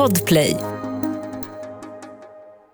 Podplay. 0.00 0.56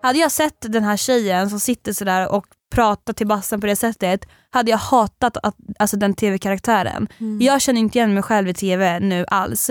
Hade 0.03 0.19
jag 0.19 0.33
sett 0.33 0.54
den 0.61 0.85
här 0.85 0.96
tjejen 0.96 1.51
som 1.51 1.61
sitter 1.61 1.93
sådär 1.93 2.33
och 2.33 2.46
pratar 2.75 3.12
till 3.12 3.27
bassen 3.27 3.61
på 3.61 3.67
det 3.67 3.77
sättet 3.77 4.29
hade 4.51 4.71
jag 4.71 4.79
hatat 4.79 5.37
att, 5.43 5.57
alltså 5.79 5.97
den 5.97 6.15
tv-karaktären. 6.15 7.09
Jag 7.41 7.61
känner 7.62 7.81
inte 7.81 7.99
igen 7.99 8.15
mig 8.15 8.23
själv 8.23 8.49
i 8.49 8.54
tv 8.54 9.01
nu 9.01 9.25
alls. 9.29 9.71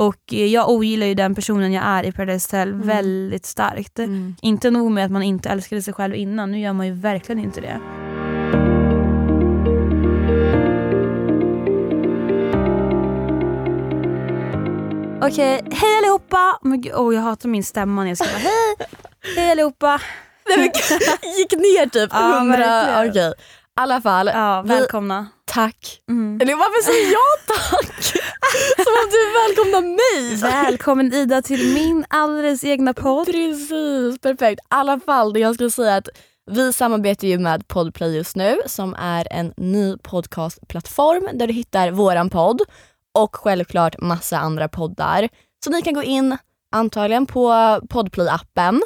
Och 0.00 0.32
jag 0.32 0.70
ogillar 0.70 1.06
ju 1.06 1.14
den 1.14 1.34
personen 1.34 1.72
jag 1.72 1.84
är 1.84 2.04
i 2.04 2.12
Paradise 2.12 2.56
Hotel 2.56 2.74
väldigt 2.74 3.46
starkt. 3.46 3.98
Inte 4.42 4.70
nog 4.70 4.90
med 4.90 5.04
att 5.04 5.10
man 5.10 5.22
inte 5.22 5.48
älskade 5.48 5.82
sig 5.82 5.94
själv 5.94 6.14
innan, 6.14 6.50
nu 6.52 6.60
gör 6.60 6.72
man 6.72 6.86
ju 6.86 6.92
verkligen 6.92 7.44
inte 7.44 7.60
det. 7.60 7.80
Okej, 15.22 15.60
hej 15.72 15.98
allihopa! 15.98 16.58
Men 16.62 16.80
gud, 16.80 16.92
oh, 16.94 17.14
jag 17.14 17.22
hatar 17.22 17.48
min 17.48 17.64
stämma 17.64 18.02
när 18.02 18.08
jag 18.10 18.18
ska 18.18 18.26
bara 18.26 18.38
hej! 18.38 18.76
Hej 19.36 19.50
allihopa! 19.50 20.00
Nej, 20.48 20.58
men, 20.58 20.66
gick 21.38 21.52
ner 21.52 21.86
typ 21.88 22.10
Ja, 22.12 22.36
100. 22.38 22.56
verkligen. 22.56 23.10
Okej. 23.10 23.32
I 23.78 23.82
alla 23.82 24.00
fall, 24.00 24.26
Ja, 24.34 24.62
vi, 24.62 24.68
välkomna. 24.68 25.26
tack. 25.44 26.00
Mm. 26.08 26.40
Eller 26.42 26.54
varför 26.54 26.84
säger 26.84 27.12
jag 27.12 27.56
tack? 27.56 28.04
Som 28.84 28.92
om 28.92 29.10
du 29.10 29.32
välkomnar 29.40 29.80
mig. 29.80 30.36
Välkommen 30.64 31.12
Ida 31.14 31.42
till 31.42 31.74
min 31.74 32.04
alldeles 32.10 32.64
egna 32.64 32.94
podd. 32.94 33.26
Precis, 33.26 34.20
perfekt. 34.20 34.60
I 34.60 34.64
alla 34.68 35.00
fall, 35.00 35.32
det 35.32 35.40
jag 35.40 35.54
skulle 35.54 35.70
säga 35.70 35.96
att 35.96 36.08
vi 36.50 36.72
samarbetar 36.72 37.26
ju 37.28 37.38
med 37.38 37.68
Podplay 37.68 38.16
just 38.16 38.36
nu 38.36 38.60
som 38.66 38.94
är 38.98 39.28
en 39.32 39.52
ny 39.56 39.96
podcastplattform 40.02 41.28
där 41.38 41.46
du 41.46 41.52
hittar 41.52 41.90
våran 41.90 42.30
podd 42.30 42.62
och 43.18 43.36
självklart 43.36 44.00
massa 44.00 44.38
andra 44.38 44.68
poddar. 44.68 45.28
Så 45.64 45.70
ni 45.70 45.82
kan 45.82 45.94
gå 45.94 46.02
in 46.02 46.36
antagligen 46.72 47.26
på 47.26 47.48
Podplay-appen 47.88 48.80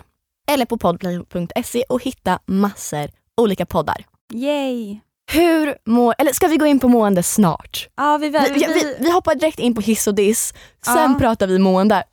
eller 0.50 0.64
på 0.66 0.78
podplay.se 0.78 1.84
och 1.88 2.02
hitta 2.02 2.38
massor 2.46 3.08
olika 3.36 3.66
poddar. 3.66 4.04
Yay! 4.34 4.98
Hur 5.32 5.74
mår, 5.86 6.14
eller 6.18 6.32
ska 6.32 6.46
vi 6.48 6.56
gå 6.56 6.66
in 6.66 6.80
på 6.80 6.88
mående 6.88 7.22
snart? 7.22 7.88
Ja, 7.96 8.18
vi, 8.18 8.28
Vi, 8.30 8.38
vi, 8.38 8.52
vi, 8.54 8.64
vi, 8.74 8.96
vi 9.00 9.10
hoppar 9.10 9.34
direkt 9.34 9.58
in 9.58 9.74
på 9.74 9.80
hiss 9.80 10.06
och 10.06 10.14
diss, 10.14 10.54
sen 10.84 10.96
Ja. 11.12 11.16
pratar 11.18 11.46
vi 11.46 11.58
mående. 11.58 12.04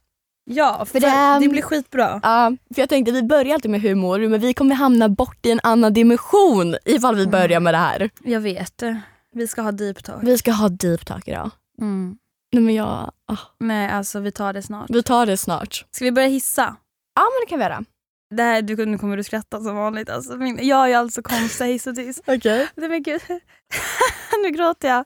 ja 0.45 0.85
för 0.85 0.99
det- 0.99 1.39
det 1.45 1.49
blir 1.51 1.61
skitbra. 1.61 2.19
Ja, 2.23 2.51
för 2.75 2.81
jag 2.81 2.89
tänkte 2.89 3.11
vi 3.11 3.23
börjar 3.23 3.53
alltid 3.53 3.71
med 3.71 3.81
hur 3.81 3.95
mår 3.95 4.19
du 4.19 4.29
men 4.29 4.39
vi 4.39 4.53
kommer 4.53 4.75
hamna 4.75 5.09
bort 5.09 5.45
i 5.45 5.51
en 5.51 5.59
annan 5.63 5.93
dimension 5.93 6.75
ifall 6.85 7.15
vi 7.15 7.27
börjar 7.27 7.59
med 7.59 7.73
det 7.73 7.77
här. 7.77 8.09
Jag 8.23 8.39
vet. 8.41 8.83
Vi 9.33 9.47
ska 9.47 9.61
ha 9.61 9.71
deep 9.71 10.03
talk. 10.03 10.19
Vi 10.23 10.37
ska 10.37 10.51
ha 10.51 10.69
deep 10.69 11.05
talk 11.05 11.27
idag. 11.27 11.49
Mm. 11.81 12.17
Nej, 12.53 12.63
men 12.63 12.75
jag, 12.75 13.11
ah, 13.27 13.37
Nej, 13.59 13.89
alltså 13.89 14.19
vi 14.19 14.31
tar 14.31 14.53
det 14.53 14.61
snart. 14.61 14.89
vi 14.89 15.03
tar 15.03 15.25
det 15.25 15.37
snart. 15.37 15.85
Ska 15.91 16.05
vi 16.05 16.11
börja 16.11 16.27
hissa? 16.27 16.75
Ja 17.15 17.21
men 17.21 17.41
det 17.45 17.49
kan 17.49 17.59
vi 17.59 17.65
göra. 17.65 17.83
Det 18.35 18.43
här, 18.43 18.61
du, 18.61 18.85
nu 18.85 18.97
kommer 18.97 19.17
du 19.17 19.23
skratta 19.23 19.61
som 19.61 19.75
vanligt. 19.75 20.09
Alltså, 20.09 20.37
min, 20.37 20.59
jag 20.67 20.91
är 20.91 20.97
alltså 20.97 21.21
konstiga 21.21 21.67
hiss 21.67 21.87
och 21.87 21.93
diss. 21.93 22.21
Okej. 22.27 22.67
Nej 22.75 22.89
men 22.89 23.03
gud. 23.03 23.21
nu 24.43 24.49
gråter 24.49 24.87
jag. 24.87 25.05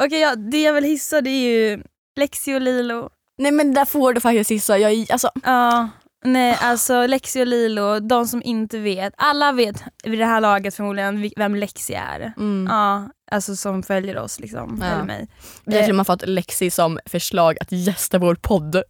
Okej, 0.00 0.20
ja, 0.20 0.36
det 0.36 0.62
jag 0.62 0.72
vill 0.72 0.84
hissa 0.84 1.20
det 1.20 1.30
är 1.30 1.50
ju 1.50 1.82
Lexi 2.16 2.54
och 2.54 2.60
Lilo. 2.60 3.10
Nej 3.38 3.52
men 3.52 3.74
där 3.74 3.84
får 3.84 4.12
du 4.12 4.20
faktiskt 4.20 4.50
gissa. 4.50 4.78
Jag, 4.78 5.06
alltså, 5.10 5.30
Ja, 5.42 5.88
nej 6.24 6.58
alltså 6.60 7.06
Lexi 7.06 7.42
och 7.42 7.46
Lilo, 7.46 8.00
de 8.00 8.26
som 8.26 8.42
inte 8.44 8.78
vet. 8.78 9.12
Alla 9.16 9.52
vet 9.52 9.82
vid 10.04 10.18
det 10.18 10.26
här 10.26 10.40
laget 10.40 10.74
förmodligen 10.74 11.30
vem 11.36 11.54
Lexi 11.54 11.94
är. 11.94 12.32
mm. 12.36 12.66
Ja, 12.70 13.08
alltså 13.30 13.56
som 13.56 13.82
följer 13.82 14.18
oss 14.18 14.40
liksom, 14.40 14.78
Ja. 14.80 14.86
eller 14.86 15.04
mig. 15.04 15.28
Vi 15.66 15.74
har 15.76 15.82
till 15.82 15.90
och 15.92 15.96
med 15.96 16.06
fått 16.06 16.26
Lexi 16.28 16.70
som 16.70 16.98
förslag 17.06 17.56
att 17.60 17.72
gästa 17.72 18.18
vår 18.18 18.34
podd. 18.34 18.76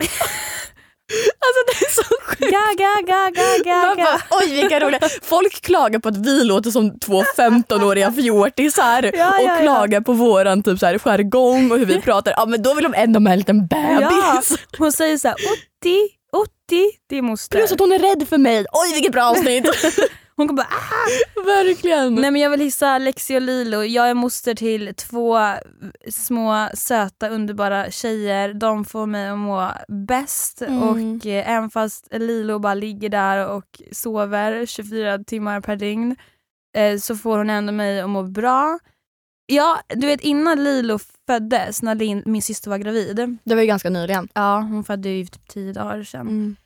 alltså 1.44 1.60
det 1.66 1.86
är 1.86 1.90
så 1.90 2.02
sjukt. 2.24 2.40
Ga, 2.52 2.74
ga, 2.78 3.00
ga, 3.06 3.30
ga, 3.30 3.64
ga, 3.64 3.86
Man 3.86 3.96
ga. 3.96 4.04
bara, 4.04 4.20
Oj 4.30 4.54
vilka 4.54 4.80
roliga. 4.80 5.00
Folk 5.22 5.60
klagar 5.62 5.98
på 5.98 6.08
att 6.08 6.16
vi 6.16 6.44
låter 6.44 6.70
som 6.70 6.98
två 6.98 7.22
15-åriga 7.36 8.12
fjortisar 8.12 9.02
Ja, 9.14 9.28
och 9.28 9.44
ja, 9.44 9.54
ja. 9.54 9.58
klagar 9.62 10.00
på 10.00 10.12
våran 10.12 10.62
typ 10.62 10.78
så 10.78 10.86
här, 10.86 10.98
jargong 10.98 11.70
och 11.72 11.78
hur 11.78 11.86
vi 11.86 12.00
pratar. 12.00 12.34
Ja 12.36 12.46
men 12.46 12.62
då 12.62 12.74
vill 12.74 12.84
de 12.84 12.94
ändå 12.94 13.20
med 13.20 13.32
en 13.32 13.38
liten 13.38 13.66
bebis. 13.66 14.00
Ja, 14.00 14.42
hon 14.78 14.92
säger 14.92 15.18
såhär 15.18 15.34
80, 15.34 15.44
80, 15.82 16.08
det 17.08 17.16
är 17.18 17.22
moster. 17.22 17.58
Plus 17.58 17.72
att 17.72 17.80
hon 17.80 17.92
är 17.92 17.98
rädd 17.98 18.28
för 18.28 18.38
mig. 18.38 18.66
Oj 18.72 18.94
vilket 18.94 19.12
bra 19.12 19.24
avsnitt. 19.24 19.66
Hon 20.36 20.48
kommer 20.48 20.62
bara 20.62 20.68
ah! 20.70 21.44
Verkligen. 21.46 22.14
Nej 22.14 22.30
men 22.30 22.42
jag 22.42 22.50
vill 22.50 22.60
hissa 22.60 22.98
Lexi 22.98 23.36
och 23.36 23.40
Lilo. 23.42 23.82
Jag 23.82 24.10
är 24.10 24.14
moster 24.14 24.54
till 24.54 24.94
två 24.94 25.38
små 26.10 26.68
söta 26.74 27.28
underbara 27.28 27.90
tjejer. 27.90 28.54
De 28.54 28.84
får 28.84 29.06
mig 29.06 29.28
att 29.28 29.38
må 29.38 29.70
bäst 29.88 30.62
Mm. 30.62 30.82
och 30.82 31.26
eh, 31.26 31.50
även 31.50 31.70
fast 31.70 32.08
Lilo 32.10 32.58
bara 32.58 32.74
ligger 32.74 33.08
där 33.08 33.48
och 33.48 33.82
sover 33.92 34.66
24 34.66 35.18
timmar 35.18 35.60
per 35.60 35.76
dygn 35.76 36.16
eh, 36.76 36.98
så 36.98 37.16
får 37.16 37.38
hon 37.38 37.50
ändå 37.50 37.72
mig 37.72 38.00
att 38.00 38.10
må 38.10 38.22
bra. 38.22 38.78
Ja, 39.46 39.80
du 39.88 40.06
vet 40.06 40.20
innan 40.20 40.64
Lilo 40.64 40.98
föddes, 41.26 41.82
när 41.82 41.94
Lin, 41.94 42.22
min 42.26 42.42
syster 42.42 42.70
var 42.70 42.78
gravid. 42.78 43.38
Det 43.44 43.54
var 43.54 43.62
ju 43.62 43.66
ganska 43.68 43.90
nyligen. 43.90 44.28
Ja, 44.34 44.56
hon 44.60 44.84
födde 44.84 45.08
ju 45.08 45.24
typ 45.26 45.48
10 45.48 45.72
dagar 45.72 46.02
sedan. 46.02 46.20
Mm. 46.28 46.56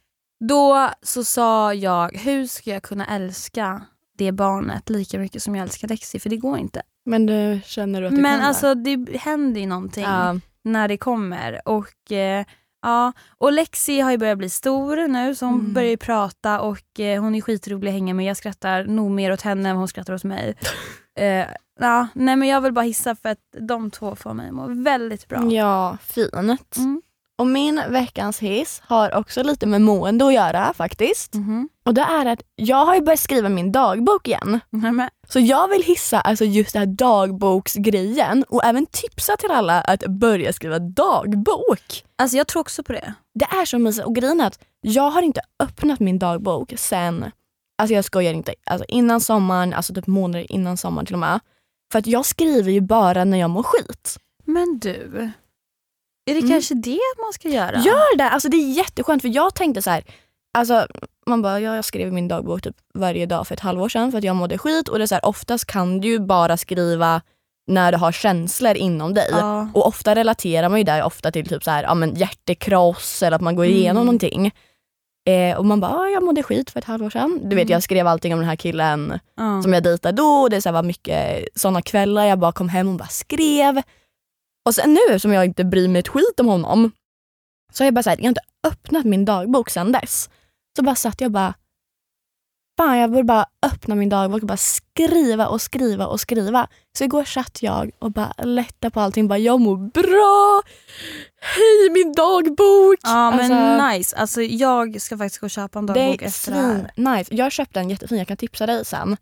Då 0.49 0.91
så 1.03 1.25
sa 1.25 1.75
jag, 1.75 2.16
hur 2.16 2.47
ska 2.47 2.71
jag 2.71 2.83
kunna 2.83 3.06
älska 3.06 3.83
det 4.19 4.33
barnet 4.33 4.91
lika 4.91 5.19
mycket 5.19 5.43
som 5.43 5.55
jag 5.56 5.62
älskar 5.62 5.89
Lexi? 5.89 6.19
För 6.19 6.31
det 6.31 6.37
går 6.37 6.59
inte. 6.59 6.83
Men 7.06 7.27
du 7.27 7.61
känner 7.65 8.00
du 8.00 8.06
att 8.06 8.15
du 8.16 8.21
Men 8.21 8.39
kan 8.39 8.49
alltså 8.49 8.75
det 8.75 9.19
händer 9.19 9.60
ju 9.60 9.66
någonting 9.66 10.05
det? 10.05 10.10
Ja. 10.10 10.41
när 10.65 10.89
det 10.89 10.97
kommer. 10.97 11.60
Och 11.69 12.12
eh, 12.12 12.45
ja, 12.83 13.12
och 13.39 13.53
Lexi 13.53 14.00
har 14.00 14.10
ju 14.10 14.19
börjat 14.19 14.39
bli 14.39 14.50
stor 14.50 15.09
nu 15.09 15.34
så 15.34 15.47
hon 15.47 15.60
Mm. 15.60 15.72
börjar 15.72 15.91
ju 15.91 15.97
prata 15.97 16.60
och 16.60 17.00
eh, 17.00 17.22
hon 17.22 17.34
är 17.34 17.41
skitrolig 17.41 17.89
att 17.89 17.95
hänga 17.95 18.15
med. 18.15 18.27
Jag 18.27 18.37
skrattar 18.37 18.84
nog 18.84 19.10
mer 19.10 19.33
åt 19.33 19.43
henne 19.43 19.69
än 19.71 19.77
hon 19.77 19.89
skrattar 19.89 20.15
åt 20.15 20.25
mig. 20.25 20.55
eh, 21.19 21.47
ja, 21.78 22.09
nej 22.15 22.37
men 22.37 22.49
jag 22.49 22.61
vill 22.61 22.72
bara 22.72 22.84
hissa 22.84 23.15
för 23.15 23.28
att 23.28 23.39
de 23.69 23.91
två 23.91 24.16
får 24.16 24.34
mig 24.34 24.49
att 24.49 24.55
må 24.55 24.66
väldigt 24.69 25.28
bra. 25.28 25.53
ja, 25.53 25.97
fint. 26.03 26.77
Mm. 26.77 27.03
Och 27.39 27.47
min 27.47 27.81
veckans 27.89 28.39
hiss 28.39 28.83
har 28.87 29.15
också 29.15 29.43
lite 29.43 29.66
med 29.66 29.81
mående 29.83 30.27
att 30.27 30.34
göra 30.34 30.72
faktiskt. 30.75 31.34
Mhm. 31.34 31.69
Och 31.84 31.94
det 31.94 32.00
är 32.03 32.27
att 32.27 32.43
jag 32.56 32.87
har 32.87 32.94
ju 32.94 33.00
börjat 33.00 33.21
skriva 33.21 33.49
min 33.49 33.72
dagbok 33.72 34.28
igen. 34.28 34.61
Men, 34.71 35.09
Så 35.28 35.41
jag 35.41 35.69
vill 35.69 35.83
hissa 35.83 36.21
alltså 36.21 36.44
just 36.44 36.72
den 36.72 36.81
här 36.81 36.87
dagboksgrejen 36.87 38.45
och 38.49 38.65
även 38.65 38.87
tipsa 38.87 39.37
till 39.37 39.50
alla 39.50 39.81
att 39.81 40.06
börja 40.06 40.53
skriva 40.53 40.78
dagbok. 40.78 42.05
alltså 42.19 42.37
jag 42.37 42.47
tror 42.47 42.60
också 42.60 42.83
på 42.83 42.93
det. 42.93 43.15
Det 43.34 43.45
är 43.45 43.65
så 43.65 43.78
mysigt 43.78 44.06
och 44.06 44.15
grejen 44.15 44.41
är 44.41 44.47
att 44.47 44.59
jag 44.81 45.10
har 45.10 45.22
inte 45.22 45.41
öppnat 45.62 46.00
min 46.00 46.19
dagbok 46.19 46.72
sen, 46.77 47.31
alltså 47.78 47.95
jag 47.95 48.05
skojar 48.05 48.33
inte, 48.34 48.55
alltså 48.66 48.84
innan 48.89 49.21
sommaren, 49.21 49.75
alltså 49.75 49.95
typ 49.95 50.06
månader 50.06 50.53
innan 50.53 50.77
sommaren 50.77 51.06
till 51.06 51.15
och 51.15 51.21
med. 51.21 51.41
För 51.93 51.99
att 51.99 52.06
jag 52.06 52.26
skriver 52.26 52.71
ju 52.72 52.81
bara 52.81 53.25
när 53.25 53.38
jag 53.38 53.50
mår 53.50 53.62
skit. 53.62 54.19
Men 54.44 54.78
du, 54.78 54.91
är 56.31 56.34
det 56.34 56.38
Mm. 56.38 56.50
kanske 56.50 56.75
det 56.75 56.99
man 57.25 57.32
ska 57.32 57.49
göra? 57.49 57.78
Gör 57.81 58.16
det! 58.16 58.31
Alltså 58.31 58.49
det 58.49 58.56
är 58.56 58.72
jätteskönt 58.72 59.22
för 59.22 59.28
jag 59.28 59.54
tänkte 59.54 59.82
så 59.82 59.91
här, 59.91 60.04
alltså 60.59 60.87
man 61.27 61.43
bara, 61.43 61.60
ja, 61.60 61.75
jag 61.77 61.84
skrev 61.84 62.12
min 62.12 62.28
dagbok 62.28 62.62
typ 62.62 62.77
varje 62.94 63.27
dag 63.27 63.47
för 63.47 63.54
ett 63.54 63.60
halvår 63.60 63.88
sedan 63.88 64.10
för 64.10 64.19
att 64.19 64.25
jag 64.25 64.37
mådde 64.37 64.59
skit 64.59 64.88
och 64.88 64.98
det 64.98 65.04
är 65.04 65.06
så 65.06 65.15
här, 65.15 65.27
oftast 65.27 65.65
kan 65.65 66.00
du 66.00 66.09
ju 66.09 66.19
bara 66.19 66.56
skriva 66.56 67.22
när 67.66 67.93
du 67.93 67.98
har 67.98 68.12
känslor 68.12 68.75
inom 68.77 69.15
dig. 69.15 69.28
Ja. 69.31 69.69
Och 69.75 69.87
ofta 69.87 70.15
relaterar 70.15 70.69
man 70.69 70.78
ju 70.78 70.84
där 70.84 71.03
ofta 71.03 71.31
till 71.31 71.48
typ 71.48 71.65
så 71.65 71.71
här, 71.71 71.82
ja, 71.82 71.94
men 71.94 72.15
hjärtekross 72.15 73.22
eller 73.22 73.34
att 73.34 73.41
man 73.43 73.56
går 73.56 73.65
igenom 73.66 73.97
Mm. 73.97 74.06
någonting. 74.06 74.54
Eh, 75.28 75.56
och 75.59 75.65
man 75.65 75.81
bara, 75.81 75.93
ah, 75.94 76.09
jag 76.09 76.22
mådde 76.25 76.43
skit 76.43 76.71
för 76.71 76.78
ett 76.78 76.84
halvår 76.84 77.11
sedan. 77.11 77.41
Du 77.43 77.56
vet 77.56 77.62
Mm. 77.65 77.72
jag 77.72 77.83
skrev 77.83 78.06
allting 78.06 78.33
om 78.33 78.39
den 78.41 78.49
här 78.49 78.56
killen 78.56 79.19
Ja. 79.37 79.62
som 79.62 79.72
jag 79.72 79.83
dejtade 79.83 80.16
då. 80.16 80.27
Och 80.43 80.50
det 80.50 80.62
så 80.62 80.72
var 80.72 80.83
mycket 80.83 81.49
sådana 81.55 81.83
kvällar 81.83 82.25
jag 82.25 82.39
bara 82.39 82.53
kom 82.53 82.69
hem 82.69 82.89
och 82.89 82.94
bara 82.94 83.09
skrev. 83.09 83.83
Och 84.66 84.75
sen 84.75 84.99
nu 85.11 85.19
som 85.19 85.33
jag 85.33 85.44
inte 85.44 85.65
bryr 85.65 85.89
mig 85.89 86.00
ett 86.00 86.09
skit 86.09 86.41
om 86.41 86.47
honom 86.47 86.91
så 87.72 87.83
har 87.83 87.87
jag 87.87 87.94
bara 87.94 88.03
så 88.03 88.11
här, 88.11 88.16
jag 88.16 88.25
har 88.25 88.28
inte 88.28 88.41
öppnat 88.66 89.05
min 89.05 89.25
dagbok 89.25 89.71
sen 89.71 89.92
dess. 89.92 90.30
Så 90.77 90.83
bara 90.83 90.95
satt 90.95 91.21
jag 91.21 91.28
och 91.28 91.33
bara, 91.33 91.54
fan 92.78 92.98
jag 92.98 93.10
borde 93.10 93.25
bara 93.25 93.47
öppna 93.66 93.95
min 93.95 94.09
dagbok 94.09 94.42
och 94.42 94.48
bara 94.48 94.57
skriva 94.57 95.47
och 95.47 95.60
skriva 95.60 96.07
och 96.07 96.21
skriva. 96.21 96.69
Så 96.98 97.04
igår 97.04 97.25
satt 97.25 97.63
jag 97.63 97.91
och 97.98 98.13
bara 98.13 98.33
lättade 98.39 98.91
på 98.91 99.01
allting. 99.01 99.28
Bara, 99.28 99.39
jag 99.39 99.60
mår 99.60 99.77
bra! 99.77 100.63
Hej 101.41 101.91
min 101.92 102.13
dagbok! 102.13 102.98
Ja 103.03 103.30
men 103.30 103.53
Alltså, 103.53 103.86
nice, 103.89 104.16
alltså 104.16 104.42
jag 104.42 105.01
ska 105.01 105.19
faktiskt 105.19 105.41
gå 105.41 105.47
och 105.47 105.51
köpa 105.51 105.78
en 105.78 105.86
det 105.86 105.92
dagbok 105.92 106.22
är 106.22 106.27
efter 106.27 106.53
det 106.53 106.59
här. 106.59 107.16
nice. 107.16 107.34
Jag 107.34 107.53
köpte 107.53 107.80
en 107.80 107.91
jättefin, 107.91 108.19
jag 108.19 108.28
kan 108.28 108.36
tipsa 108.36 108.66
dig 108.66 108.84
sen. 108.84 109.16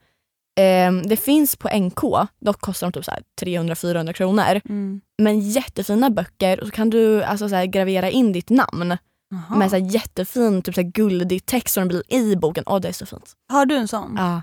Ehm, 0.60 1.02
det 1.02 1.16
finns 1.16 1.56
på 1.56 1.68
NK, 1.68 2.00
dock 2.40 2.60
kostar 2.60 2.86
de 2.86 2.92
typ 2.92 3.04
så 3.04 3.10
här 3.10 3.22
300-400 3.42 4.12
kronor. 4.12 4.60
Mm. 4.68 5.00
Men 5.18 5.40
jättefina 5.40 6.10
böcker 6.10 6.60
och 6.60 6.66
så 6.66 6.72
kan 6.72 6.90
du 6.90 7.22
alltså 7.22 7.48
så 7.48 7.54
här 7.54 7.66
gravera 7.66 8.10
in 8.10 8.32
ditt 8.32 8.50
namn 8.50 8.96
Jaha. 9.30 9.58
med 9.58 9.70
så 9.70 9.76
jättefin 9.76 10.62
typ 10.62 10.74
så 10.74 10.82
guldig 10.82 11.46
text 11.46 11.74
som 11.74 11.88
blir 11.88 12.02
i 12.14 12.36
boken. 12.36 12.64
Åh 12.66 12.80
det 12.80 12.88
är 12.88 12.92
så 12.92 13.06
fint. 13.06 13.32
Har 13.52 13.66
du 13.66 13.76
en 13.76 13.88
sån? 13.88 14.14
Ja. 14.18 14.42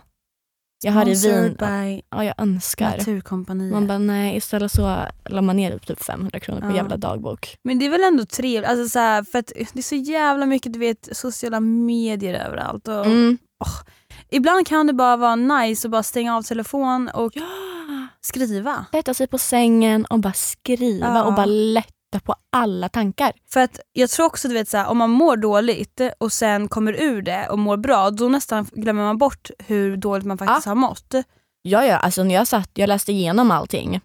Jag 0.86 0.92
har 0.94 1.02
i 1.08 1.50
by 1.60 2.02
Ja, 2.10 2.24
jag 2.24 2.34
önskar. 2.38 3.72
Man 3.72 3.88
bara 3.88 3.98
nej, 3.98 4.38
istället 4.38 4.72
så 4.72 5.06
la 5.30 5.42
man 5.42 5.56
ner 5.56 5.78
typ 5.78 6.04
500 6.04 6.40
kronor 6.40 6.62
på 6.62 6.68
Ja. 6.68 6.76
jävla 6.76 6.98
dagbok. 6.98 7.56
Men 7.64 7.80
det 7.80 7.86
är 7.86 7.90
väl 7.90 8.04
ändå 8.04 8.26
trevligt, 8.26 8.70
alltså 8.70 8.90
så 8.90 9.00
här, 9.00 9.24
för 9.24 9.40
att 9.40 9.52
det 9.74 9.80
är 9.80 9.82
så 9.82 9.96
jävla 9.96 10.46
mycket 10.46 10.74
du 10.74 10.80
vet, 10.80 11.10
sociala 11.18 11.60
medier 11.60 12.34
överallt. 12.48 12.88
Och 12.88 13.06
Mm. 13.06 13.38
Ibland 14.30 14.68
kan 14.68 14.88
det 14.88 14.94
bara 14.94 15.18
vara 15.18 15.36
nice 15.36 15.88
att 15.88 15.92
bara 15.92 16.04
stänga 16.04 16.38
av 16.38 16.42
telefon 16.42 17.10
och 17.14 17.32
Ja. 17.36 17.42
skriva. 18.22 18.86
Sätta 18.92 19.14
sig 19.14 19.28
på 19.28 19.38
sängen 19.38 20.06
och 20.06 20.20
bara 20.20 20.34
skriva 20.34 21.08
Ja. 21.08 21.24
och 21.24 21.34
bara 21.34 21.46
lätta 22.14 22.26
på 22.26 22.36
alla 22.52 22.90
tankar. 22.90 23.32
För 23.54 23.60
att 23.60 23.80
jag 23.94 24.10
tror 24.10 24.26
också 24.26 24.48
du 24.48 24.54
vet 24.54 24.70
så 24.70 24.78
här, 24.78 24.88
om 24.88 24.98
man 24.98 25.10
mår 25.10 25.38
dåligt 25.38 26.02
och 26.18 26.34
sen 26.34 26.68
kommer 26.68 27.02
ur 27.02 27.22
det 27.22 27.48
och 27.50 27.60
mår 27.60 27.78
bra, 27.78 28.10
då 28.12 28.30
nästan 28.30 28.66
glömmer 28.74 29.04
man 29.04 29.18
bort 29.18 29.50
hur 29.68 29.98
dåligt 29.98 30.26
man 30.26 30.38
faktiskt 30.38 30.68
har 30.68 30.76
mått. 30.76 31.14
Ja, 31.62 31.86
ja, 31.86 31.98
alltså 31.98 32.24
när 32.24 32.36
jag 32.36 32.48
satt, 32.48 32.70
jag 32.74 32.88
läste 32.88 33.12
igenom 33.12 33.52
allting 33.52 34.02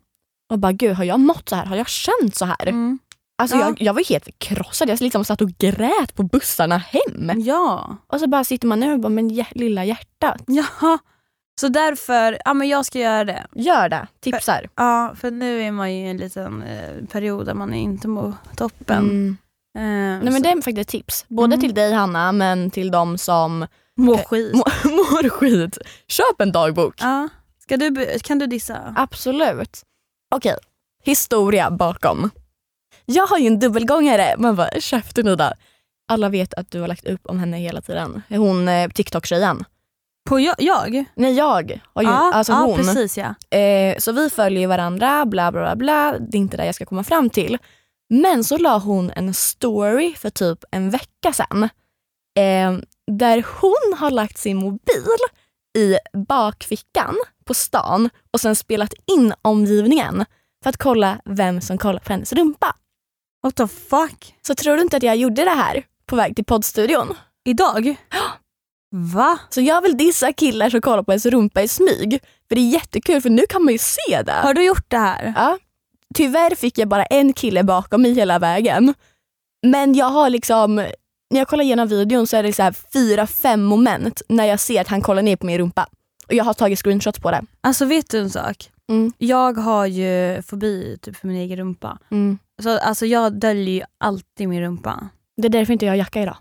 och 0.52 0.58
bara 0.58 0.72
gud 0.72 0.96
har 0.96 1.04
jag 1.04 1.20
mått 1.20 1.48
så 1.48 1.56
här? 1.56 1.66
Har 1.66 1.76
jag 1.76 1.88
känt 1.88 2.36
så 2.36 2.44
här? 2.44 2.66
Mm. 2.66 2.98
Alltså 3.42 3.56
Ja. 3.56 3.62
jag, 3.64 3.82
jag 3.82 3.94
var 3.94 4.08
helt 4.08 4.38
krossad, 4.38 4.88
jag 4.88 5.00
liksom 5.00 5.24
satt 5.24 5.40
och 5.40 5.50
grät 5.58 6.14
på 6.14 6.22
bussarna 6.22 6.78
hem. 6.78 7.40
Ja. 7.40 7.96
Och 8.12 8.20
så 8.20 8.26
bara 8.28 8.44
sitter 8.44 8.66
man 8.68 8.80
nu 8.80 8.92
och 8.92 9.00
bara 9.00 9.08
men 9.08 9.44
lilla 9.50 9.84
hjärtat. 9.84 10.42
ja. 10.46 10.98
Så 11.60 11.68
därför, 11.68 12.38
ja 12.44 12.54
men 12.54 12.68
jag 12.68 12.86
ska 12.86 12.98
göra 12.98 13.24
det. 13.24 13.46
Gör 13.54 13.88
det, 13.88 14.06
tipsar. 14.20 14.68
Ja, 14.74 15.14
för 15.20 15.30
nu 15.30 15.62
är 15.62 15.72
man 15.72 15.94
ju 15.94 16.06
i 16.06 16.10
en 16.10 16.16
liten 16.16 16.62
eh, 16.62 17.04
period 17.12 17.46
där 17.46 17.54
man 17.54 17.74
inte 17.74 18.08
mår 18.08 18.32
toppen. 18.56 18.98
Mm. 18.98 19.36
Eh, 19.78 20.22
Nej 20.24 20.32
men 20.32 20.42
det 20.42 20.48
är 20.48 20.54
faktiskt 20.54 20.78
ett 20.78 20.88
tips. 20.88 21.24
Både 21.28 21.54
Mm. 21.54 21.60
till 21.60 21.74
dig 21.74 21.92
Hanna 21.92 22.32
men 22.32 22.70
till 22.70 22.90
de 22.90 23.18
som 23.18 23.66
Mår 23.96 24.16
skit. 24.18 24.54
mår, 24.54 24.88
mår 24.96 25.28
skit. 25.28 25.78
Köp 26.08 26.40
en 26.40 26.52
dagbok. 26.52 26.94
Ja. 27.00 27.28
Ska 27.62 27.76
du, 27.76 28.18
kan 28.22 28.38
du 28.38 28.46
dissa? 28.46 28.94
Absolut. 28.96 29.82
Okej, 30.34 30.56
historia 31.04 31.70
bakom. 31.70 32.30
Jag 33.04 33.26
har 33.26 33.38
ju 33.38 33.46
en 33.46 33.58
dubbelgångare. 33.58 34.34
Man 34.38 34.56
bara, 34.56 34.70
käften 34.80 35.28
Ida. 35.28 35.52
Alla 36.08 36.28
vet 36.28 36.54
att 36.54 36.70
du 36.70 36.80
har 36.80 36.88
lagt 36.88 37.06
upp 37.06 37.26
om 37.26 37.38
henne 37.38 37.56
hela 37.58 37.80
tiden. 37.80 38.22
Hon 38.28 38.68
eh, 38.68 38.88
TikTok-tjejen. 38.90 39.64
På 40.28 40.40
jag? 40.40 40.54
jag? 40.58 41.04
Nej 41.14 41.32
jag 41.32 41.80
har 41.94 42.02
ju, 42.02 42.08
ja, 42.08 42.32
alltså 42.34 42.52
ja 42.52 42.58
hon. 42.58 42.76
precis 42.76 43.18
ja. 43.18 43.58
Eh, 43.58 43.98
så 43.98 44.12
vi 44.12 44.30
följer 44.30 44.68
varandra, 44.68 45.26
bla 45.26 45.52
bla 45.52 45.62
bla 45.62 45.76
bla. 45.76 46.18
Det 46.18 46.36
är 46.36 46.40
inte 46.40 46.56
det 46.56 46.66
jag 46.66 46.74
ska 46.74 46.86
komma 46.86 47.04
fram 47.04 47.30
till. 47.30 47.58
Men 48.10 48.44
så 48.44 48.58
la 48.58 48.78
hon 48.78 49.10
en 49.16 49.34
story 49.34 50.14
för 50.14 50.30
typ 50.30 50.58
en 50.70 50.90
vecka 50.90 51.32
sedan. 51.32 51.62
Eh, 52.38 52.78
där 53.16 53.46
hon 53.60 53.98
har 53.98 54.10
lagt 54.10 54.38
sin 54.38 54.56
mobil 54.56 55.18
i 55.78 55.96
bakfickan 56.26 57.16
på 57.44 57.54
stan 57.54 58.10
och 58.32 58.40
sen 58.40 58.56
spelat 58.56 58.94
in 59.06 59.34
omgivningen 59.42 60.24
för 60.62 60.70
att 60.70 60.76
kolla 60.76 61.20
vem 61.24 61.60
som 61.60 61.78
kollar 61.78 62.00
på 62.00 62.12
hennes 62.12 62.32
rumpa. 62.32 62.76
What 63.42 63.56
the 63.56 63.68
fuck? 63.68 64.34
Så 64.46 64.54
tror 64.54 64.76
du 64.76 64.82
inte 64.82 64.96
att 64.96 65.02
jag 65.02 65.16
gjorde 65.16 65.44
det 65.44 65.50
här 65.50 65.84
på 66.06 66.16
väg 66.16 66.36
till 66.36 66.44
poddstudion? 66.44 67.14
Idag? 67.44 67.96
Va? 68.90 69.38
Så 69.50 69.60
jag 69.60 69.82
vill 69.82 69.96
dissa 69.96 70.32
killar 70.32 70.70
som 70.70 70.80
kollar 70.80 71.02
på 71.02 71.12
ens 71.12 71.26
rumpa 71.26 71.62
i 71.62 71.68
smyg. 71.68 72.20
För 72.48 72.54
det 72.54 72.60
är 72.60 72.68
jättekul 72.72 73.20
för 73.20 73.30
nu 73.30 73.42
kan 73.48 73.64
man 73.64 73.72
ju 73.72 73.78
se 73.78 74.22
det. 74.22 74.32
Har 74.32 74.54
du 74.54 74.64
gjort 74.64 74.84
det 74.88 74.98
här? 74.98 75.32
Ja. 75.36 75.58
Tyvärr 76.14 76.54
fick 76.54 76.78
jag 76.78 76.88
bara 76.88 77.04
en 77.04 77.32
kille 77.32 77.64
bakom 77.64 78.02
mig 78.02 78.12
hela 78.14 78.38
vägen. 78.38 78.94
Men 79.66 79.94
jag 79.94 80.06
har 80.06 80.30
liksom, 80.30 80.74
när 80.74 81.38
jag 81.38 81.48
kollar 81.48 81.64
igenom 81.64 81.88
videon 81.88 82.26
så 82.26 82.36
är 82.36 82.42
det 82.42 82.52
så 82.52 82.62
här 82.62 82.72
fyra, 82.92 83.26
fem 83.26 83.62
moment 83.62 84.22
när 84.28 84.44
jag 84.44 84.60
ser 84.60 84.80
att 84.80 84.88
han 84.88 85.00
kollar 85.00 85.22
ner 85.22 85.36
på 85.36 85.46
min 85.46 85.58
rumpa. 85.58 85.86
Och 86.26 86.34
jag 86.34 86.44
har 86.44 86.54
tagit 86.54 86.78
screenshots 86.78 87.18
på 87.20 87.30
det. 87.30 87.42
Alltså 87.60 87.84
vet 87.84 88.10
du 88.10 88.18
en 88.18 88.30
sak? 88.30 88.70
Mm. 88.90 89.12
Jag 89.18 89.58
har 89.58 89.86
ju 89.86 90.42
fobi 90.42 90.98
typ, 91.02 91.16
för 91.16 91.28
min 91.28 91.36
egen 91.36 91.58
rumpa. 91.58 91.98
Mm. 92.10 92.38
Så, 92.62 92.78
alltså, 92.78 93.06
jag 93.06 93.40
döljer 93.40 93.74
ju 93.74 93.82
alltid 93.98 94.48
min 94.48 94.60
rumpa. 94.60 95.08
Det 95.36 95.48
är 95.48 95.50
därför 95.50 95.72
inte 95.72 95.84
jag 95.84 95.92
har 95.92 95.96
jacka 95.96 96.22
idag. 96.22 96.36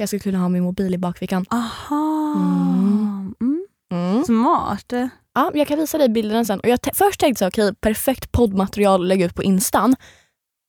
Jag 0.00 0.08
ska 0.08 0.18
kunna 0.18 0.38
ha 0.38 0.48
min 0.48 0.62
mobil 0.62 0.94
i 0.94 0.98
bakfickan. 0.98 1.46
Aha. 1.50 2.34
Mm. 2.36 3.34
Mm. 3.40 3.66
Mm. 3.92 4.24
Smart. 4.24 4.92
Ja, 5.34 5.50
jag 5.54 5.68
kan 5.68 5.78
visa 5.78 5.98
dig 5.98 6.08
bilderna 6.08 6.44
sen. 6.44 6.60
Och 6.60 6.68
jag 6.68 6.78
först 6.94 7.20
tänkte 7.20 7.44
jag 7.44 7.50
okej, 7.50 7.74
perfekt 7.74 8.32
poddmaterial 8.32 9.00
att 9.02 9.08
lägga 9.08 9.26
upp 9.26 9.34
på 9.34 9.42
instan. 9.42 9.96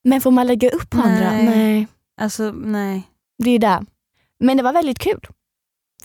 Men 0.04 0.20
får 0.20 0.30
man 0.30 0.46
lägga 0.46 0.70
upp 0.70 0.90
på 0.90 0.98
andra? 0.98 1.30
Nej. 1.30 1.44
Nej. 1.44 1.86
Alltså 2.20 2.52
nej. 2.52 3.02
Det 3.38 3.50
är 3.50 3.58
det. 3.58 3.84
Men 4.38 4.56
det 4.56 4.62
var 4.62 4.72
väldigt 4.72 4.98
kul. 4.98 5.26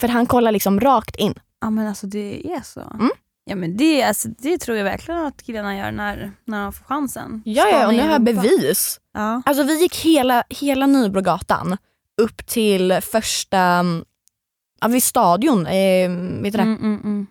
För 0.00 0.08
han 0.08 0.26
kollar 0.26 0.52
liksom 0.52 0.80
rakt 0.80 1.16
in. 1.16 1.34
Ja 1.60 1.70
men 1.70 1.86
alltså 1.86 2.06
det 2.06 2.52
är 2.52 2.60
så. 2.60 2.80
Mm. 2.80 3.10
Ja 3.44 3.56
men 3.56 3.76
det, 3.76 4.02
alltså, 4.02 4.28
det 4.38 4.58
tror 4.58 4.76
jag 4.76 4.84
verkligen 4.84 5.24
att 5.26 5.42
killarna 5.42 5.76
gör 5.76 5.92
när, 5.92 6.32
när 6.44 6.62
de 6.62 6.72
får 6.72 6.84
chansen. 6.84 7.42
Ja, 7.44 7.68
ja 7.68 7.86
och 7.86 7.94
nu 7.94 8.02
har 8.02 8.10
jag 8.10 8.22
bevis. 8.22 9.00
Ja. 9.12 9.42
Alltså 9.44 9.62
vi 9.62 9.80
gick 9.80 9.96
hela, 9.96 10.44
hela 10.48 10.86
Nybrogatan 10.86 11.76
upp 12.22 12.46
till 12.46 12.98
första, 13.02 13.84
ja 14.80 14.88
vid 14.88 15.02
stadion, 15.02 15.66
eh, 15.66 16.10
vet 16.42 16.42
du 16.42 16.50
det? 16.50 16.62
Mm, 16.62 16.76
mm, 16.76 17.00
mm. 17.04 17.26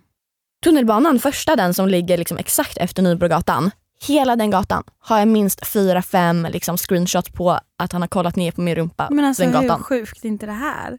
Tunnelbanan, 0.63 1.19
första 1.19 1.55
den 1.55 1.73
som 1.73 1.87
ligger 1.87 2.17
liksom 2.17 2.37
exakt 2.37 2.77
efter 2.77 3.03
Nybrogatan. 3.03 3.71
Hela 4.07 4.35
den 4.35 4.51
gatan 4.51 4.83
har 4.99 5.19
jag 5.19 5.27
minst 5.27 5.67
fyra, 5.67 6.01
fem 6.01 6.47
liksom 6.51 6.77
screenshots 6.77 7.31
på 7.31 7.59
att 7.77 7.91
han 7.91 8.01
har 8.01 8.07
kollat 8.07 8.35
ner 8.35 8.51
på 8.51 8.61
min 8.61 8.75
rumpa. 8.75 9.07
Men 9.11 9.25
alltså 9.25 9.43
den 9.43 9.55
hur 9.55 9.61
gatan. 9.61 9.83
sjukt 9.83 10.25
är 10.25 10.29
inte 10.29 10.45
det 10.45 10.51
här? 10.51 10.97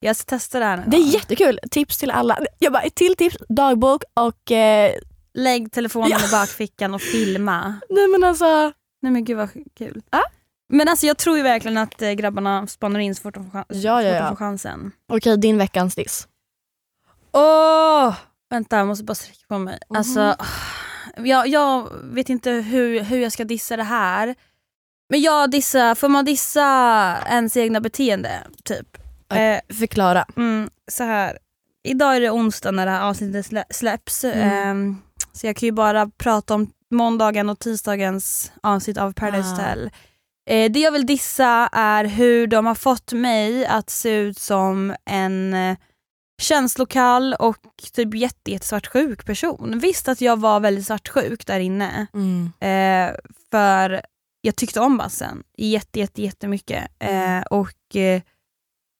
Jag 0.00 0.16
ska 0.16 0.24
testa 0.30 0.58
det 0.58 0.64
här 0.64 0.76
nu. 0.76 0.82
Det 0.86 0.96
är 0.96 1.14
jättekul. 1.14 1.58
Tips 1.70 1.98
till 1.98 2.10
alla. 2.10 2.38
Jag 2.58 2.72
bara, 2.72 2.82
ett 2.82 2.94
till 2.94 3.16
tips, 3.16 3.36
dagbok 3.48 4.02
och... 4.14 4.50
Eh, 4.52 4.92
Lägg 5.34 5.72
telefonen 5.72 6.10
Ja. 6.10 6.28
i 6.28 6.30
bakfickan 6.30 6.94
och 6.94 7.00
filma. 7.02 7.80
nej 7.90 8.08
men 8.08 8.24
alltså... 8.24 8.72
Nej 9.02 9.12
men 9.12 9.24
gud 9.24 9.36
vad 9.36 9.48
kul. 9.78 10.02
Ja. 10.10 10.22
Men 10.68 10.88
alltså 10.88 11.06
jag 11.06 11.16
tror 11.18 11.36
ju 11.36 11.42
verkligen 11.42 11.78
att 11.78 12.02
eh, 12.02 12.10
grabbarna 12.12 12.66
spanar 12.66 13.00
in 13.00 13.14
så 13.14 13.22
fort 13.22 13.34
de 13.34 13.44
får, 13.50 13.58
chans- 13.58 13.66
Ja, 13.68 14.02
ja, 14.02 14.08
så 14.10 14.14
fort 14.14 14.18
de 14.20 14.24
ja. 14.24 14.28
får 14.28 14.36
chansen. 14.36 14.92
Okej, 15.12 15.36
din 15.36 15.58
veckans 15.58 15.94
diss. 15.94 16.28
Åh! 17.32 18.14
Vänta 18.50 18.76
jag 18.76 18.86
måste 18.86 19.04
bara 19.04 19.14
sträcka 19.14 19.44
på 19.48 19.58
mig. 19.58 19.78
Mhm. 19.90 19.96
Alltså, 19.98 20.36
jag, 21.16 21.48
jag 21.48 21.88
vet 22.04 22.28
inte 22.28 22.50
hur, 22.50 23.00
hur 23.00 23.18
jag 23.18 23.32
ska 23.32 23.44
dissa 23.44 23.76
det 23.76 23.82
här. 23.82 24.34
Men 25.08 25.20
jag 25.20 25.50
dissar, 25.50 25.94
får 25.94 26.08
man 26.08 26.24
dissa 26.24 26.62
ens 27.26 27.56
egna 27.56 27.80
beteende? 27.80 28.30
Typ. 28.64 28.96
Ja. 29.28 29.36
Eh, 29.36 29.60
Förklara. 29.78 30.24
mm, 30.36 30.70
så 30.90 31.04
här. 31.04 31.38
Idag 31.82 32.16
är 32.16 32.20
det 32.20 32.30
onsdag 32.30 32.70
när 32.70 32.86
det 32.86 32.92
här 32.92 33.02
avsnittet 33.08 33.46
slä, 33.46 33.64
släpps. 33.70 34.24
Mm. 34.24 34.38
Ehm, 34.50 34.96
så 35.32 35.46
jag 35.46 35.56
kan 35.56 35.66
ju 35.66 35.72
bara 35.72 36.10
prata 36.18 36.54
om 36.54 36.70
måndagen 36.90 37.48
och 37.48 37.58
tisdagens 37.58 38.52
avsnitt 38.62 38.98
av 38.98 39.12
Paradise 39.12 39.48
Ah. 39.48 39.52
Hotel. 39.52 39.90
Eh, 40.46 40.70
det 40.72 40.80
jag 40.80 40.92
vill 40.92 41.06
dissa 41.06 41.68
är 41.72 42.04
hur 42.04 42.46
de 42.46 42.66
har 42.66 42.74
fått 42.74 43.12
mig 43.12 43.66
att 43.66 43.90
se 43.90 44.10
ut 44.10 44.38
som 44.38 44.94
en 45.04 45.54
eh, 45.54 45.76
känslokall 46.42 47.34
och 47.34 47.58
typ 47.92 48.14
jätte, 48.14 48.50
jättesvartsjuk 48.50 49.26
person. 49.26 49.78
Visst 49.78 50.08
att 50.08 50.20
jag 50.20 50.40
var 50.40 50.60
väldigt 50.60 50.86
svartsjuk 50.86 51.46
där 51.46 51.60
inne. 51.60 52.06
Mm. 52.14 52.52
Eh, 52.60 53.16
för 53.50 54.00
jag 54.40 54.56
tyckte 54.56 54.80
om 54.80 54.96
bassen 54.96 55.42
jätte, 55.58 55.98
jätte, 55.98 56.22
jättemycket. 56.22 56.84
Eh, 56.98 57.40
och, 57.40 57.96
eh, 57.96 58.22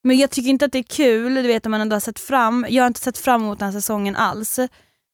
men 0.04 0.16
jag 0.16 0.30
tycker 0.30 0.50
inte 0.50 0.64
att 0.64 0.72
det 0.72 0.78
är 0.78 0.82
kul, 0.82 1.34
du 1.34 1.42
vet 1.42 1.66
om 1.66 1.70
man 1.70 1.80
ändå 1.80 1.96
har 1.96 2.00
sett 2.00 2.18
fram, 2.18 2.66
jag 2.68 2.82
har 2.82 2.86
inte 2.86 3.00
sett 3.00 3.18
fram 3.18 3.42
emot 3.42 3.58
den 3.58 3.66
här 3.66 3.80
säsongen 3.80 4.16
alls. 4.16 4.58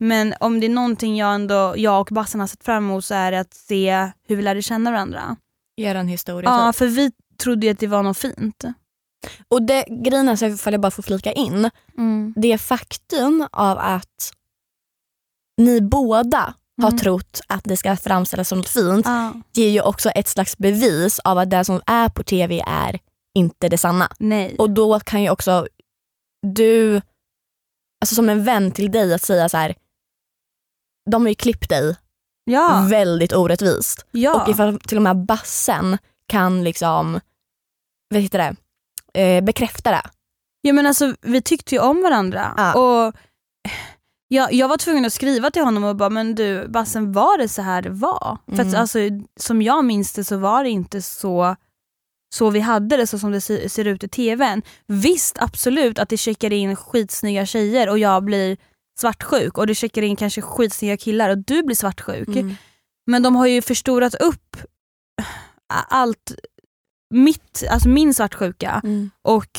Men 0.01 0.35
om 0.41 0.61
det 0.61 0.67
är 0.67 0.71
någonting 0.71 1.17
jag, 1.17 1.35
ändå, 1.35 1.75
jag 1.77 2.01
och 2.01 2.09
Bassen 2.11 2.41
har 2.41 2.47
sett 2.47 2.65
fram 2.65 2.85
emot 2.85 3.05
så 3.05 3.15
är 3.15 3.33
det 3.33 3.41
att 3.41 3.55
se 3.55 4.11
hur 4.29 4.37
vi 4.37 4.43
lärde 4.43 4.63
känna 4.63 4.91
varandra. 4.91 5.37
Er 5.77 5.95
historia. 6.03 6.51
Ja, 6.51 6.73
typ. 6.73 6.79
för 6.79 6.87
vi 6.87 7.13
trodde 7.43 7.71
att 7.71 7.79
det 7.79 7.87
var 7.87 8.03
något 8.03 8.19
fint. 8.19 8.65
Och 9.49 9.63
det, 9.63 9.85
grejen 10.05 10.29
är, 10.29 10.37
så 10.37 10.47
ifall 10.47 10.73
jag 10.73 10.81
bara 10.83 10.91
får 10.91 11.03
flika 11.03 11.33
in, 11.33 11.71
det 12.37 12.59
faktum 12.59 13.49
av 13.53 13.79
att 13.79 14.33
ni 15.57 15.81
båda 15.81 16.55
har 16.83 16.89
Mm. 16.89 16.99
trott 16.99 17.41
att 17.49 17.65
det 17.65 17.77
ska 17.77 17.97
framställas 17.97 18.49
som 18.49 18.59
något 18.59 18.69
fint 18.69 19.07
Ja. 19.07 19.33
ger 19.53 19.69
ju 19.69 19.81
också 19.83 20.11
ett 20.11 20.29
slags 20.29 20.59
bevis 20.59 21.19
av 21.19 21.39
att 21.39 21.51
det 21.51 21.65
som 21.65 21.81
är 21.87 22.09
på 22.09 22.23
tv 22.23 22.65
är 22.67 22.99
inte 23.35 23.69
det 23.69 23.79
sanna. 23.79 24.13
Nej. 24.19 24.57
Och 24.59 24.71
då 24.71 25.01
kan 25.01 25.23
ju 25.23 25.31
också 25.31 25.67
du, 26.47 27.01
alltså 28.01 28.15
som 28.15 28.29
en 28.29 28.45
vän 28.45 28.73
till 28.73 28.91
dig 28.91 29.15
att 29.15 29.23
säga 29.23 29.49
så 29.49 29.57
här. 29.57 29.75
de 31.11 31.23
har 31.23 31.29
ju 31.29 31.35
klippt 31.35 31.69
dig 31.69 31.97
ja. 32.45 32.87
väldigt 32.91 33.33
orättvist. 33.33 34.07
ja. 34.11 34.43
Och 34.43 34.49
ifall 34.49 34.81
till 34.81 34.97
och 34.99 35.03
med 35.03 35.17
bassen 35.27 35.99
kan 36.29 36.65
liksom, 36.65 37.21
vad 38.11 38.21
heter 38.23 38.39
det, 39.13 39.21
eh, 39.21 39.45
bekräfta 39.45 39.91
det. 39.91 40.03
Ja 40.63 40.73
men 40.73 40.87
alltså 40.87 41.15
vi 41.23 41.43
tyckte 41.43 41.75
ju 41.75 41.81
om 41.81 42.03
varandra. 42.03 42.55
Ja. 42.57 42.75
Och 42.75 43.15
jag, 44.29 44.53
jag 44.53 44.69
var 44.69 44.77
tvungen 44.77 45.05
att 45.05 45.13
skriva 45.13 45.51
till 45.51 45.63
honom 45.63 45.85
och 45.85 45.97
bara, 45.97 46.11
men 46.11 46.35
du 46.35 46.69
Bassen 46.69 47.13
var 47.13 47.39
det 47.39 47.49
så 47.49 47.63
här 47.63 47.83
det 47.83 47.91
var? 47.91 48.39
För 48.47 48.53
att 48.55 48.61
Mm. 48.67 48.81
alltså, 48.81 48.99
som 49.41 49.63
jag 49.63 49.85
minns 49.85 50.13
det 50.13 50.25
så 50.25 50.37
var 50.37 50.65
det 50.65 50.71
inte 50.71 51.03
så 51.03 51.57
så 52.35 52.51
vi 52.51 52.61
hade 52.61 52.97
det 52.97 53.07
så 53.07 53.19
som 53.19 53.33
det 53.33 53.41
se- 53.41 53.69
ser 53.69 53.85
ut 53.85 54.05
i 54.05 54.09
tvn. 54.09 54.63
Visst 54.87 55.39
absolut 55.43 55.99
att 55.99 56.09
det 56.09 56.17
checkar 56.17 56.53
in 56.53 56.77
skitsnygga 56.77 57.47
tjejer 57.47 57.89
och 57.89 57.99
jag 57.99 58.25
blir 58.25 58.57
svartsjuk 58.99 59.59
och 59.59 59.67
det 59.67 59.75
checkar 59.75 60.03
in 60.03 60.17
kanske 60.17 60.43
skitsnygga 60.43 60.97
killar 60.97 61.31
och 61.31 61.39
du 61.39 61.63
blir 61.63 61.77
svartsjuk. 61.77 62.29
Mm. 62.29 62.55
Men 63.07 63.23
de 63.23 63.37
har 63.37 63.47
ju 63.47 63.63
förstorat 63.63 64.15
upp 64.15 64.57
allt, 65.89 66.35
mitt, 67.15 67.65
alltså 67.71 67.89
min 67.89 68.15
svartsjuka 68.15 68.81
Mm. 68.85 69.11
och 69.23 69.51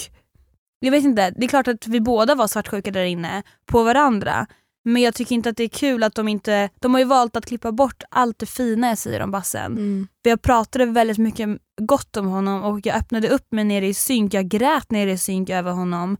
jag 0.80 0.92
vet 0.92 1.04
inte, 1.04 1.32
det 1.32 1.46
är 1.46 1.50
klart 1.50 1.68
att 1.68 1.88
vi 1.88 2.02
båda 2.02 2.36
var 2.36 2.48
svartsjuka 2.48 2.92
där 2.92 3.04
inne 3.04 3.44
på 3.66 3.84
varandra. 3.84 4.48
Men 4.86 5.02
jag 5.02 5.14
tycker 5.14 5.36
inte 5.36 5.50
att 5.50 5.58
det 5.58 5.64
är 5.64 5.70
kul 5.70 6.04
att 6.04 6.16
de 6.16 6.28
inte, 6.28 6.70
de 6.80 6.94
har 6.94 7.00
ju 7.00 7.06
valt 7.06 7.36
att 7.36 7.46
klippa 7.46 7.72
bort 7.72 8.04
allt 8.10 8.40
det 8.40 8.46
fina 8.46 8.88
jag 8.88 8.98
säger 8.98 9.20
om 9.22 9.32
Bassen. 9.32 9.72
Mm. 9.72 10.08
För 10.24 10.30
jag 10.30 10.42
pratade 10.42 10.86
väldigt 10.86 11.18
mycket 11.18 11.50
gott 11.82 12.18
om 12.18 12.28
honom 12.28 12.64
och 12.64 12.86
jag 12.86 12.96
öppnade 12.96 13.30
upp 13.30 13.52
mig 13.52 13.64
nere 13.64 13.88
i 13.88 13.94
synk, 13.94 14.34
jag 14.34 14.48
grät 14.48 14.92
nere 14.92 15.12
i 15.12 15.18
synk 15.18 15.50
över 15.50 15.72
honom. 15.72 16.18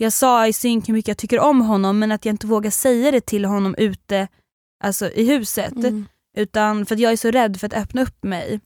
Jag 0.00 0.12
sa 0.12 0.46
i 0.46 0.52
synk 0.52 0.88
hur 0.88 0.94
mycket 0.94 1.08
jag 1.08 1.18
tycker 1.18 1.40
om 1.40 1.60
honom 1.60 1.98
men 1.98 2.12
att 2.12 2.24
jag 2.24 2.32
inte 2.32 2.46
vågar 2.46 2.70
säga 2.70 3.10
det 3.10 3.20
till 3.20 3.44
honom 3.44 3.74
ute 3.78 4.28
alltså 4.84 5.10
i 5.10 5.24
huset. 5.24 5.72
Mm. 5.76 6.06
Utan 6.36 6.86
för 6.86 6.94
att 6.94 7.00
jag 7.00 7.12
är 7.12 7.16
så 7.16 7.30
rädd 7.30 7.60
för 7.60 7.66
att 7.66 7.74
öppna 7.74 8.02
upp 8.02 8.24
mig. 8.24 8.60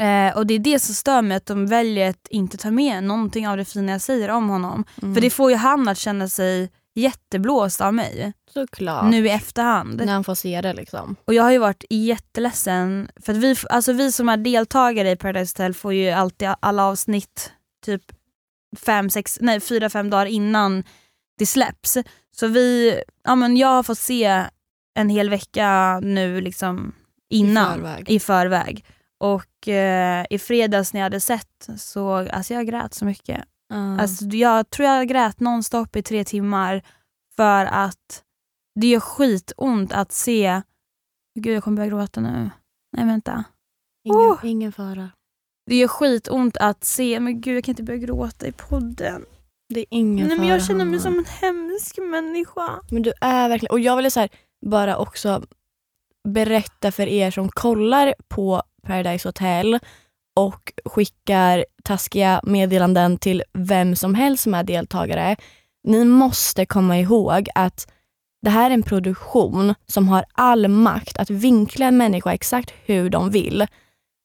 Eh, 0.00 0.36
och 0.36 0.46
det 0.46 0.54
är 0.54 0.58
det 0.58 0.78
som 0.78 0.94
stör 0.94 1.22
mig, 1.22 1.36
att 1.36 1.46
de 1.46 1.66
väljer 1.66 2.10
att 2.10 2.26
inte 2.30 2.56
ta 2.56 2.70
med 2.70 3.04
någonting 3.04 3.48
av 3.48 3.56
det 3.56 3.64
fina 3.64 3.92
jag 3.92 4.00
säger 4.00 4.28
om 4.28 4.48
honom. 4.48 4.84
Mm. 5.02 5.14
För 5.14 5.20
det 5.20 5.30
får 5.30 5.50
ju 5.50 5.56
han 5.56 5.88
att 5.88 5.98
känna 5.98 6.28
sig 6.28 6.70
jätteblåst 6.94 7.80
av 7.80 7.94
mig. 7.94 8.32
Såklart. 8.52 9.10
Nu 9.10 9.26
i 9.26 9.30
efterhand. 9.30 9.96
När 9.96 10.12
han 10.12 10.24
får 10.24 10.34
se 10.34 10.60
det 10.60 10.72
liksom. 10.72 11.16
Och 11.24 11.34
jag 11.34 11.42
har 11.42 11.52
ju 11.52 11.58
varit 11.58 11.84
jätteledsen, 11.90 13.08
för 13.16 13.32
att 13.32 13.38
vi, 13.38 13.56
alltså 13.70 13.92
vi 13.92 14.12
som 14.12 14.28
är 14.28 14.36
deltagare 14.36 15.10
i 15.10 15.16
Paradise 15.16 15.52
Hotel 15.52 15.74
får 15.74 15.94
ju 15.94 16.10
alltid 16.10 16.48
alla 16.60 16.84
avsnitt 16.84 17.52
typ 17.84 18.02
fem, 18.76 19.10
sex, 19.10 19.38
nej, 19.40 19.60
fyra, 19.60 19.90
fem 19.90 20.10
dagar 20.10 20.26
innan 20.26 20.84
det 21.38 21.46
släpps. 21.46 21.98
Så 22.36 22.46
vi, 22.46 23.00
ja, 23.24 23.34
men 23.34 23.56
jag 23.56 23.68
har 23.68 23.82
fått 23.82 23.98
se 23.98 24.44
en 24.94 25.08
hel 25.08 25.30
vecka 25.30 26.00
nu 26.02 26.40
liksom 26.40 26.94
innan, 27.30 27.72
I 27.72 27.82
förväg. 27.82 28.10
i 28.10 28.20
förväg. 28.20 28.84
Och 29.18 29.68
eh, 29.68 30.26
i 30.30 30.38
fredags 30.38 30.92
när 30.92 31.00
jag 31.00 31.04
hade 31.04 31.20
sett 31.20 31.68
så 31.78 32.14
alltså 32.14 32.54
jag 32.54 32.66
grät 32.66 32.94
så 32.94 33.04
mycket. 33.04 33.44
Ja. 33.68 34.00
Alltså, 34.00 34.24
jag 34.24 34.70
tror 34.70 34.88
jag 34.88 35.08
grät 35.08 35.40
nonstop 35.40 35.96
i 35.96 36.02
tre 36.02 36.24
timmar 36.24 36.82
för 37.36 37.64
att 37.64 38.22
det 38.80 38.86
gör 38.86 39.00
skitont 39.00 39.92
att 39.92 40.12
se... 40.12 40.62
Gud, 41.40 41.56
jag 41.56 41.64
kommer 41.64 41.76
börja 41.76 41.90
gråta 41.90 42.20
nu. 42.20 42.50
Nej, 42.96 43.06
vänta. 43.06 43.44
ingen, 44.04 44.20
oh. 44.20 44.38
ingen 44.42 44.72
fara. 44.72 45.10
Det 45.66 45.76
gör 45.76 45.88
skitont 45.88 46.56
att 46.56 46.84
se... 46.84 47.20
Men 47.20 47.40
gud, 47.40 47.56
jag 47.56 47.64
kan 47.64 47.72
inte 47.72 47.82
börja 47.82 47.98
gråta 47.98 48.46
i 48.46 48.52
podden. 48.52 49.24
Det 49.74 49.80
är 49.80 49.86
ingen 49.90 50.28
Nej, 50.28 50.38
men 50.38 50.48
jag 50.48 50.64
känner 50.64 50.84
mig 50.84 51.00
som 51.00 51.18
en 51.18 51.24
hemsk 51.24 51.98
människa. 51.98 52.80
Men 52.90 53.02
du 53.02 53.12
är 53.20 53.48
verkligen... 53.48 53.72
Och 53.72 53.80
jag 53.80 53.96
vill 53.96 54.10
så 54.10 54.20
här, 54.20 54.28
bara 54.66 54.96
också 54.96 55.42
berätta 56.28 56.92
för 56.92 57.06
er 57.06 57.30
som 57.30 57.48
kollar 57.48 58.14
på 58.28 58.62
Paradise 58.86 59.28
Hotel 59.28 59.78
och 60.36 60.72
skickar 60.84 61.64
taskiga 61.84 62.40
meddelanden 62.44 63.18
till 63.18 63.42
vem 63.52 63.96
som 63.96 64.14
helst 64.14 64.42
som 64.42 64.54
är 64.54 64.64
deltagare. 64.64 65.36
Ni 65.84 66.04
måste 66.04 66.66
komma 66.66 66.98
ihåg 66.98 67.48
att 67.54 67.92
det 68.42 68.50
här 68.50 68.70
är 68.70 68.74
en 68.74 68.82
produktion 68.82 69.74
som 69.86 70.08
har 70.08 70.24
all 70.32 70.68
makt 70.68 71.16
att 71.16 71.30
vinkla 71.30 71.86
en 71.86 71.96
människa 71.96 72.32
exakt 72.32 72.72
hur 72.84 73.10
de 73.10 73.30
vill. 73.30 73.66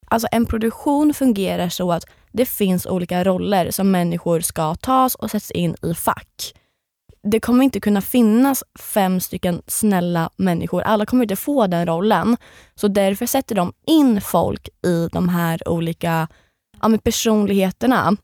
Alltså 0.09 0.27
en 0.31 0.45
produktion 0.45 1.13
fungerar 1.13 1.69
så 1.69 1.91
att 1.91 2.05
det 2.31 2.45
finns 2.45 2.85
olika 2.85 3.23
roller 3.23 3.71
som 3.71 3.91
människor 3.91 4.39
ska 4.39 4.75
tas 4.75 5.15
och 5.15 5.31
sätts 5.31 5.51
in 5.51 5.75
i 5.81 5.93
fack 5.93 6.53
det 7.23 7.39
kommer 7.39 7.63
inte 7.63 7.79
kunna 7.79 8.01
finnas 8.01 8.63
fem 8.79 9.19
stycken 9.19 9.61
snälla 9.67 10.29
människor. 10.35 10.81
Alla 10.81 11.05
kommer 11.05 11.23
inte 11.23 11.35
få 11.35 11.67
den 11.67 11.85
rollen. 11.85 12.37
Så 12.75 12.87
därför 12.87 13.25
sätter 13.25 13.55
de 13.55 13.73
in 13.87 14.21
folk 14.21 14.69
i 14.85 15.09
de 15.11 15.29
här 15.29 15.67
olika 15.67 16.27
ja, 16.81 16.97
personligheterna. 17.03 18.17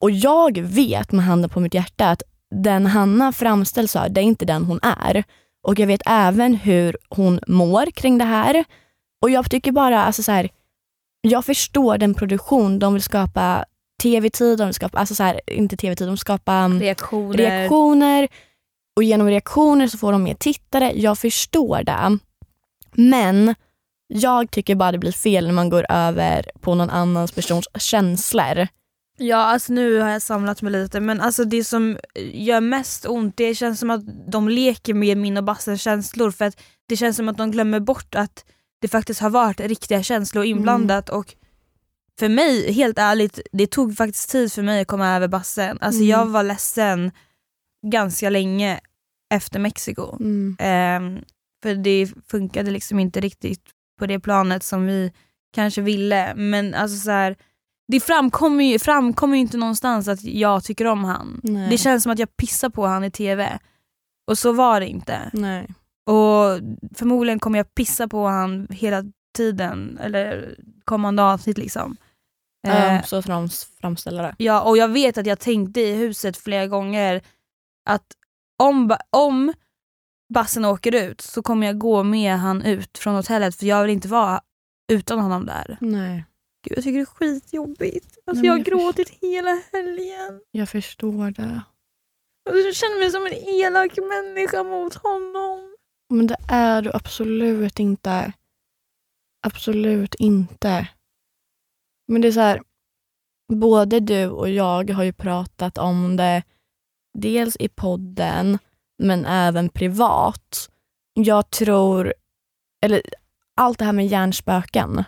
Och 0.00 0.10
jag 0.10 0.58
vet 0.58 1.12
med 1.12 1.24
handen 1.24 1.50
på 1.50 1.60
mitt 1.60 1.74
hjärta 1.74 2.10
att 2.10 2.22
den 2.54 2.86
Hanna 2.86 3.32
framställs 3.32 3.92
för, 3.92 4.08
det 4.08 4.20
är 4.20 4.24
inte 4.24 4.44
den 4.44 4.64
hon 4.64 4.80
är. 4.82 5.24
Och 5.62 5.78
jag 5.78 5.86
vet 5.86 6.02
även 6.06 6.54
hur 6.54 6.96
hon 7.08 7.40
mår 7.46 7.90
kring 7.90 8.18
det 8.18 8.24
här. 8.24 8.64
Och 9.22 9.30
jag 9.30 9.50
tycker 9.50 9.72
bara, 9.72 10.04
alltså 10.04 10.22
så 10.22 10.32
här, 10.32 10.48
jag 11.24 11.44
förstår 11.44 11.98
den 11.98 12.14
produktion 12.14 12.78
de 12.78 12.92
vill 12.92 13.02
skapa 13.02 13.64
tv-tid, 14.02 14.58
de 14.58 14.64
vill 14.64 14.74
skapa, 14.74 14.98
alltså 14.98 15.14
så 15.14 15.22
här, 15.22 15.40
inte 15.46 15.76
tv-tid, 15.76 16.06
de 16.06 16.10
vill 16.10 16.18
skapa 16.18 16.64
um, 16.64 16.80
Reaktioner. 16.80 17.38
reaktioner 17.38 18.28
och 18.96 19.02
genom 19.02 19.26
reaktioner 19.28 19.86
så 19.88 19.98
får 19.98 20.12
de 20.12 20.22
mer 20.22 20.34
tittare. 20.34 20.92
Jag 20.94 21.18
förstår 21.18 21.82
det. 21.84 22.18
Men 22.92 23.54
jag 24.06 24.50
tycker 24.50 24.74
bara 24.74 24.92
det 24.92 24.98
blir 24.98 25.12
fel 25.12 25.46
när 25.46 25.52
man 25.52 25.70
går 25.70 25.86
över 25.88 26.50
på 26.60 26.74
någon 26.74 26.90
annans 26.90 27.32
persons 27.32 27.68
känslor. 27.78 28.68
Ja, 29.18 29.36
alltså 29.36 29.72
nu 29.72 30.00
har 30.00 30.10
jag 30.10 30.22
samlat 30.22 30.62
mig 30.62 30.72
lite 30.72 31.00
men 31.00 31.20
alltså 31.20 31.44
det 31.44 31.64
som 31.64 31.98
gör 32.32 32.60
mest 32.60 33.06
ont 33.06 33.36
det 33.36 33.54
känns 33.54 33.80
som 33.80 33.90
att 33.90 34.30
de 34.30 34.48
leker 34.48 34.94
med 34.94 35.16
min 35.16 35.36
och 35.36 35.44
Bassens 35.44 35.82
känslor 35.82 36.30
för 36.30 36.44
att 36.44 36.60
det 36.88 36.96
känns 36.96 37.16
som 37.16 37.28
att 37.28 37.36
de 37.36 37.50
glömmer 37.50 37.80
bort 37.80 38.14
att 38.14 38.44
det 38.84 38.88
faktiskt 38.88 39.20
har 39.20 39.30
varit 39.30 39.60
riktiga 39.60 40.02
känslor 40.02 40.44
inblandat 40.44 41.08
och 41.08 41.34
för 42.18 42.28
mig, 42.28 42.72
helt 42.72 42.98
ärligt, 42.98 43.40
det 43.52 43.66
tog 43.66 43.96
faktiskt 43.96 44.30
tid 44.30 44.52
för 44.52 44.62
mig 44.62 44.80
att 44.80 44.86
komma 44.88 45.08
över 45.16 45.28
Bassen. 45.28 45.78
Alltså 45.80 46.00
Mm. 46.00 46.10
jag 46.10 46.26
var 46.26 46.42
ledsen 46.42 47.10
ganska 47.86 48.30
länge 48.30 48.80
efter 49.34 49.58
Mexiko. 49.58 50.16
Ehm, 50.58 51.18
för 51.62 51.74
det 51.74 52.08
funkade 52.30 52.70
liksom 52.70 52.98
inte 53.00 53.20
riktigt 53.20 53.60
på 53.98 54.06
det 54.06 54.20
planet 54.20 54.62
som 54.62 54.86
vi 54.86 55.12
kanske 55.54 55.80
ville. 55.82 56.34
Men 56.34 56.74
alltså 56.74 56.96
så 56.96 57.10
här, 57.10 57.36
det 57.92 58.00
framkommer 58.00 58.64
ju, 58.64 58.78
framkommer 58.78 59.34
ju 59.34 59.40
inte 59.40 59.56
någonstans 59.56 60.08
att 60.08 60.22
jag 60.24 60.64
tycker 60.64 60.84
om 60.84 61.04
han. 61.04 61.40
Nej. 61.42 61.70
Det 61.70 61.78
känns 61.78 62.02
som 62.02 62.12
att 62.12 62.18
jag 62.18 62.36
pissar 62.36 62.68
på 62.68 62.86
han 62.86 63.04
i 63.04 63.10
TV. 63.10 63.58
Och 64.30 64.38
så 64.38 64.52
var 64.52 64.80
det 64.80 64.86
inte. 64.88 65.30
Nej. 65.32 65.68
Och 66.06 66.60
förmodligen 66.94 67.38
kommer 67.40 67.58
jag 67.58 67.74
pissa 67.74 68.08
på 68.08 68.26
han 68.26 68.66
hela 68.70 69.04
tiden, 69.36 69.98
eller 70.02 70.56
kommande 70.84 71.22
avsnitt 71.22 71.58
liksom. 71.58 71.96
Eh, 72.66 72.94
Ja, 72.94 73.02
så 73.02 73.22
frams, 73.22 73.64
framställer 73.80 74.22
det. 74.22 74.34
Ja, 74.38 74.62
och 74.62 74.76
jag 74.76 74.88
vet 74.88 75.18
att 75.18 75.26
jag 75.26 75.40
tänkte 75.40 75.80
i 75.80 75.94
huset 75.94 76.36
flera 76.36 76.66
gånger 76.66 77.22
att 77.90 78.06
om, 78.62 78.96
om 79.10 79.52
Bassen 80.34 80.64
åker 80.64 80.94
ut 80.94 81.20
så 81.20 81.42
kommer 81.42 81.66
jag 81.66 81.78
gå 81.78 82.02
med 82.02 82.38
han 82.38 82.62
ut 82.62 82.98
från 82.98 83.14
hotellet 83.14 83.54
för 83.56 83.66
jag 83.66 83.82
vill 83.82 83.90
inte 83.90 84.08
vara 84.08 84.40
utan 84.92 85.18
honom 85.18 85.46
där. 85.46 85.78
Nej. 85.80 86.24
Gud, 86.68 86.78
jag 86.78 86.84
tycker 86.84 86.98
det 86.98 87.02
är 87.02 87.06
skitjobbigt. 87.06 88.18
Alltså, 88.26 88.42
Nej, 88.42 88.46
jag 88.46 88.52
har 88.52 88.58
jag 88.58 88.66
gråtit 88.66 89.08
hela 89.08 89.62
helgen. 89.72 90.40
Jag 90.50 90.68
förstår 90.68 91.30
det. 91.30 91.62
Jag 92.44 92.74
känner 92.74 92.98
mig 92.98 93.10
som 93.10 93.26
en 93.26 93.32
elak 93.32 93.98
människa 93.98 94.62
mot 94.62 94.94
honom. 94.94 95.73
Men 96.14 96.26
det 96.26 96.36
är 96.48 96.82
du 96.82 96.90
absolut 96.94 97.78
inte. 97.78 98.32
Absolut 99.46 100.14
inte. 100.14 100.88
Men 102.08 102.20
det 102.20 102.28
är 102.28 102.32
så 102.32 102.40
här, 102.40 102.62
både 103.52 104.00
du 104.00 104.28
och 104.28 104.50
jag 104.50 104.90
har 104.90 105.04
ju 105.04 105.12
pratat 105.12 105.78
om 105.78 106.16
det 106.16 106.42
dels 107.18 107.56
i 107.56 107.68
podden 107.68 108.58
men 108.98 109.24
även 109.24 109.68
privat. 109.68 110.70
Jag 111.14 111.50
tror, 111.50 112.14
eller 112.84 113.02
allt 113.56 113.78
det 113.78 113.84
här 113.84 113.92
med 113.92 114.06
hjärnspöken. 114.06 115.04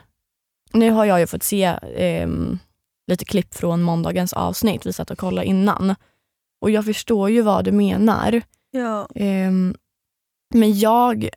Nu 0.73 0.91
har 0.91 1.05
jag 1.05 1.21
ju 1.21 1.27
fått 1.27 1.43
se 1.43 1.79
ehm, 1.97 2.59
lite 3.07 3.25
klipp 3.25 3.55
från 3.55 3.83
måndagens 3.83 4.33
avsnitt, 4.33 4.87
vi 4.87 4.93
satt 4.93 5.11
och 5.11 5.19
kollade 5.19 5.47
innan. 5.47 5.95
Och 6.61 6.71
jag 6.71 6.85
förstår 6.85 7.31
ju 7.31 7.43
vad 7.43 7.65
du 7.65 7.73
menar. 7.73 8.43
Ja. 8.71 9.09
Ehm, 9.15 9.75
men 10.57 10.79
jag 10.79 11.29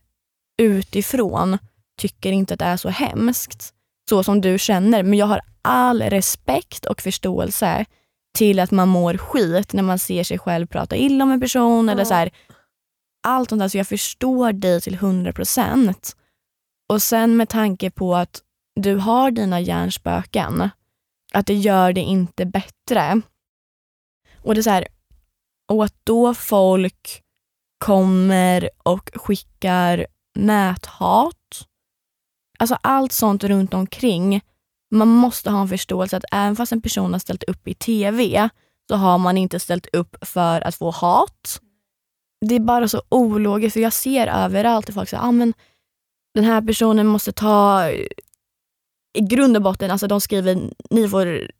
utifrån 0.57 1.57
tycker 1.97 2.31
inte 2.31 2.53
att 2.53 2.59
det 2.59 2.65
är 2.65 2.77
så 2.77 2.89
hemskt 2.89 3.73
så 4.09 4.23
som 4.23 4.41
du 4.41 4.59
känner. 4.59 5.03
Men 5.03 5.19
jag 5.19 5.25
har 5.25 5.41
all 5.61 6.01
respekt 6.01 6.85
och 6.85 7.01
förståelse 7.01 7.85
till 8.37 8.59
att 8.59 8.71
man 8.71 8.87
mår 8.87 9.17
skit 9.17 9.73
när 9.73 9.83
man 9.83 9.99
ser 9.99 10.23
sig 10.23 10.39
själv 10.39 10.67
prata 10.67 10.95
illa 10.95 11.23
om 11.23 11.31
en 11.31 11.41
person. 11.41 11.87
Ja. 11.87 11.91
eller 11.91 12.05
så 12.05 12.13
här, 12.13 12.31
Allt 13.23 13.49
sånt 13.49 13.59
där. 13.59 13.67
Så 13.67 13.77
jag 13.77 13.87
förstår 13.87 14.53
dig 14.53 14.81
till 14.81 14.93
100 14.93 15.33
procent. 15.33 16.15
Och 16.89 17.01
sen 17.01 17.37
med 17.37 17.49
tanke 17.49 17.91
på 17.91 18.15
att 18.15 18.41
du 18.75 18.95
har 18.95 19.31
dina 19.31 19.59
hjärnspöken, 19.59 20.69
att 21.33 21.45
det 21.45 21.53
gör 21.53 21.93
det 21.93 22.01
inte 22.01 22.45
bättre. 22.45 23.21
Och 24.43 24.55
det 24.55 24.61
är 24.61 24.63
så 24.63 24.69
här, 24.69 24.87
och 25.71 25.85
att 25.85 25.95
då 26.03 26.33
folk 26.33 27.23
kommer 27.79 28.69
och 28.83 29.09
skickar 29.13 30.07
näthat. 30.35 31.35
Alltså 32.59 32.77
allt 32.81 33.11
sånt 33.11 33.43
runt 33.43 33.73
omkring. 33.73 34.41
Man 34.91 35.07
måste 35.07 35.49
ha 35.51 35.61
en 35.61 35.67
förståelse 35.67 36.17
att 36.17 36.25
även 36.31 36.55
fast 36.55 36.71
en 36.71 36.81
person 36.81 37.11
har 37.11 37.19
ställt 37.19 37.43
upp 37.43 37.67
i 37.67 37.73
TV 37.73 38.49
så 38.89 38.95
har 38.95 39.17
man 39.17 39.37
inte 39.37 39.59
ställt 39.59 39.87
upp 39.93 40.15
för 40.21 40.61
att 40.61 40.75
få 40.75 40.91
hat. 40.91 41.61
det 42.45 42.55
är 42.55 42.59
bara 42.59 42.87
så 42.87 43.01
ologiskt. 43.09 43.73
För 43.73 43.79
jag 43.79 43.93
ser 43.93 44.27
överallt 44.27 44.89
att 44.89 44.95
folk 44.95 45.09
säger 45.09 45.23
ah, 45.23 45.31
men 45.31 45.53
den 46.33 46.43
här 46.43 46.61
personen 46.61 47.07
måste 47.07 47.31
ta... 47.31 47.89
I 49.13 49.21
grund 49.21 49.55
och 49.55 49.61
botten, 49.61 49.91
alltså 49.91 50.07
de 50.07 50.21
skriver 50.21 50.71
ni 50.89 51.09
får 51.09 51.51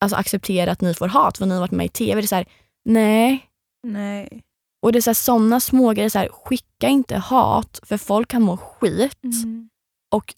alltså, 0.00 0.16
acceptera 0.16 0.72
att 0.72 0.80
ni 0.80 0.94
får 0.94 1.08
hat 1.08 1.38
för 1.38 1.46
ni 1.46 1.54
har 1.54 1.60
varit 1.60 1.70
med 1.70 1.86
i 1.86 1.88
tv. 1.88 2.20
Det 2.20 2.24
är 2.24 2.28
så 2.28 2.34
här, 2.34 2.46
nej. 2.84 3.50
Nej. 3.82 4.42
Och 4.82 4.92
det 4.92 4.98
är 4.98 5.00
så 5.00 5.10
här, 5.10 5.14
såna 5.14 5.60
smågrejer, 5.60 6.08
så 6.08 6.18
här, 6.18 6.28
skicka 6.28 6.88
inte 6.88 7.16
hat 7.16 7.80
för 7.82 7.96
folk 7.96 8.28
kan 8.28 8.42
må 8.42 8.56
skit. 8.56 9.24
Mm. 9.24 9.68
Och 10.14 10.34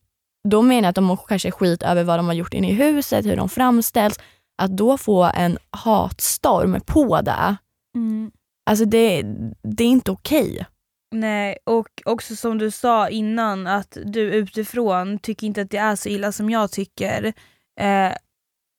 då 0.49 0.63
menar 0.63 0.83
jag 0.83 0.89
att 0.89 0.95
de 0.95 1.05
mår 1.05 1.21
kanske 1.29 1.51
skit 1.51 1.83
över 1.83 2.05
vad 2.05 2.19
de 2.19 2.27
har 2.27 2.35
gjort 2.35 2.55
inne 2.55 2.71
i 2.71 2.73
huset, 2.75 3.27
hur 3.27 3.37
de 3.37 3.49
framställs. 3.49 4.19
Att 4.63 4.77
då 4.77 4.99
få 4.99 5.31
en 5.35 5.59
hatstorm 5.71 6.81
på 6.87 7.21
det, 7.21 7.57
Mm. 7.97 8.31
alltså 8.71 8.85
det, 8.85 9.23
det 9.63 9.85
är 9.85 9.89
inte 9.89 10.11
okej. 10.11 10.67
Nej, 11.15 11.59
och 11.67 11.89
också 12.05 12.37
som 12.37 12.59
du 12.59 12.71
sa 12.71 13.09
innan 13.09 13.67
att 13.67 13.99
du 14.05 14.21
utifrån 14.21 15.19
tycker 15.19 15.47
inte 15.47 15.63
att 15.63 15.71
det 15.71 15.77
är 15.77 15.97
så 15.97 16.09
illa 16.09 16.33
som 16.33 16.51
jag 16.51 16.71
tycker. 16.73 17.33
Eh, 17.81 18.13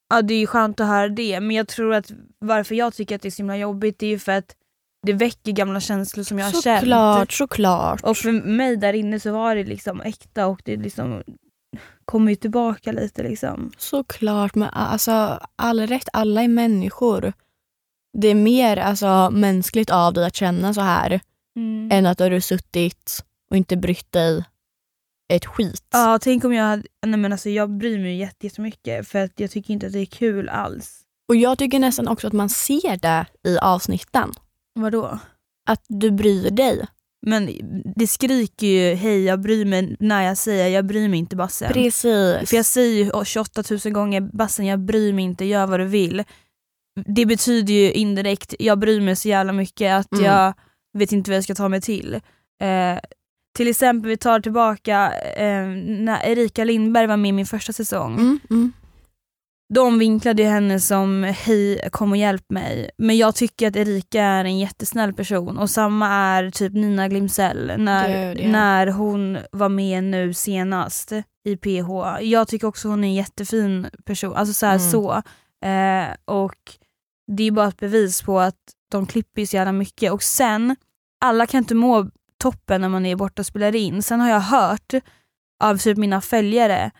ja, 0.09 0.21
det 0.23 0.33
är 0.33 0.39
ju 0.39 0.47
skönt 0.47 0.79
att 0.79 0.87
höra 0.87 1.09
det, 1.09 1.39
men 1.39 1.55
jag 1.55 1.67
tror 1.67 1.93
att 1.93 2.11
varför 2.39 2.75
jag 2.75 2.93
tycker 2.93 3.15
att 3.15 3.21
det 3.21 3.27
är 3.27 3.31
så 3.31 3.37
himla 3.37 3.57
jobbigt 3.57 3.99
det 3.99 4.05
är 4.05 4.09
ju 4.09 4.19
för 4.19 4.31
att 4.31 4.55
det 5.07 5.13
väcker 5.13 5.51
gamla 5.51 5.79
känslor 5.79 6.23
som 6.23 6.39
jag 6.39 6.45
har 6.45 6.61
känt. 6.61 6.79
Såklart, 6.79 7.31
såklart. 7.33 8.03
Och 8.03 8.17
för 8.17 8.31
mig 8.31 8.77
där 8.77 8.93
inne 8.93 9.19
så 9.19 9.31
var 9.31 9.55
det 9.55 9.63
liksom 9.63 10.01
äkta 10.01 10.47
och 10.47 10.61
det 10.65 10.77
liksom 10.77 11.23
kommer 12.05 12.31
ju 12.31 12.35
tillbaka 12.35 12.91
lite 12.91 13.23
liksom. 13.23 13.71
Såklart, 13.77 14.55
men 14.55 14.69
alltså 14.69 15.39
all 15.55 15.79
rätt, 15.87 16.07
alla 16.13 16.43
är 16.43 16.47
människor. 16.47 17.33
Det 18.17 18.27
är 18.27 18.35
mer 18.35 18.77
alltså, 18.77 19.29
mänskligt 19.31 19.89
av 19.89 20.13
dig 20.13 20.25
att 20.25 20.35
känna 20.35 20.73
så 20.73 20.81
här 20.81 21.19
Mm. 21.57 21.89
än 21.91 22.05
att 22.05 22.17
du 22.17 22.23
har 22.23 22.39
suttit 22.39 23.25
och 23.51 23.57
inte 23.57 23.77
brytt 23.77 24.11
dig 24.11 24.43
ett 25.33 25.45
skit. 25.45 25.87
Ja, 25.91 26.19
tänk 26.21 26.43
om 26.43 26.53
jag 26.53 26.63
hade, 26.63 26.83
nej 27.05 27.19
men 27.19 27.31
alltså 27.31 27.49
jag 27.49 27.69
bryr 27.69 27.99
mig 27.99 28.17
jätte- 28.17 28.45
jättemycket 28.45 29.07
för 29.07 29.19
att 29.19 29.39
jag 29.39 29.51
tycker 29.51 29.73
inte 29.73 29.87
att 29.87 29.93
det 29.93 29.99
är 29.99 30.05
kul 30.05 30.49
alls. 30.49 31.01
Och 31.29 31.35
jag 31.35 31.57
tycker 31.57 31.79
nästan 31.79 32.07
också 32.07 32.27
att 32.27 32.33
man 32.33 32.49
ser 32.49 32.97
det 32.97 33.25
i 33.49 33.57
avsnitten. 33.57 34.31
Vadå? 34.81 35.19
Att 35.69 35.85
du 35.87 36.11
bryr 36.11 36.49
dig. 36.49 36.85
Men 37.27 37.49
det 37.95 38.07
skriker 38.07 38.67
ju 38.67 38.95
hej 38.95 39.23
jag 39.23 39.41
bryr 39.41 39.65
mig 39.65 39.95
när 39.99 40.23
jag 40.23 40.37
säger 40.37 40.67
jag 40.67 40.85
bryr 40.85 41.09
mig 41.09 41.19
inte 41.19 41.35
Bassen. 41.35 41.73
Precis. 41.73 42.49
För 42.49 42.55
jag 42.55 42.65
säger 42.65 43.03
ju 43.05 43.25
28 43.25 43.63
000 43.85 43.93
gånger 43.93 44.21
Bassen 44.21 44.65
jag 44.65 44.79
bryr 44.79 45.13
mig 45.13 45.23
inte, 45.25 45.45
gör 45.45 45.67
vad 45.67 45.79
du 45.79 45.85
vill. 45.85 46.23
Det 47.05 47.25
betyder 47.25 47.73
ju 47.73 47.91
indirekt 47.91 48.53
jag 48.59 48.79
bryr 48.79 49.01
mig 49.01 49.15
så 49.15 49.27
jävla 49.27 49.53
mycket 49.53 49.93
att 49.93 50.13
Mm. 50.13 50.25
jag 50.25 50.53
vet 50.97 51.11
inte 51.11 51.31
vad 51.31 51.35
jag 51.37 51.43
ska 51.43 51.55
ta 51.55 51.69
mig 51.69 51.81
till. 51.81 52.13
Eh, 52.61 52.99
till 53.57 53.67
exempel 53.67 54.09
vi 54.09 54.17
tar 54.17 54.39
tillbaka 54.39 55.11
eh, 55.35 55.65
när 55.85 56.25
Erika 56.25 56.63
Lindberg 56.63 57.07
var 57.07 57.17
med 57.17 57.29
i 57.29 57.31
min 57.31 57.45
första 57.45 57.73
säsong. 57.73 58.13
Mm, 58.13 58.39
mm. 58.49 58.73
De 59.73 59.99
vinklade 59.99 60.43
ju 60.43 60.49
henne 60.49 60.79
som 60.79 61.23
hej 61.23 61.89
kom 61.91 62.11
och 62.11 62.17
hjälp 62.17 62.49
mig. 62.49 62.91
Men 62.97 63.17
jag 63.17 63.35
tycker 63.35 63.67
att 63.67 63.75
Erika 63.75 64.23
är 64.23 64.45
en 64.45 64.59
jättesnäll 64.59 65.13
person 65.13 65.57
och 65.57 65.69
samma 65.69 66.07
är 66.07 66.49
typ 66.49 66.73
Nina 66.73 67.07
Glimsell 67.07 67.71
när, 67.77 68.33
Gud, 68.33 68.45
ja. 68.45 68.51
när 68.51 68.87
hon 68.87 69.37
var 69.51 69.69
med 69.69 70.03
nu 70.03 70.33
senast 70.33 71.11
i 71.45 71.57
PH. 71.57 72.21
Jag 72.21 72.47
tycker 72.47 72.67
också 72.67 72.87
hon 72.87 73.03
är 73.03 73.07
en 73.07 73.13
jättefin 73.13 73.87
person. 74.05 74.35
Alltså 74.35 74.53
så. 74.53 74.65
Här, 74.65 74.75
Mm. 74.79 74.91
så. 74.91 75.11
Eh, 75.65 76.15
och 76.25 76.77
det 77.37 77.43
är 77.43 77.51
bara 77.51 77.67
ett 77.67 77.79
bevis 77.79 78.21
på 78.21 78.39
att 78.39 78.55
de 78.91 79.05
klipper 79.05 79.45
så 79.45 79.55
jävla 79.55 79.71
mycket 79.71 80.11
och 80.11 80.23
sen, 80.23 80.75
alla 81.21 81.45
kan 81.45 81.57
inte 81.57 81.75
må 81.75 82.09
toppen 82.41 82.81
när 82.81 82.89
man 82.89 83.05
är 83.05 83.15
borta 83.15 83.41
och 83.41 83.45
spelar 83.45 83.75
in. 83.75 84.03
Sen 84.03 84.19
har 84.19 84.29
jag 84.29 84.39
hört 84.39 84.93
av 85.63 85.77
typ 85.77 85.97
mina 85.97 86.21
följare 86.21 86.91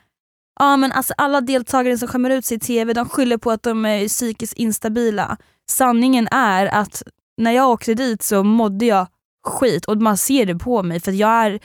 Ja 0.60 0.78
men 0.78 0.92
alltså 0.92 1.14
alla 1.18 1.42
deltagare 1.42 1.98
som 1.98 2.08
skämmer 2.08 2.30
ut 2.30 2.46
sig 2.46 2.58
i 2.58 2.60
TV 2.60 2.94
de 2.94 3.10
skyller 3.10 3.38
på 3.38 3.52
att 3.52 3.64
de 3.64 3.86
är 3.86 4.08
psykiskt 4.08 4.54
instabila. 4.54 5.38
Sanningen 5.70 6.28
är 6.32 6.66
att 6.66 7.04
när 7.38 7.52
jag 7.52 7.70
åkte 7.70 7.94
dit 7.94 8.24
så 8.24 8.44
mådde 8.44 8.86
jag 8.86 9.08
skit 9.48 9.86
och 9.86 9.98
man 9.98 10.18
ser 10.18 10.46
det 10.46 10.56
på 10.56 10.84
mig 10.84 11.00
för 11.00 11.12
jag 11.12 11.30
är 11.30 11.60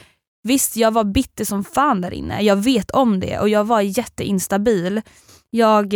Visst 0.47 0.77
jag 0.77 0.91
var 0.91 1.05
bitter 1.05 1.45
som 1.45 1.65
fan 1.65 2.01
där 2.01 2.11
inne, 2.11 2.43
jag 2.43 2.57
vet 2.57 2.91
om 2.91 3.21
det 3.21 3.39
och 3.39 3.49
jag 3.49 3.65
var 3.65 3.81
jätteinstabil. 3.81 5.03
Jag, 5.51 5.95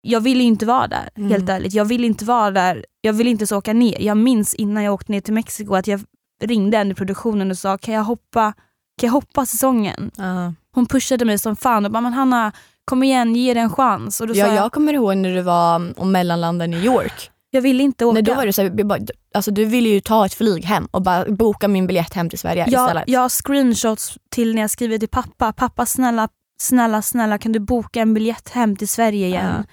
jag 0.00 0.20
ville 0.20 0.42
inte 0.44 0.66
vara 0.66 0.86
där 0.88 1.10
Mm. 1.16 1.30
helt 1.30 1.48
ärligt. 1.48 1.74
Jag 1.74 1.84
ville 1.84 2.06
inte 2.06 2.24
vara 2.24 2.50
där, 2.50 2.84
jag 3.00 3.12
ville 3.12 3.30
inte 3.30 3.46
så 3.46 3.56
åka 3.58 3.72
ner. 3.72 4.00
Jag 4.00 4.16
minns 4.16 4.54
innan 4.54 4.82
jag 4.84 4.94
åkte 4.94 5.12
ner 5.12 5.20
till 5.20 5.34
Mexiko 5.34 5.74
att 5.74 5.86
jag 5.86 6.00
ringde 6.42 6.78
en 6.78 6.90
i 6.90 6.94
produktionen 6.94 7.50
och 7.50 7.58
sa 7.58 7.78
kan 7.78 7.94
jag 7.94 8.04
hoppa, 8.04 8.52
kan 9.00 9.06
jag 9.06 9.12
hoppa 9.12 9.46
säsongen? 9.46 10.10
Ja. 10.16 10.54
Hon 10.78 10.86
pushade 10.86 11.24
mig 11.24 11.38
som 11.38 11.56
fan 11.56 11.84
och 11.84 11.90
bara 11.90 12.00
men 12.00 12.12
Hanna 12.12 12.52
kom 12.84 13.02
igen 13.02 13.36
ge 13.36 13.54
det 13.54 13.60
en 13.60 13.70
chans. 13.70 14.20
Och 14.20 14.26
då 14.26 14.34
sa 14.34 14.40
Ja, 14.40 14.46
jag, 14.46 14.56
jag 14.56 14.72
kommer 14.72 14.94
ihåg 14.94 15.16
när 15.16 15.34
du 15.34 15.42
var 15.42 15.98
och 16.00 16.06
mellanlandade 16.06 16.64
i 16.64 16.68
New 16.68 16.84
York. 16.84 17.30
jag 17.50 17.62
vill 17.62 17.80
inte 17.80 18.04
åka. 18.04 18.14
Nej, 18.14 18.22
då 18.22 18.34
var 18.34 18.46
det 18.46 18.52
så 18.52 18.62
här, 18.62 19.00
alltså, 19.34 19.50
du 19.50 19.64
ville 19.64 19.88
ju 19.88 20.00
ta 20.00 20.26
ett 20.26 20.34
flyg 20.34 20.64
hem 20.64 20.88
och 20.90 21.02
bara 21.02 21.24
boka 21.24 21.68
min 21.68 21.86
biljett 21.86 22.14
hem 22.14 22.30
till 22.30 22.38
Sverige 22.38 22.64
jag, 22.68 22.82
istället. 22.84 23.04
jag 23.06 23.20
har 23.20 23.28
screenshots 23.28 24.18
till 24.30 24.54
när 24.54 24.62
jag 24.62 24.70
skriver 24.70 24.98
till 24.98 25.08
pappa. 25.08 25.52
Pappa 25.52 25.86
snälla, 25.86 26.28
snälla, 26.60 27.02
snälla 27.02 27.38
kan 27.38 27.52
du 27.52 27.58
boka 27.58 28.00
en 28.00 28.14
biljett 28.14 28.48
hem 28.48 28.76
till 28.76 28.88
Sverige 28.88 29.26
igen? 29.26 29.54
Ja. 29.56 29.64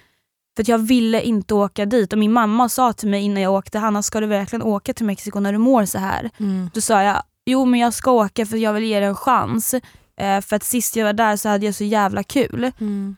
För 0.58 0.72
jag 0.72 0.78
ville 0.78 1.22
inte 1.22 1.54
åka 1.54 1.86
dit 1.86 2.13
och 2.13 2.20
min 2.20 2.32
mamma 2.32 2.70
sa 2.70 2.94
till 2.94 3.10
mig 3.10 3.22
innan 3.22 3.44
jag 3.44 3.54
åkte 3.54 3.80
Hanna 3.80 4.02
ska 4.02 4.20
du 4.20 4.28
verkligen 4.28 4.63
åka 4.63 4.94
till 4.94 5.06
Mexiko 5.06 5.39
när 5.39 5.52
du 5.52 5.58
mår 5.58 5.86
så 5.86 5.98
här? 5.98 6.30
Mm. 6.39 6.70
Då 6.74 6.82
sa 6.82 7.04
jag 7.04 7.24
jo 7.46 7.65
men 7.65 7.80
jag 7.80 7.94
ska 7.94 8.12
åka 8.12 8.46
för 8.46 8.58
jag 8.58 8.74
vill 8.74 8.84
ge 8.84 9.00
det 9.00 9.06
en 9.06 9.15
chans. 9.15 9.76
Eh, 10.21 10.41
för 10.41 10.56
att 10.56 10.63
sist 10.63 10.95
jag 10.95 11.06
var 11.06 11.13
där 11.13 11.36
så 11.38 11.49
hade 11.49 11.65
jag 11.65 11.75
så 11.75 11.84
jävla 11.84 12.23
kul. 12.23 12.71
Mm. 12.80 13.15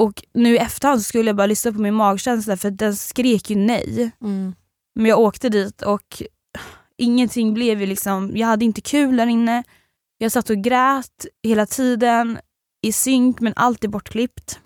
Och 0.00 0.22
nu 0.34 0.54
i 0.54 0.58
efterhand 0.58 1.00
så 1.00 1.04
skulle 1.04 1.28
jag 1.28 1.36
bara 1.36 1.46
lyssna 1.46 1.72
på 1.72 1.80
min 1.80 1.94
magkänsla 1.94 2.56
för 2.56 2.70
den 2.70 2.96
skrek 2.96 3.50
ju 3.50 3.56
nej. 3.56 4.10
Mm. 4.22 4.54
Men 4.94 5.06
jag 5.06 5.18
åkte 5.18 5.48
dit 5.48 5.82
och 5.82 6.22
ingenting 6.98 7.54
blev 7.54 7.80
ju 7.80 7.86
liksom, 7.86 8.36
jag 8.36 8.46
hade 8.46 8.64
inte 8.64 8.80
kul 8.80 9.16
där 9.16 9.26
inne. 9.26 9.64
Jag 10.18 10.32
satt 10.32 10.50
och 10.50 10.56
grät 10.56 11.26
hela 11.42 11.66
tiden 11.66 12.38
i 12.86 12.92
synk 12.92 13.40
men 13.40 13.52
allt 13.56 13.84
är 13.84 13.88
bortklippt 13.88 14.60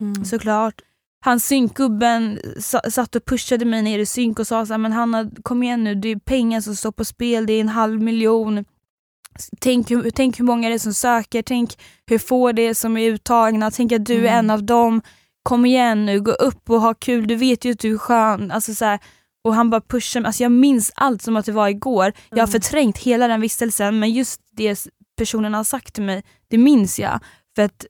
Mm. 0.00 0.24
såklart. 0.24 0.80
Han 1.24 1.40
synkgubben 1.40 2.38
sa- 2.60 2.90
satt 2.90 3.16
och 3.16 3.24
pushade 3.24 3.64
mig 3.64 3.82
ner 3.82 3.98
i 3.98 4.06
synk 4.06 4.38
och 4.38 4.46
sa 4.46 4.66
så 4.66 4.72
här, 4.72 4.78
men 4.78 4.92
Hanna 4.92 5.30
kom 5.42 5.62
igen 5.62 5.84
nu, 5.84 5.94
det 5.94 6.08
är 6.08 6.16
pengar 6.16 6.60
som 6.60 6.76
står 6.76 6.92
på 6.92 7.04
spel, 7.04 7.46
det 7.46 7.52
är 7.52 7.60
en 7.60 7.68
halv 7.68 8.00
miljon. 8.02 8.64
Tänk 9.60 9.90
hur, 9.90 10.10
tänk 10.10 10.38
hur 10.40 10.44
många 10.44 10.68
det 10.68 10.74
är 10.74 10.78
som 10.78 10.94
söker, 10.94 11.42
tänk 11.42 11.78
hur 12.06 12.18
få 12.18 12.52
det 12.52 12.62
är 12.62 12.74
som 12.74 12.96
är 12.96 13.06
uttagna, 13.10 13.70
tänk 13.70 13.92
att 13.92 14.04
du 14.06 14.14
är 14.14 14.18
Mm. 14.18 14.38
en 14.38 14.50
av 14.50 14.64
dem. 14.64 15.02
Kom 15.42 15.66
igen 15.66 16.06
nu, 16.06 16.20
gå 16.20 16.30
upp 16.32 16.70
och 16.70 16.80
ha 16.80 16.94
kul, 16.94 17.26
du 17.26 17.34
vet 17.36 17.64
ju 17.64 17.72
att 17.72 17.78
du 17.78 17.94
är 17.94 17.98
skön. 17.98 18.50
Alltså 18.50 18.74
så 18.74 18.84
här, 18.84 18.98
och 19.44 19.54
han 19.54 19.70
bara 19.70 19.80
pushade 19.80 20.22
mig, 20.22 20.26
alltså 20.28 20.42
jag 20.42 20.52
minns 20.52 20.92
allt 20.94 21.22
som 21.22 21.36
att 21.36 21.46
det 21.46 21.52
var 21.52 21.68
igår. 21.68 22.12
Jag 22.30 22.36
har 22.38 22.42
Mm. 22.48 22.52
förträngt 22.52 22.98
hela 22.98 23.28
den 23.28 23.40
vistelsen 23.40 23.98
men 23.98 24.10
just 24.10 24.40
det 24.52 24.86
personen 25.18 25.54
har 25.54 25.64
sagt 25.64 25.94
till 25.94 26.02
mig, 26.04 26.22
det 26.48 26.58
minns 26.58 26.98
jag. 26.98 27.20
För 27.56 27.62
att 27.62 27.86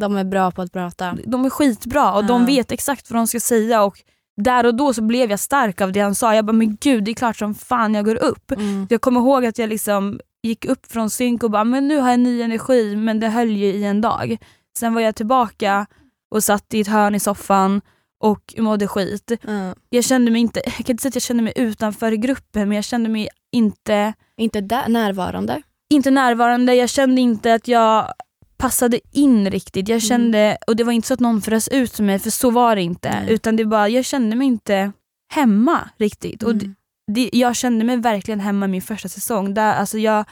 De 0.00 0.16
är 0.16 0.24
bra 0.24 0.50
på 0.50 0.62
att 0.62 0.72
prata. 0.72 1.16
de 1.26 1.44
är 1.44 1.50
skitbra 1.50 2.12
och 2.12 2.24
de 2.24 2.40
Ja. 2.40 2.46
vet 2.46 2.72
exakt 2.72 3.10
vad 3.10 3.18
de 3.20 3.26
ska 3.26 3.40
säga 3.40 3.82
och 3.82 3.98
där 4.42 4.66
och 4.66 4.74
då 4.74 4.94
så 4.94 5.02
blev 5.02 5.30
jag 5.30 5.40
stark 5.40 5.80
av 5.80 5.92
det 5.92 6.00
han 6.00 6.14
sa. 6.14 6.34
Jag 6.34 6.44
bara 6.44 6.52
men 6.52 6.76
gud 6.80 7.04
det 7.04 7.10
är 7.10 7.14
klart 7.14 7.36
som 7.36 7.54
fan 7.54 7.94
jag 7.94 8.04
går 8.04 8.16
upp. 8.24 8.50
Mm. 8.50 8.86
Jag 8.90 9.00
kommer 9.00 9.20
ihåg 9.20 9.46
att 9.46 9.58
jag 9.58 9.68
liksom 9.68 10.20
gick 10.46 10.64
upp 10.64 10.92
från 10.92 11.10
synk 11.10 11.42
och 11.42 11.50
bara 11.50 11.64
men 11.64 11.88
nu 11.88 11.98
har 11.98 12.10
jag 12.10 12.20
ny 12.20 12.42
energi 12.42 12.96
men 12.96 13.20
det 13.20 13.28
höll 13.28 13.50
ju 13.50 13.66
i 13.66 13.84
en 13.84 14.00
dag. 14.00 14.36
Sen 14.78 14.94
var 14.94 15.00
jag 15.00 15.14
tillbaka 15.14 15.86
och 16.30 16.44
satt 16.44 16.74
i 16.74 16.80
ett 16.80 16.88
hörn 16.88 17.14
i 17.14 17.20
soffan 17.20 17.80
och 18.20 18.54
mådde 18.58 18.88
skit. 18.88 19.32
Ja. 19.46 19.74
Jag 19.90 20.04
kände 20.04 20.30
mig 20.30 20.40
inte, 20.40 20.60
jag 20.64 20.74
kan 20.74 20.90
inte 20.94 21.02
säga 21.02 21.08
att 21.08 21.14
jag 21.14 21.22
kände 21.22 21.42
mig 21.42 21.52
utanför 21.56 22.12
gruppen 22.12 22.68
men 22.68 22.76
jag 22.76 22.84
kände 22.84 23.08
mig 23.08 23.28
inte, 23.52 24.12
Inte 24.36 24.60
där, 24.60 24.88
närvarande. 24.88 25.62
inte 25.90 26.10
närvarande. 26.10 26.74
Jag 26.74 26.88
kände 26.90 27.20
inte 27.20 27.54
att 27.54 27.68
jag 27.68 28.12
passade 28.56 29.00
in 29.12 29.50
riktigt. 29.50 29.88
Jag 29.88 30.02
kände, 30.02 30.56
och 30.66 30.76
det 30.76 30.84
var 30.84 30.92
inte 30.92 31.08
så 31.08 31.14
att 31.14 31.20
någon 31.20 31.42
frös 31.42 31.68
ut 31.68 32.00
mig 32.00 32.18
för 32.18 32.30
så 32.30 32.50
var 32.50 32.76
det 32.76 32.82
inte. 32.82 33.10
Nej. 33.10 33.32
Utan 33.34 33.56
det 33.56 33.64
bara, 33.64 33.88
jag 33.88 34.04
kände 34.04 34.36
mig 34.36 34.46
inte 34.46 34.92
hemma 35.34 35.88
riktigt. 35.98 36.42
Och 36.42 36.50
Mm. 36.52 36.74
Det, 37.12 37.30
jag 37.32 37.56
kände 37.56 37.84
mig 37.84 37.96
verkligen 37.96 38.40
hemma 38.40 38.66
i 38.66 38.68
min 38.68 38.82
första 38.82 39.08
säsong. 39.08 39.54
Där, 39.54 39.74
alltså 39.74 39.98
jag, 39.98 40.24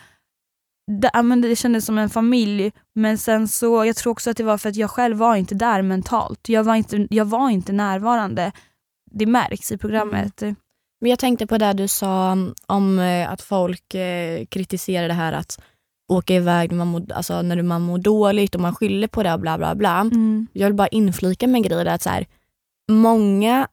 där, 0.87 1.23
men 1.23 1.41
det 1.41 1.57
kändes 1.57 1.87
som 1.87 1.99
en 1.99 2.11
familj 2.11 2.73
men 2.95 3.19
sen 3.19 3.49
så, 3.49 3.85
jag 3.85 3.97
tror 3.97 4.13
också 4.13 4.31
att 4.31 4.37
det 4.37 4.45
var 4.45 4.59
för 4.59 4.69
att 4.69 4.77
jag 4.77 4.91
själv 4.91 5.17
var 5.17 5.37
inte 5.37 5.55
där 5.55 5.83
mentalt. 5.83 6.49
Jag 6.49 6.65
var 6.65 6.75
inte, 6.75 7.07
jag 7.11 7.25
var 7.25 7.51
inte 7.51 7.73
närvarande. 7.73 8.53
Det 9.11 9.27
märks 9.27 9.73
i 9.73 9.79
programmet. 9.79 10.43
Men 11.01 11.11
jag 11.11 11.19
tänkte 11.19 11.47
på 11.47 11.59
det 11.59 11.73
du 11.73 11.89
sa 11.89 12.37
om 12.67 12.99
eh, 12.99 13.31
att 13.31 13.43
folk 13.43 13.95
eh, 13.95 14.45
kritiserar 14.45 15.09
det 15.09 15.15
här 15.15 15.33
att 15.33 15.61
åka 16.09 16.35
iväg 16.35 16.71
när 16.71 16.77
man, 16.77 16.87
mår, 16.87 17.13
alltså, 17.13 17.43
när 17.43 17.63
man 17.63 17.83
mår 17.83 17.99
dåligt 17.99 18.55
och 18.55 18.61
man 18.61 18.75
skyller 18.75 19.09
på 19.09 19.23
det 19.23 19.33
och 19.33 19.41
bla 19.41 19.59
bla 19.59 19.75
bla. 19.75 20.01
Mm. 20.01 20.47
Jag 20.53 20.67
vill 20.67 20.75
bara 20.75 20.89
inflika 20.89 21.47
med 21.47 21.55
en 21.55 21.63
grej 21.63 21.85
där 21.85 21.95
att 21.95 22.03
så 22.03 22.11
här, 22.11 22.27
många 22.91 23.69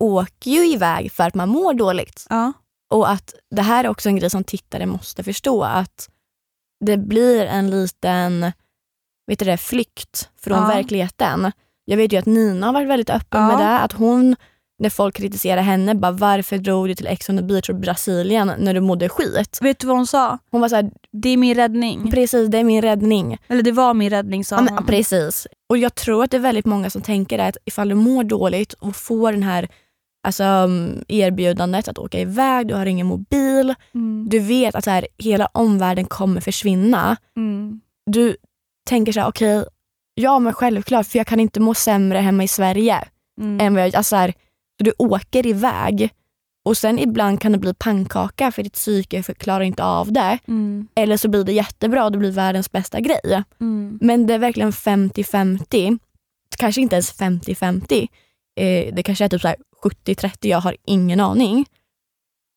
åker 0.00 0.50
ju 0.50 0.66
iväg 0.72 1.12
för 1.12 1.24
att 1.24 1.34
man 1.34 1.48
mår 1.48 1.74
dåligt. 1.74 2.26
Ja. 2.30 2.52
Och 2.90 3.10
att 3.10 3.34
det 3.50 3.62
här 3.62 3.84
är 3.84 3.88
också 3.88 4.08
en 4.08 4.16
grej 4.16 4.30
som 4.30 4.44
tittare 4.44 4.86
måste 4.86 5.22
förstå. 5.22 5.62
Att 5.64 6.08
det 6.84 6.96
blir 6.96 7.44
en 7.46 7.70
liten 7.70 8.52
vet 9.26 9.38
du 9.38 9.44
det, 9.44 9.56
flykt 9.56 10.28
från 10.40 10.58
Ja. 10.58 10.66
verkligheten. 10.68 11.52
Jag 11.84 11.96
vet 11.96 12.12
ju 12.12 12.16
att 12.16 12.26
Nina 12.26 12.66
har 12.66 12.72
varit 12.72 12.88
väldigt 12.88 13.10
öppen 13.10 13.40
Ja. 13.42 13.48
med 13.48 13.58
det. 13.58 13.78
Att 13.78 13.92
hon, 13.92 14.36
när 14.78 14.90
folk 14.90 15.16
kritiserar 15.16 15.62
henne, 15.62 15.94
bara 15.94 16.12
varför 16.12 16.58
drog 16.58 16.88
du 16.88 16.94
till 16.94 17.06
Ex 17.06 17.28
on 17.28 17.36
the 17.36 17.42
beach 17.42 17.68
och 17.70 17.76
Brasilien 17.76 18.52
när 18.58 18.74
du 18.74 18.80
mådde 18.80 19.08
skit? 19.08 19.58
Vet 19.62 19.78
du 19.78 19.86
vad 19.86 19.96
hon 19.96 20.06
sa? 20.06 20.38
Hon 20.50 20.60
var 20.60 20.68
såhär, 20.68 20.90
Det 21.12 21.28
är 21.28 21.36
min 21.36 21.54
räddning. 21.54 22.10
precis 22.10 22.48
det 22.48 22.58
är 22.58 22.64
min 22.64 22.82
räddning. 22.82 23.38
Eller 23.48 23.62
det 23.62 23.72
var 23.72 23.94
min 23.94 24.10
räddning 24.10 24.44
sa 24.44 24.56
Ja, 24.56 24.62
men, 24.62 24.74
hon. 24.74 24.86
precis. 24.86 25.46
Och 25.68 25.78
jag 25.78 25.94
tror 25.94 26.24
att 26.24 26.30
det 26.30 26.36
är 26.36 26.40
väldigt 26.40 26.66
många 26.66 26.90
som 26.90 27.02
tänker 27.02 27.38
att 27.38 27.56
ifall 27.64 27.88
du 27.88 27.94
mår 27.94 28.24
dåligt 28.24 28.72
och 28.72 28.96
får 28.96 29.32
den 29.32 29.42
här 29.42 29.68
alltså, 30.26 30.44
um, 30.44 31.04
erbjudandet 31.08 31.88
att 31.88 31.98
åka 31.98 32.20
iväg, 32.20 32.68
du 32.68 32.74
har 32.74 32.86
ingen 32.86 33.06
mobil, 33.06 33.74
Mm. 33.94 34.26
du 34.30 34.38
vet 34.38 34.74
att 34.74 34.84
så 34.84 34.90
här, 34.90 35.06
hela 35.18 35.46
omvärlden 35.46 36.04
kommer 36.04 36.40
försvinna. 36.40 37.16
Mm. 37.36 37.80
Du 38.10 38.36
tänker 38.88 39.12
så 39.12 39.20
här, 39.20 39.28
okej, 39.28 39.64
ja 40.14 40.38
men 40.38 40.52
självklart 40.52 41.06
för 41.06 41.18
jag 41.18 41.26
kan 41.26 41.40
inte 41.40 41.60
må 41.60 41.74
sämre 41.74 42.18
hemma 42.18 42.44
i 42.44 42.48
Sverige 42.48 43.04
Mm. 43.40 43.60
än 43.60 43.74
vad 43.74 43.82
jag, 43.82 43.96
alltså 43.96 44.08
så 44.08 44.16
här, 44.16 44.32
du 44.78 44.92
åker 44.98 45.46
iväg 45.46 46.10
och 46.64 46.76
sen 46.76 46.98
ibland 46.98 47.40
kan 47.40 47.52
det 47.52 47.58
bli 47.58 47.74
pannkaka 47.74 48.52
för 48.52 48.62
ditt 48.62 48.72
psyke 48.72 49.22
klarar 49.22 49.60
inte 49.64 49.84
av 49.84 50.12
det. 50.12 50.38
Mm. 50.48 50.86
Eller 50.94 51.16
så 51.16 51.28
blir 51.28 51.44
det 51.44 51.52
jättebra 51.52 52.04
och 52.04 52.12
det 52.12 52.18
blir 52.18 52.30
världens 52.32 52.72
bästa 52.72 53.00
grej. 53.00 53.42
Mm. 53.60 53.98
Men 54.00 54.26
det 54.26 54.34
är 54.34 54.38
verkligen 54.38 54.72
50-50. 54.72 55.98
Kanske 56.58 56.80
inte 56.80 56.94
ens 56.96 57.12
50-50. 57.20 58.08
Eh, 58.60 58.94
det 58.94 59.02
kanske 59.02 59.24
är 59.24 59.28
typ 59.28 59.40
så 59.40 59.54
70-30, 59.90 60.36
jag 60.40 60.60
har 60.60 60.76
ingen 60.84 61.20
aning. 61.20 61.66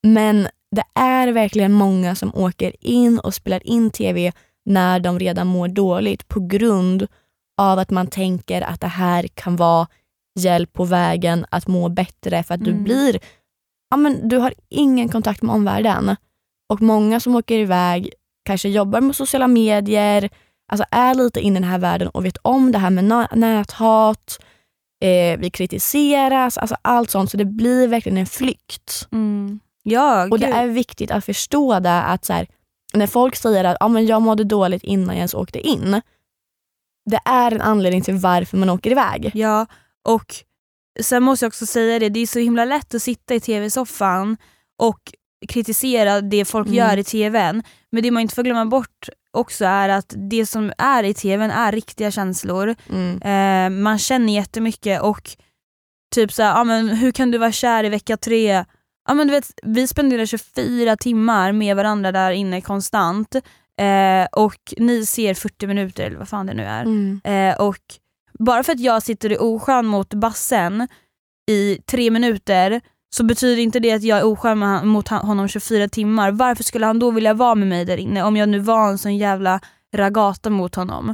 Men 0.07 0.47
det 0.75 0.83
är 0.99 1.27
verkligen 1.27 1.73
många 1.73 2.15
som 2.15 2.35
åker 2.35 2.75
in 2.79 3.19
och 3.19 3.33
spelar 3.33 3.67
in 3.67 3.91
tv 3.91 4.31
när 4.65 4.99
de 4.99 5.19
redan 5.19 5.47
mår 5.47 5.67
dåligt 5.67 6.27
på 6.27 6.39
grund 6.39 7.07
av 7.57 7.79
att 7.79 7.89
man 7.89 8.07
tänker 8.07 8.61
att 8.61 8.81
det 8.81 8.87
här 8.87 9.27
kan 9.27 9.55
vara 9.55 9.87
hjälp 10.39 10.73
på 10.73 10.85
vägen 10.85 11.45
att 11.51 11.67
må 11.67 11.89
bättre 11.89 12.43
för 12.43 12.53
att 12.53 12.63
du 12.63 12.71
Mm. 12.71 12.83
blir, 12.83 13.19
ja 13.89 13.97
men 13.97 14.29
du 14.29 14.37
har 14.37 14.53
ingen 14.69 15.09
kontakt 15.09 15.41
med 15.41 15.55
omvärlden. 15.55 16.15
Och 16.69 16.81
många 16.81 17.19
som 17.19 17.35
åker 17.35 17.57
iväg 17.57 18.13
kanske 18.45 18.69
jobbar 18.69 19.01
med 19.01 19.15
sociala 19.15 19.47
medier, 19.47 20.29
alltså 20.71 20.85
är 20.91 21.15
lite 21.15 21.39
inne 21.41 21.59
i 21.59 21.61
den 21.61 21.69
här 21.69 21.79
världen 21.79 22.07
och 22.09 22.25
vet 22.25 22.37
om 22.41 22.71
det 22.71 22.77
här 22.77 22.89
med 22.89 23.27
näthat, 23.35 24.39
eh, 25.01 25.39
vi 25.39 25.49
kritiseras, 25.49 26.57
alltså 26.57 26.75
allt 26.81 27.09
sånt. 27.11 27.31
Så 27.31 27.37
det 27.37 27.45
blir 27.45 27.87
verkligen 27.87 28.17
en 28.17 28.25
flykt. 28.25 29.07
Mm. 29.11 29.59
Ja, 29.83 30.27
Och 30.31 30.39
det 30.39 30.45
gud. 30.45 30.55
är 30.55 30.67
viktigt 30.67 31.11
att 31.11 31.25
förstå 31.25 31.79
det 31.79 32.01
att 32.01 32.25
så 32.25 32.33
här, 32.33 32.47
när 32.93 33.07
folk 33.07 33.35
säger 33.35 33.63
att 33.63 33.77
ah, 33.79 33.87
men 33.87 34.05
jag 34.05 34.21
mådde 34.21 34.43
dåligt 34.43 34.83
innan 34.83 35.07
jag 35.07 35.15
ens 35.17 35.33
åkte 35.33 35.59
in. 35.59 36.01
Det 37.05 37.19
är 37.25 37.51
en 37.51 37.61
anledning 37.61 38.01
till 38.01 38.15
varför 38.15 38.57
man 38.57 38.69
åker 38.69 38.91
iväg. 38.91 39.31
Ja, 39.33 39.65
och 40.03 40.35
sen 41.01 41.23
måste 41.23 41.45
jag 41.45 41.49
också 41.49 41.65
säga 41.65 41.99
det, 41.99 42.09
det 42.09 42.19
är 42.19 42.27
så 42.27 42.39
himla 42.39 42.65
lätt 42.65 42.95
att 42.95 43.01
sitta 43.01 43.35
i 43.35 43.39
tv-soffan 43.39 44.37
och 44.77 44.99
kritisera 45.47 46.21
det 46.21 46.45
folk 46.45 46.67
Mm. 46.67 46.77
gör 46.77 46.97
i 46.97 47.03
tvn. 47.03 47.63
Men 47.91 48.03
det 48.03 48.11
man 48.11 48.21
inte 48.21 48.35
får 48.35 48.43
glömma 48.43 48.65
bort 48.65 49.09
också 49.31 49.65
är 49.65 49.89
att 49.89 50.13
det 50.29 50.45
som 50.45 50.73
är 50.77 51.03
i 51.03 51.13
tvn 51.13 51.51
är 51.51 51.71
riktiga 51.71 52.11
känslor. 52.11 52.75
Mm. 52.89 53.21
Eh, 53.21 53.79
man 53.83 53.99
känner 53.99 54.33
jättemycket 54.33 55.01
och 55.01 55.29
typ 56.15 56.31
så 56.33 56.43
här, 56.43 56.57
ja, 56.57 56.63
men 56.63 56.89
hur 56.89 57.11
kan 57.11 57.31
du 57.31 57.37
vara 57.37 57.51
kär 57.51 57.83
i 57.83 57.89
vecka 57.89 58.17
tre? 58.17 58.65
Ja, 59.07 59.13
men 59.13 59.27
du 59.27 59.33
vet, 59.33 59.51
vi 59.63 59.87
spenderar 59.87 60.25
24 60.25 60.95
timmar 60.97 61.51
med 61.51 61.75
varandra 61.75 62.11
där 62.11 62.31
inne 62.31 62.61
konstant 62.61 63.35
eh, 63.79 64.25
och 64.31 64.73
ni 64.77 65.05
ser 65.05 65.33
40 65.33 65.67
minuter 65.67 66.03
eller 66.03 66.17
vad 66.17 66.29
fan 66.29 66.45
det 66.45 66.53
nu 66.53 66.63
är. 66.63 66.81
Mm. 66.81 67.21
Eh, 67.23 67.61
och 67.61 67.77
bara 68.39 68.63
för 68.63 68.73
att 68.73 68.79
jag 68.79 69.03
sitter 69.03 69.31
i 69.31 69.37
oskön 69.37 69.85
mot 69.85 70.13
bassen 70.13 70.87
i 71.51 71.77
tre 71.85 72.11
minuter 72.11 72.81
så 73.15 73.23
betyder 73.23 73.61
inte 73.61 73.79
det 73.79 73.91
att 73.91 74.03
jag 74.03 74.19
är 74.19 74.65
han, 74.65 74.87
mot 74.87 75.07
honom 75.07 75.47
24 75.47 75.87
timmar. 75.87 76.31
Varför 76.31 76.63
skulle 76.63 76.85
han 76.85 76.99
då 76.99 77.11
vilja 77.11 77.33
vara 77.33 77.55
med 77.55 77.67
mig 77.67 77.85
där 77.85 77.97
inne 77.97 78.23
om 78.23 78.37
jag 78.37 78.49
nu 78.49 78.59
var 78.59 78.89
en 78.89 78.97
sån 78.97 79.17
jävla 79.17 79.59
ragata 79.95 80.49
mot 80.49 80.75
honom? 80.75 81.09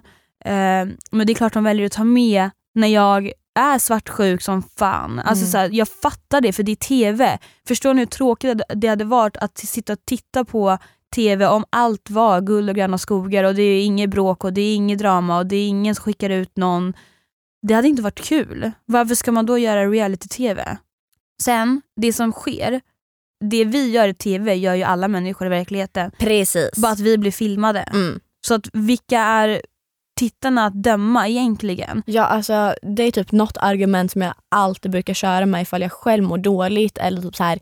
Eh, 0.46 0.88
men 1.12 1.28
det 1.28 1.32
är 1.32 1.36
klart 1.36 1.54
de 1.54 1.64
väljer 1.64 1.86
att 1.86 1.92
ta 1.92 2.04
med 2.04 2.50
när 2.76 2.88
jag 2.88 3.32
är 3.60 3.80
svartsjuk 3.80 4.42
som 4.42 4.64
fan. 4.78 5.20
Alltså 5.20 5.44
Mm. 5.44 5.52
så 5.52 5.58
här, 5.58 5.70
jag 5.74 5.88
fattar 5.88 6.42
det 6.42 6.54
för 6.54 6.64
det 6.64 6.72
är 6.72 6.76
TV. 6.76 7.38
Förstår 7.68 7.94
ni 7.94 8.02
hur 8.02 8.06
tråkigt 8.06 8.62
det 8.76 8.88
hade 8.88 9.06
varit 9.06 9.38
att 9.38 9.58
sitta 9.58 9.94
och 9.94 10.06
titta 10.06 10.46
på 10.46 10.78
TV 11.16 11.48
om 11.48 11.66
allt 11.70 12.10
var 12.10 12.42
guld 12.42 12.70
och 12.70 12.76
gröna 12.76 12.98
skogar 12.98 13.44
och 13.44 13.56
det 13.56 13.62
är 13.64 13.86
inget 13.86 14.10
bråk 14.10 14.44
och 14.44 14.54
det 14.54 14.62
är 14.62 14.76
inget 14.76 15.00
drama 15.00 15.38
och 15.38 15.46
det 15.46 15.56
är 15.56 15.68
ingen 15.68 15.96
som 15.96 16.04
skickar 16.04 16.30
ut 16.30 16.58
någon. 16.58 16.94
Det 17.68 17.74
hade 17.74 17.88
inte 17.88 18.02
varit 18.02 18.22
kul. 18.22 18.72
Varför 18.86 19.16
ska 19.16 19.32
man 19.32 19.46
då 19.46 19.58
göra 19.58 19.86
reality-TV? 19.86 20.78
Sen, 21.44 21.82
det 22.02 22.14
som 22.14 22.32
sker, 22.32 22.82
det 23.50 23.66
vi 23.66 23.92
gör 23.92 24.08
i 24.08 24.14
TV 24.14 24.54
gör 24.56 24.74
ju 24.74 24.84
alla 24.84 25.08
människor 25.08 25.48
i 25.48 25.50
verkligheten. 25.50 26.12
Precis. 26.18 26.78
Bara 26.78 26.92
att 26.92 27.00
vi 27.00 27.18
blir 27.18 27.32
filmade. 27.32 27.80
Mm. 27.80 28.20
Så 28.48 28.54
att 28.54 28.70
vilka 28.74 29.20
är 29.20 29.62
tittarna 30.20 30.66
att 30.66 30.84
döma 30.84 31.28
egentligen? 31.28 32.04
Ja, 32.06 32.24
alltså, 32.26 32.76
det 32.82 33.04
är 33.04 33.12
typ 33.12 33.32
något 33.32 33.58
argument 33.58 34.12
som 34.12 34.22
jag 34.22 34.34
alltid 34.52 34.92
brukar 34.92 35.14
köra 35.14 35.46
med 35.46 35.62
ifall 35.62 35.82
jag 35.82 35.92
själv 35.92 36.24
mår 36.24 36.38
dåligt. 36.38 36.98
Eller 36.98 37.22
typ 37.22 37.36
så 37.36 37.44
här, 37.44 37.60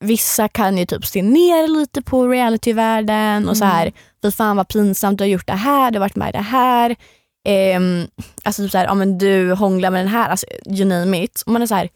vissa 0.00 0.48
kan 0.48 0.78
ju 0.78 0.86
typ 0.86 1.06
se 1.06 1.22
ner 1.22 1.68
lite 1.68 2.02
på 2.02 2.28
realityvärlden 2.28 3.48
och 3.48 3.56
så 3.56 3.64
här, 3.64 3.82
Mm. 3.82 3.94
fy 4.22 4.30
fan 4.30 4.56
vad 4.56 4.68
pinsamt 4.68 5.18
du 5.18 5.24
har 5.24 5.28
gjort 5.28 5.46
det 5.46 5.52
här, 5.52 5.90
du 5.90 5.98
har 5.98 6.04
varit 6.04 6.16
med 6.16 6.28
i 6.28 6.32
det 6.32 6.38
här. 6.38 6.96
Ehm, 7.48 8.06
alltså 8.42 8.62
typ 8.62 8.70
så 8.70 8.78
här, 8.78 8.84
ja, 8.84 8.94
men 8.94 9.18
du 9.18 9.52
hånglar 9.52 9.90
med 9.90 10.00
den 10.00 10.08
här, 10.12 10.28
alltså, 10.28 10.46
you 10.66 10.84
name 10.84 11.24
it. 11.24 11.42
Och 11.46 11.52
man 11.52 11.62
är 11.62 11.66
så 11.66 11.74
här, 11.74 11.88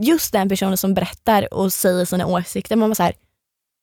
just 0.00 0.32
den 0.32 0.48
personen 0.48 0.76
som 0.76 0.94
berättar 0.94 1.54
och 1.54 1.72
säger 1.72 2.04
sina 2.04 2.26
åsikter, 2.26 2.76
man 2.76 2.90
var 2.90 2.94
så 2.94 3.02
här, 3.02 3.12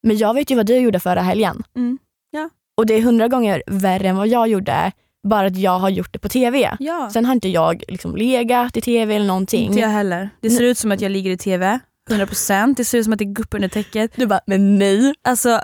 men 0.04 0.18
jag 0.18 0.34
vet 0.34 0.52
ju 0.52 0.56
vad 0.56 0.66
du 0.66 0.76
gjorde 0.78 1.00
förra 1.00 1.22
helgen. 1.22 1.64
Mm. 1.76 1.98
Ja. 2.32 2.50
Och 2.78 2.86
det 2.86 2.94
är 2.94 3.02
hundra 3.02 3.28
gånger 3.28 3.64
värre 3.68 4.08
än 4.08 4.16
vad 4.16 4.28
jag 4.28 4.48
gjorde, 4.48 4.92
bara 5.28 5.48
att 5.48 5.58
jag 5.58 5.80
har 5.80 5.90
gjort 5.90 6.14
det 6.14 6.20
på 6.20 6.30
TV. 6.30 6.76
Ja. 6.80 7.10
Sen 7.14 7.26
har 7.26 7.34
inte 7.34 7.50
jag 7.50 7.84
liksom 7.88 8.16
legat 8.16 8.78
i 8.78 8.82
TV 8.82 9.16
eller 9.16 9.28
någonting. 9.28 9.68
Inte 9.68 9.80
jag 9.80 9.90
heller. 9.90 10.30
Det 10.42 10.50
ser 10.50 10.64
ut 10.64 10.78
som 10.78 10.92
att 10.92 11.02
jag 11.02 11.12
ligger 11.12 11.32
i 11.32 11.38
TV, 11.38 11.80
100%. 12.10 12.76
Det 12.78 12.86
ser 12.86 12.98
ut 12.98 13.04
som 13.04 13.14
att 13.14 13.20
det 13.20 13.26
är 13.26 13.34
gupp 13.34 13.54
under 13.54 13.70
täcket. 13.70 14.12
Du 14.16 14.26
bara, 14.28 14.42
men 14.48 14.78
nej. 14.78 15.14
Alltså, 15.22 15.62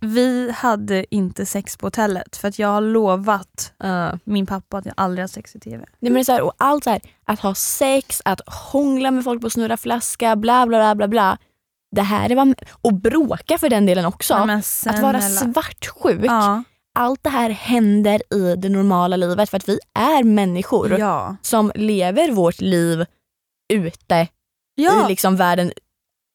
vi 0.00 0.50
hade 0.56 1.14
inte 1.14 1.46
sex 1.46 1.76
på 1.76 1.86
hotellet 1.86 2.36
för 2.36 2.48
att 2.48 2.58
jag 2.58 2.68
har 2.68 2.80
lovat 2.80 3.72
min 4.24 4.46
pappa 4.46 4.76
att 4.78 4.86
jag 4.86 4.94
aldrig 4.96 5.22
har 5.22 5.28
sex 5.28 5.56
i 5.56 5.60
TV. 5.60 5.76
Nej, 5.78 5.86
men 6.00 6.14
det 6.14 6.20
är 6.20 6.24
så 6.24 6.32
här, 6.32 6.40
och 6.42 6.52
allt 6.58 6.84
så 6.84 6.90
här, 6.90 7.00
att 7.24 7.40
ha 7.40 7.54
sex, 7.54 8.22
att 8.24 8.40
hångla 8.46 9.10
med 9.10 9.24
folk 9.24 9.42
på 9.42 9.50
snurra 9.50 9.76
flaska, 9.76 10.36
bla 10.36 10.66
bla 10.66 10.78
bla 10.78 10.94
bla 10.94 11.08
bla. 11.08 11.38
Det 11.96 12.02
här 12.02 12.30
är 12.30 12.36
vad, 12.36 12.54
och 12.82 12.94
bråka 12.94 13.58
för 13.58 13.68
den 13.68 13.86
delen 13.86 14.04
också. 14.04 14.36
Nej, 14.38 14.46
men 14.46 14.58
att 14.94 15.02
vara 15.02 15.20
snälla. 15.20 15.52
svartsjuk. 15.52 16.20
Ja. 16.24 16.62
Allt 16.94 17.22
det 17.22 17.30
här 17.30 17.50
händer 17.50 18.34
i 18.34 18.56
det 18.56 18.68
normala 18.68 19.16
livet 19.16 19.50
för 19.50 19.56
att 19.56 19.68
vi 19.68 19.78
är 19.94 20.24
människor 20.24 20.98
Ja. 20.98 21.36
som 21.42 21.72
lever 21.74 22.30
vårt 22.32 22.60
liv 22.60 23.04
ute 23.72 24.28
Ja. 24.74 25.04
i 25.06 25.08
liksom 25.08 25.36
världen. 25.36 25.72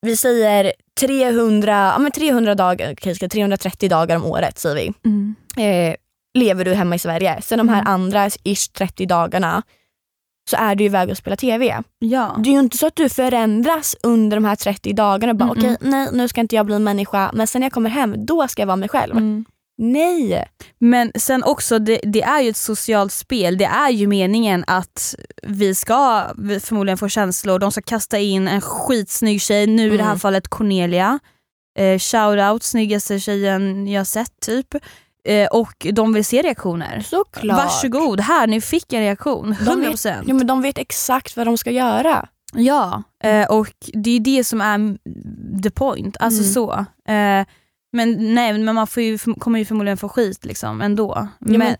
Vi 0.05 0.17
säger 0.17 0.73
300, 0.99 1.71
ja, 1.93 1.97
men 1.99 2.11
300 2.11 2.55
dagar, 2.55 3.13
ska 3.13 3.27
330 3.29 3.89
dagar 3.89 4.15
om 4.15 4.25
året 4.25 4.59
säger 4.59 4.75
vi. 4.75 4.93
Mm. 5.09 5.35
eh, 5.57 5.95
lever 6.37 6.65
du 6.65 6.73
hemma 6.73 6.95
i 6.95 6.99
Sverige. 6.99 7.41
Sen 7.41 7.57
de 7.57 7.69
här 7.69 7.81
Mm. 7.81 7.93
andra 7.93 8.29
ish 8.43 8.71
30 8.73 9.05
dagarna 9.05 9.63
så 10.49 10.55
är 10.57 10.75
du 10.75 10.83
iväg 10.83 11.09
och 11.09 11.17
spelar 11.17 11.35
TV. 11.37 11.81
ja. 11.99 12.35
Det 12.43 12.49
är 12.49 12.53
ju 12.53 12.59
inte 12.59 12.77
så 12.77 12.87
att 12.87 12.95
du 12.95 13.09
förändras 13.09 13.95
under 14.03 14.37
de 14.37 14.45
här 14.45 14.55
30 14.55 14.93
dagarna. 14.93 15.33
Bara, 15.33 15.49
Mm-mm. 15.49 15.57
Okej, 15.59 15.77
nej 15.81 16.07
nu 16.13 16.27
ska 16.27 16.41
inte 16.41 16.55
jag 16.55 16.65
bli 16.65 16.75
en 16.75 16.83
människa 16.83 17.31
men 17.33 17.47
sen 17.47 17.59
när 17.59 17.65
jag 17.65 17.73
kommer 17.73 17.89
hem 17.89 18.25
då 18.25 18.47
ska 18.47 18.61
jag 18.61 18.67
vara 18.67 18.75
mig 18.77 18.89
själv. 18.89 19.11
Mm. 19.11 19.45
Nej! 19.77 20.45
Men 20.79 21.11
sen 21.15 21.43
också, 21.43 21.79
det, 21.79 21.99
det 22.03 22.21
är 22.23 22.41
ju 22.41 22.49
ett 22.49 22.57
socialt 22.57 23.11
spel. 23.11 23.57
Det 23.57 23.65
är 23.65 23.89
ju 23.89 24.07
meningen 24.07 24.63
att 24.67 25.15
vi 25.43 25.75
ska 25.75 26.23
förmodligen 26.61 26.97
få 26.97 27.09
känslor. 27.09 27.59
De 27.59 27.71
ska 27.71 27.81
kasta 27.81 28.19
in 28.19 28.47
en 28.47 28.61
skitsnygg 28.61 29.41
tjej, 29.41 29.67
nu 29.67 29.93
i 29.93 29.97
det 29.97 30.03
här 30.03 30.09
Mm. 30.09 30.19
fallet 30.19 30.47
Cornelia. 30.47 31.19
Eh, 31.79 31.99
shoutout, 31.99 32.63
snyggaste 32.63 33.19
tjejen 33.19 33.87
jag 33.87 34.07
sett 34.07 34.39
typ. 34.45 34.67
Eh, 35.27 35.47
och 35.47 35.87
de 35.93 36.13
vill 36.13 36.25
se 36.25 36.41
reaktioner. 36.41 36.99
Såklart. 37.09 37.57
Varsågod, 37.57 38.19
här 38.19 38.47
ni 38.47 38.61
fick 38.61 38.93
en 38.93 39.01
reaktion. 39.01 39.55
De 39.65 39.83
100%. 39.83 40.23
Ja, 40.27 40.33
men 40.33 40.47
de 40.47 40.61
vet 40.61 40.77
exakt 40.77 41.37
vad 41.37 41.47
de 41.47 41.57
ska 41.57 41.71
göra. 41.71 42.27
Ja, 42.53 43.03
eh, 43.23 43.47
och 43.51 43.67
det 43.93 44.09
är 44.15 44.19
det 44.19 44.43
som 44.43 44.61
är 44.61 44.97
the 45.63 45.69
point. 45.69 46.17
Alltså 46.19 46.41
Mm. 46.41 46.53
så. 46.53 46.73
Eh, 47.11 47.45
men 47.95 48.35
nej, 48.35 48.53
men 48.57 48.75
man 48.75 48.87
får 48.87 49.03
ju, 49.03 49.17
kommer 49.17 49.59
ju 49.59 49.65
förmodligen 49.65 49.97
få 49.97 50.09
skit 50.09 50.45
liksom 50.45 50.81
ändå. 50.81 51.13
Ja, 51.15 51.27
Men, 51.39 51.59
men, 51.59 51.75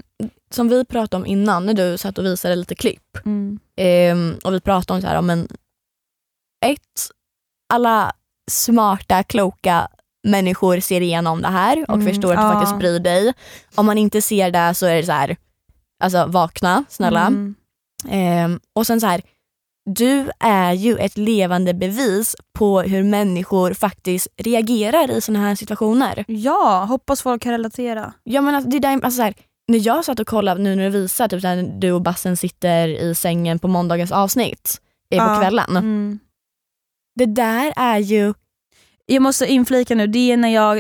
som 0.50 0.70
vi 0.70 0.86
pratade 0.86 1.22
om 1.22 1.26
innan 1.26 1.66
när 1.66 1.74
du 1.74 1.98
satt 1.98 2.18
och 2.18 2.26
visade 2.26 2.56
lite 2.56 2.76
klipp. 2.76 3.18
mm, 3.26 3.60
Ehm, 3.78 4.36
och 4.44 4.54
vi 4.54 4.60
pratade 4.62 4.96
om 4.98 5.02
så 5.02 5.08
här, 5.08 5.22
men 5.22 5.48
ett, 6.66 6.82
alla 7.74 8.14
smarta, 8.52 9.24
kloka 9.24 9.88
människor 10.28 10.80
ser 10.80 11.02
igenom 11.02 11.42
det 11.42 11.48
här 11.48 11.86
och 11.90 11.96
Mm, 11.96 12.08
förstår 12.08 12.34
att 12.34 12.40
du 12.40 12.44
ja. 12.44 12.52
faktiskt 12.54 12.80
bryr 12.80 13.00
dig. 13.00 13.34
Om 13.76 13.86
man 13.86 13.98
inte 13.98 14.22
ser 14.22 14.52
det 14.52 14.74
så 14.74 14.86
är 14.86 14.96
det 14.96 15.06
så 15.06 15.12
här, 15.12 15.38
alltså 16.04 16.26
vakna 16.26 16.84
snälla. 16.90 17.28
Mm. 17.28 17.56
Ehm, 18.10 18.60
och 18.76 18.88
sen 18.88 19.02
så 19.02 19.08
här, 19.08 19.22
du 19.86 20.30
är 20.40 20.74
ju 20.74 20.98
ett 20.98 21.18
levande 21.18 21.74
bevis 21.74 22.36
på 22.54 22.82
hur 22.82 23.04
människor 23.04 23.74
faktiskt 23.74 24.28
reagerar 24.38 25.12
i 25.12 25.22
såna 25.22 25.40
här 25.40 25.56
situationer. 25.56 26.26
Ja, 26.28 26.86
hoppas 26.90 27.22
folk 27.22 27.42
kan 27.42 27.52
relatera. 27.52 28.14
Ja, 28.24 28.42
men 28.42 28.56
alltså, 28.56 28.70
det 28.70 28.80
där, 28.80 28.94
alltså, 28.94 29.12
så 29.12 29.22
här, 29.24 29.34
när 29.68 29.80
jag 29.88 30.06
satt 30.06 30.20
och 30.20 30.28
kollade 30.28 30.62
nu 30.62 30.76
när 30.76 30.84
du 30.84 30.90
visar 30.90 31.28
typ, 31.28 31.44
när 31.44 31.80
du 31.80 31.92
och 31.92 32.02
Bassen 32.02 32.38
sitter 32.38 32.88
i 32.88 33.16
sängen 33.16 33.60
på 33.60 33.68
måndagens 33.68 34.12
avsnitt 34.12 34.82
eh, 35.12 35.28
på 35.28 35.34
Ja. 35.34 35.40
kvällen. 35.40 35.70
Mm. 35.78 36.20
Det 37.16 37.26
där 37.26 37.74
är 37.76 37.98
ju, 37.98 38.34
Jag 39.06 39.22
måste 39.22 39.46
inflika 39.46 39.96
nu, 39.96 40.08
det 40.08 40.32
är 40.32 40.38
när 40.38 40.50
jag, 40.50 40.78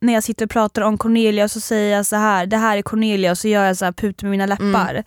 när 0.00 0.12
jag 0.14 0.24
sitter 0.24 0.44
och 0.44 0.50
pratar 0.50 0.82
om 0.82 0.98
Cornelia 0.98 1.44
och 1.44 1.50
så 1.50 1.60
säger 1.60 1.96
jag 1.96 2.06
så 2.06 2.16
här, 2.16 2.46
det 2.46 2.56
här 2.56 2.76
är 2.76 2.82
Cornelia 2.82 3.30
och 3.30 3.38
så 3.38 3.48
gör 3.48 3.64
jag 3.64 3.76
så 3.76 3.84
här 3.84 3.92
put 3.92 4.22
med 4.22 4.30
mina 4.30 4.46
läppar. 4.46 5.04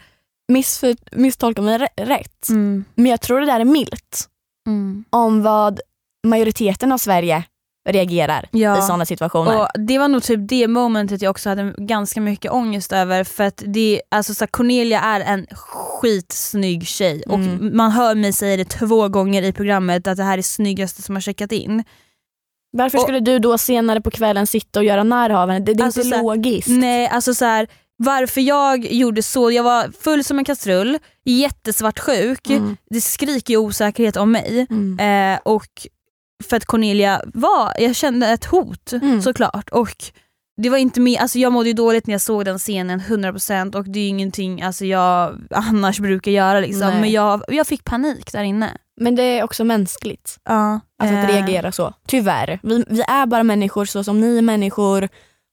Missför, 0.52 0.96
misstolka 1.12 1.62
mig 1.62 1.78
rä- 1.78 2.06
rätt, 2.06 2.50
Mm. 2.50 2.86
men 2.96 3.06
jag 3.06 3.22
tror 3.22 3.40
det 3.40 3.46
där 3.46 3.60
är 3.60 3.66
milt 3.66 4.30
Mm. 4.68 5.04
om 5.10 5.44
vad 5.44 5.80
majoriteten 6.28 6.92
av 6.92 6.98
Sverige 6.98 7.44
reagerar 7.90 8.50
Ja. 8.52 8.78
i 8.80 8.82
sådana 8.82 9.06
situationer. 9.06 9.60
Och 9.62 9.68
det 9.80 9.98
var 10.00 10.08
nog 10.08 10.24
typ 10.24 10.40
det 10.50 10.68
momentet 10.68 11.22
jag 11.22 11.32
också 11.32 11.50
hade 11.50 11.74
ganska 11.78 12.22
mycket 12.22 12.52
ångest 12.52 12.92
över 12.94 13.24
för 13.24 13.44
att 13.44 13.64
det, 13.66 14.02
alltså 14.12 14.34
så 14.34 14.48
Cornelia 14.48 15.00
är 15.02 15.20
en 15.20 15.48
skitsnygg 15.52 16.88
tjej 16.88 17.24
och 17.28 17.36
Mm. 17.40 17.78
man 17.78 17.92
hör 17.92 18.16
mig 18.16 18.34
säga 18.34 18.58
det 18.58 18.66
två 18.66 19.08
gånger 19.10 19.42
i 19.44 19.52
programmet 19.54 20.08
att 20.08 20.18
det 20.18 20.24
här 20.24 20.38
är 20.38 20.42
snyggaste 20.42 21.02
som 21.02 21.16
har 21.16 21.22
checkat 21.22 21.52
in. 21.52 21.84
Varför 22.78 22.98
och- 22.98 23.04
skulle 23.04 23.20
du 23.20 23.40
då 23.40 23.58
senare 23.58 24.02
på 24.02 24.12
kvällen 24.12 24.48
sitta 24.48 24.80
och 24.80 24.86
göra 24.86 25.04
narr 25.04 25.30
av 25.30 25.50
henne? 25.50 25.66
Det, 25.66 25.74
det 25.74 25.82
är 25.84 25.86
Alltså, 25.86 26.00
inte 26.02 26.10
så 26.10 26.16
här, 26.16 26.24
logiskt. 26.24 26.68
Nej 26.70 27.08
alltså 27.08 27.34
så 27.34 27.46
här, 27.46 27.68
varför 28.04 28.42
jag 28.42 28.86
gjorde 28.94 29.24
så, 29.24 29.52
jag 29.52 29.64
var 29.64 29.92
full 30.02 30.24
som 30.24 30.38
en 30.40 30.46
kastrull, 30.46 30.98
jättesvartsjuk, 31.26 32.50
Mm. 32.50 32.78
det 32.90 33.02
skriker 33.02 33.58
osäkerhet 33.58 34.18
om 34.18 34.32
mig. 34.32 34.68
Mm. 34.70 35.00
Eh, 35.34 35.40
och 35.46 35.88
för 36.50 36.58
att 36.58 36.66
Cornelia 36.66 37.22
var, 37.34 37.74
jag 37.80 37.96
kände 37.96 38.28
ett 38.28 38.46
hot 38.46 38.94
Mm. 38.94 39.22
såklart. 39.22 39.70
Och 39.70 39.96
det 40.62 40.70
var 40.70 40.78
inte 40.78 41.02
mer, 41.02 41.20
alltså 41.20 41.40
jag 41.40 41.54
mådde 41.54 41.70
ju 41.70 41.74
dåligt 41.74 42.08
när 42.08 42.14
jag 42.14 42.22
såg 42.22 42.46
den 42.46 42.60
scenen 42.60 43.00
100% 43.00 43.76
och 43.76 43.90
det 43.90 44.00
är 44.00 44.08
ingenting 44.10 44.62
alltså 44.62 44.86
jag 44.86 45.40
annars 45.52 46.00
brukar 46.00 46.32
göra 46.32 46.60
liksom. 46.60 46.88
Nej. 46.90 47.02
Men 47.02 47.12
jag, 47.12 47.44
jag 47.48 47.68
fick 47.68 47.84
panik 47.84 48.32
där 48.32 48.44
inne. 48.44 48.78
Men 49.02 49.16
det 49.16 49.24
är 49.24 49.44
också 49.44 49.64
mänskligt. 49.64 50.38
Ja, 50.44 50.80
Alltså 51.04 51.18
att 51.18 51.30
eh, 51.30 51.36
reagera 51.36 51.72
så. 51.72 51.94
Tyvärr. 52.08 52.60
Vi, 52.64 52.86
vi 52.90 53.02
är 53.02 53.26
bara 53.26 53.44
människor 53.44 53.86
så 53.86 54.04
som 54.04 54.22
ni 54.22 54.38
är 54.38 54.42
människor 54.42 55.10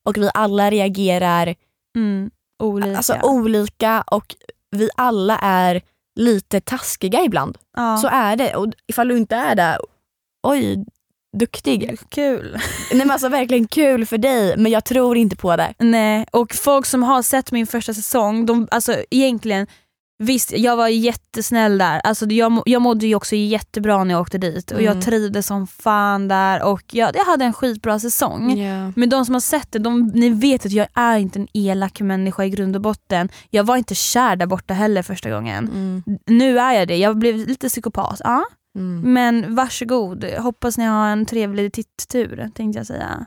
och 0.07 0.17
vi 0.17 0.31
alla 0.35 0.71
reagerar 0.71 1.55
Mm, 1.97 2.31
olika. 2.61 2.96
alltså, 2.96 3.18
olika 3.23 4.05
och 4.07 4.37
vi 4.70 4.90
alla 4.96 5.38
är 5.38 5.83
lite 6.16 6.61
taskiga 6.61 7.25
ibland. 7.25 7.59
ja. 7.77 7.96
Så 7.96 8.09
är 8.09 8.37
det. 8.37 8.57
Och 8.57 8.66
ifall 8.87 9.09
du 9.09 9.16
inte 9.16 9.37
är 9.37 9.55
det, 9.55 9.79
oj, 10.42 10.85
duktig. 11.37 11.99
Kul. 12.09 12.59
Nej 12.90 12.99
men 12.99 13.11
alltså 13.11 13.29
verkligen 13.29 13.66
kul 13.66 14.07
för 14.07 14.18
dig 14.18 14.57
men 14.57 14.73
jag 14.73 14.85
tror 14.85 15.16
inte 15.16 15.37
på 15.37 15.57
det. 15.57 15.75
Nej, 15.79 16.27
och 16.33 16.55
folk 16.55 16.87
som 16.87 17.03
har 17.03 17.23
sett 17.23 17.53
min 17.53 17.66
första 17.66 17.94
säsong, 17.94 18.46
de, 18.46 18.68
alltså 18.70 18.96
egentligen 19.11 19.66
Visst, 20.23 20.53
jag 20.53 20.77
var 20.77 20.89
jättesnäll 20.89 21.79
där. 21.79 22.01
Alltså, 22.05 22.27
jag, 22.27 22.63
jag 22.67 22.83
mådde 22.83 23.07
ju 23.07 23.15
också 23.15 23.37
jättebra 23.37 24.05
när 24.05 24.15
jag 24.15 24.21
åkte 24.21 24.39
dit 24.39 24.71
och 24.71 24.81
Mm. 24.81 24.85
jag 24.95 25.05
trivdes 25.05 25.47
som 25.47 25.67
fan 25.67 26.29
där 26.29 26.63
och 26.63 26.83
jag, 26.93 27.17
jag 27.17 27.25
hade 27.25 27.45
en 27.45 27.53
skitbra 27.53 27.99
säsong. 27.99 28.59
Ja. 28.59 28.93
Men 28.97 29.09
de 29.09 29.25
som 29.25 29.35
har 29.35 29.41
sett 29.41 29.73
det, 29.73 29.79
de, 29.79 30.07
ni 30.15 30.31
vet 30.31 30.67
att 30.67 30.73
jag 30.73 30.87
är 30.95 31.19
inte 31.19 31.39
en 31.39 31.49
elak 31.53 32.01
människa 32.01 32.45
i 32.45 32.51
grund 32.51 32.77
och 32.77 32.83
botten. 32.83 33.29
Jag 33.51 33.65
var 33.65 33.77
inte 33.77 33.95
kär 33.95 34.37
där 34.37 34.47
borta 34.47 34.75
heller 34.75 35.03
första 35.03 35.31
gången. 35.31 35.69
Mm. 35.69 36.03
Nu 36.27 36.59
är 36.59 36.73
jag 36.73 36.89
det, 36.89 36.97
jag 36.97 37.19
blev 37.19 37.37
lite 37.37 37.69
psykopat. 37.69 38.21
Ja. 38.25 38.45
Mm. 38.79 39.13
Men 39.13 39.55
varsågod, 39.55 40.25
hoppas 40.25 40.79
ni 40.79 40.85
har 40.85 41.09
en 41.09 41.27
trevlig 41.27 41.73
tittur 41.73 42.51
tänkte 42.55 42.79
jag 42.79 42.87
säga. 42.87 43.27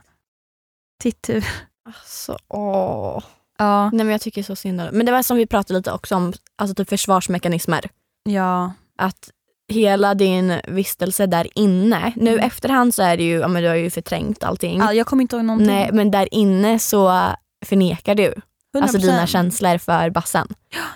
Tittur. 1.02 1.44
Alltså, 1.86 2.38
åh. 2.48 3.22
Ja. 3.58 3.84
Nej 3.92 4.04
men 4.04 4.08
jag 4.12 4.20
tycker 4.20 4.42
så 4.42 4.56
synd 4.56 4.80
om. 4.80 4.88
Men 4.92 5.06
det 5.06 5.12
var 5.12 5.22
som 5.22 5.36
vi 5.36 5.46
pratade 5.46 5.78
lite 5.78 5.92
också 5.92 6.14
om, 6.16 6.32
alltså 6.56 6.74
typ 6.74 6.88
försvarsmekanismer. 6.88 7.80
Ja. 8.24 8.72
Att 8.98 9.30
hela 9.72 10.14
din 10.14 10.60
vistelse 10.68 11.26
där 11.26 11.48
inne, 11.54 12.12
nu 12.16 12.30
Mm. 12.32 12.44
efterhand 12.46 12.94
så 12.94 13.02
är 13.02 13.16
det 13.16 13.22
ju, 13.24 13.38
ja 13.38 13.48
men 13.48 13.62
du 13.62 13.68
har 13.68 13.74
ju 13.76 13.90
förträngt 13.90 14.44
allting. 14.44 14.78
ja 14.78 14.92
jag 14.92 15.06
kommer 15.06 15.22
inte 15.22 15.36
ihåg 15.36 15.44
någonting. 15.44 15.66
Nej 15.68 15.90
men 15.92 16.10
där 16.10 16.34
inne 16.34 16.78
så 16.78 17.22
förnekar 17.66 18.14
du 18.14 18.34
100%. 18.76 18.82
alltså 18.82 18.98
dina 18.98 19.26
känslor 19.26 19.78
för 19.78 20.10
bassen. 20.10 20.48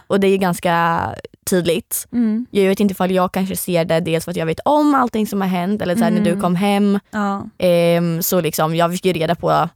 Och 0.07 0.21
det 0.21 0.27
är 0.27 0.31
ju 0.31 0.37
ganska 0.37 1.01
tydligt. 1.51 2.07
Mm. 2.13 2.47
Jag 2.51 2.69
vet 2.69 2.81
inte 2.81 2.93
ifall 2.93 3.11
jag 3.11 3.33
kanske 3.33 3.57
ser 3.57 3.85
det 3.85 4.01
dels 4.01 4.25
för 4.25 4.31
att 4.31 4.37
jag 4.37 4.47
vet 4.47 4.61
om 4.65 4.95
allting 4.95 5.27
som 5.27 5.41
har 5.41 5.49
hänt 5.49 5.83
eller 5.83 5.97
så 5.97 6.05
här, 6.05 6.11
när 6.11 6.21
du 6.25 6.31
Mm. 6.31 6.43
kom 6.43 6.55
hem. 6.57 6.99
Ja. 7.11 7.47
ehm, 7.59 8.23
så 8.23 8.41
liksom, 8.41 8.77
jag 8.77 8.93
fick 8.93 9.05
ju 9.05 9.13
reda 9.13 9.35
på 9.35 9.69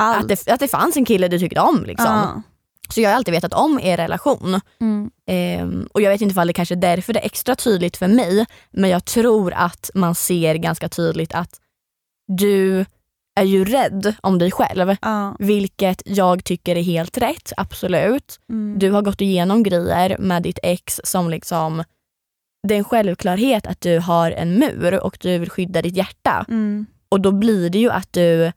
Allt. 0.00 0.22
att 0.22 0.28
det, 0.28 0.52
att 0.52 0.60
det 0.60 0.68
fanns 0.68 0.96
en 0.96 1.04
kille 1.04 1.28
du 1.28 1.38
tyckte 1.38 1.60
om. 1.60 1.84
Liksom. 1.84 2.06
Ja. 2.06 2.42
Så 2.88 3.00
jag 3.00 3.10
har 3.10 3.16
alltid 3.16 3.34
vetat 3.34 3.54
om 3.54 3.80
er 3.80 3.96
relation. 3.96 4.60
Mm. 4.80 5.10
Ehm, 5.26 5.88
och 5.92 6.02
jag 6.02 6.10
vet 6.10 6.20
inte 6.20 6.32
ifall 6.32 6.46
det 6.46 6.52
kanske 6.52 6.74
är 6.74 6.76
därför 6.76 7.12
det 7.12 7.20
är 7.20 7.26
extra 7.26 7.54
tydligt 7.54 7.96
för 7.96 8.08
mig. 8.08 8.46
Men 8.70 8.90
jag 8.90 9.04
tror 9.04 9.52
att 9.52 9.90
man 9.94 10.14
ser 10.14 10.54
ganska 10.54 10.88
tydligt 10.88 11.34
att 11.34 11.60
du 12.28 12.84
är 13.40 13.44
ju 13.44 13.64
rädd 13.64 14.14
om 14.20 14.38
dig 14.38 14.50
själv. 14.50 14.96
Ja. 15.02 15.36
Vilket 15.38 16.02
jag 16.04 16.44
tycker 16.44 16.76
är 16.76 16.82
helt 16.82 17.18
rätt, 17.18 17.52
absolut. 17.56 18.40
Mm. 18.48 18.78
Du 18.78 18.90
har 18.90 19.02
gått 19.02 19.20
igenom 19.20 19.62
grejer 19.62 20.16
med 20.18 20.42
ditt 20.42 20.58
ex 20.62 21.00
som 21.04 21.30
liksom 21.30 21.84
det 22.68 22.74
är 22.74 22.78
en 22.78 22.84
självklarhet 22.84 23.66
att 23.66 23.80
du 23.80 23.98
har 23.98 24.30
en 24.30 24.58
mur 24.58 25.00
och 25.04 25.18
du 25.20 25.38
vill 25.38 25.50
skydda 25.50 25.82
ditt 25.82 25.96
hjärta. 25.96 26.44
Mm. 26.48 26.86
Och 27.08 27.20
då 27.20 27.32
blir 27.32 27.70
det 27.70 27.78
ju 27.78 27.90
att 27.90 28.12
du 28.12 28.52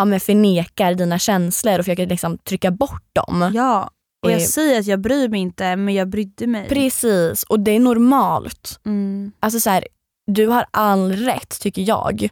ja, 0.00 0.04
men 0.04 0.20
förnekar 0.20 0.94
dina 0.94 1.18
känslor 1.18 1.78
och 1.78 1.84
försöker 1.84 2.06
liksom 2.06 2.38
trycka 2.38 2.70
bort 2.70 3.04
dem. 3.12 3.50
Ja. 3.54 3.90
Och 4.24 4.30
jag 4.30 4.40
Eh. 4.40 4.46
säger 4.46 4.80
att 4.80 4.86
jag 4.86 5.00
bryr 5.00 5.28
mig 5.28 5.40
inte 5.40 5.76
men 5.76 5.94
jag 5.94 6.08
brydde 6.08 6.46
mig. 6.46 6.68
Precis, 6.68 7.42
och 7.42 7.60
det 7.60 7.70
är 7.70 7.80
normalt. 7.80 8.80
Mm. 8.86 9.32
Alltså 9.40 9.60
så 9.60 9.70
här, 9.70 9.86
du 10.26 10.46
har 10.46 10.66
all 10.70 11.12
rätt, 11.12 11.60
tycker 11.60 11.82
jag, 11.88 12.28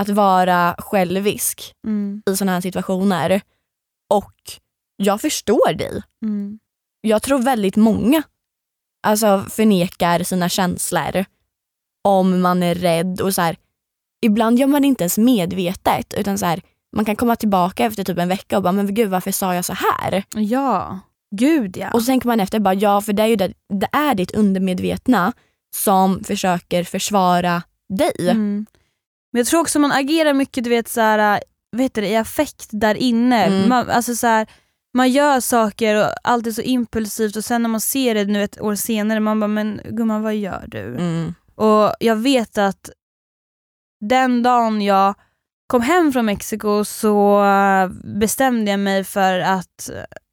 att 0.00 0.08
vara 0.08 0.74
självisk 0.78 1.72
Mm. 1.86 2.22
i 2.30 2.36
sådana 2.36 2.52
här 2.52 2.60
situationer. 2.60 3.40
Och 4.14 4.34
jag 4.96 5.20
förstår 5.20 5.72
dig. 5.72 6.02
Mm. 6.24 6.58
Jag 7.00 7.22
tror 7.22 7.38
väldigt 7.38 7.76
många 7.76 8.22
alltså, 9.06 9.44
förnekar 9.50 10.22
sina 10.22 10.48
känslor 10.48 11.24
om 12.08 12.40
man 12.40 12.62
är 12.62 12.74
rädd. 12.74 13.20
och 13.20 13.34
så 13.34 13.42
här, 13.42 13.56
Ibland 14.26 14.58
gör 14.58 14.66
man 14.66 14.82
det 14.82 14.88
inte 14.88 15.04
ens 15.04 15.18
medvetet 15.18 16.14
utan 16.14 16.38
så 16.38 16.46
här, 16.46 16.62
man 16.96 17.04
kan 17.04 17.16
komma 17.16 17.36
tillbaka 17.36 17.84
efter 17.84 18.04
typ 18.04 18.18
en 18.18 18.28
vecka 18.28 18.56
och 18.56 18.62
bara 18.62 18.72
men 18.72 18.94
gud 18.94 19.10
varför 19.10 19.32
sa 19.32 19.54
jag 19.54 19.64
så 19.64 19.72
här? 19.72 20.24
Ja. 20.34 21.00
Gud 21.36 21.76
ja. 21.76 21.90
Och 21.90 22.02
så 22.02 22.06
tänker 22.06 22.26
man 22.26 22.40
efter 22.40 22.60
bara 22.60 22.74
ja 22.74 23.00
för 23.00 23.12
det 23.12 23.22
är 23.22 23.26
ju 23.26 23.36
det, 23.36 23.52
det 23.80 23.88
är 23.92 24.14
ditt 24.14 24.34
undermedvetna 24.34 25.32
som 25.74 26.24
försöker 26.24 26.84
försvara 26.84 27.62
dig. 27.98 28.30
Mm. 28.30 28.66
Men 29.32 29.40
jag 29.40 29.46
tror 29.46 29.60
också 29.60 29.78
man 29.78 29.92
agerar 29.92 30.32
mycket 30.32 30.64
du 30.64 30.70
vet, 30.70 30.88
så 30.88 31.00
här, 31.00 31.42
vet 31.76 31.94
du, 31.94 32.00
det, 32.00 32.08
i 32.08 32.16
affekt 32.16 32.68
där 32.70 32.94
inne. 32.94 33.44
Mm. 33.44 33.68
Man, 33.68 33.90
alltså, 33.90 34.14
så 34.14 34.26
här, 34.26 34.46
man 34.94 35.10
gör 35.10 35.40
saker 35.40 36.04
och 36.04 36.12
allt 36.24 36.46
är 36.46 36.50
så 36.50 36.62
impulsivt 36.62 37.36
och 37.36 37.44
sen 37.44 37.62
när 37.62 37.68
man 37.68 37.80
ser 37.80 38.14
det 38.14 38.24
nu 38.24 38.44
ett 38.44 38.60
år 38.60 38.74
senare, 38.74 39.20
man 39.20 39.40
bara 39.40 39.48
men 39.48 39.80
gumman 39.84 40.22
vad 40.22 40.34
gör 40.34 40.64
du? 40.66 40.84
Mm. 40.84 41.34
Och 41.54 41.94
jag 42.00 42.16
vet 42.16 42.58
att 42.58 42.90
den 44.00 44.42
dagen 44.42 44.82
jag 44.82 45.14
kom 45.66 45.82
hem 45.82 46.12
från 46.12 46.26
Mexiko 46.26 46.84
så 46.84 47.42
bestämde 48.04 48.70
jag 48.70 48.80
mig 48.80 49.04
för 49.04 49.38
att 49.40 49.90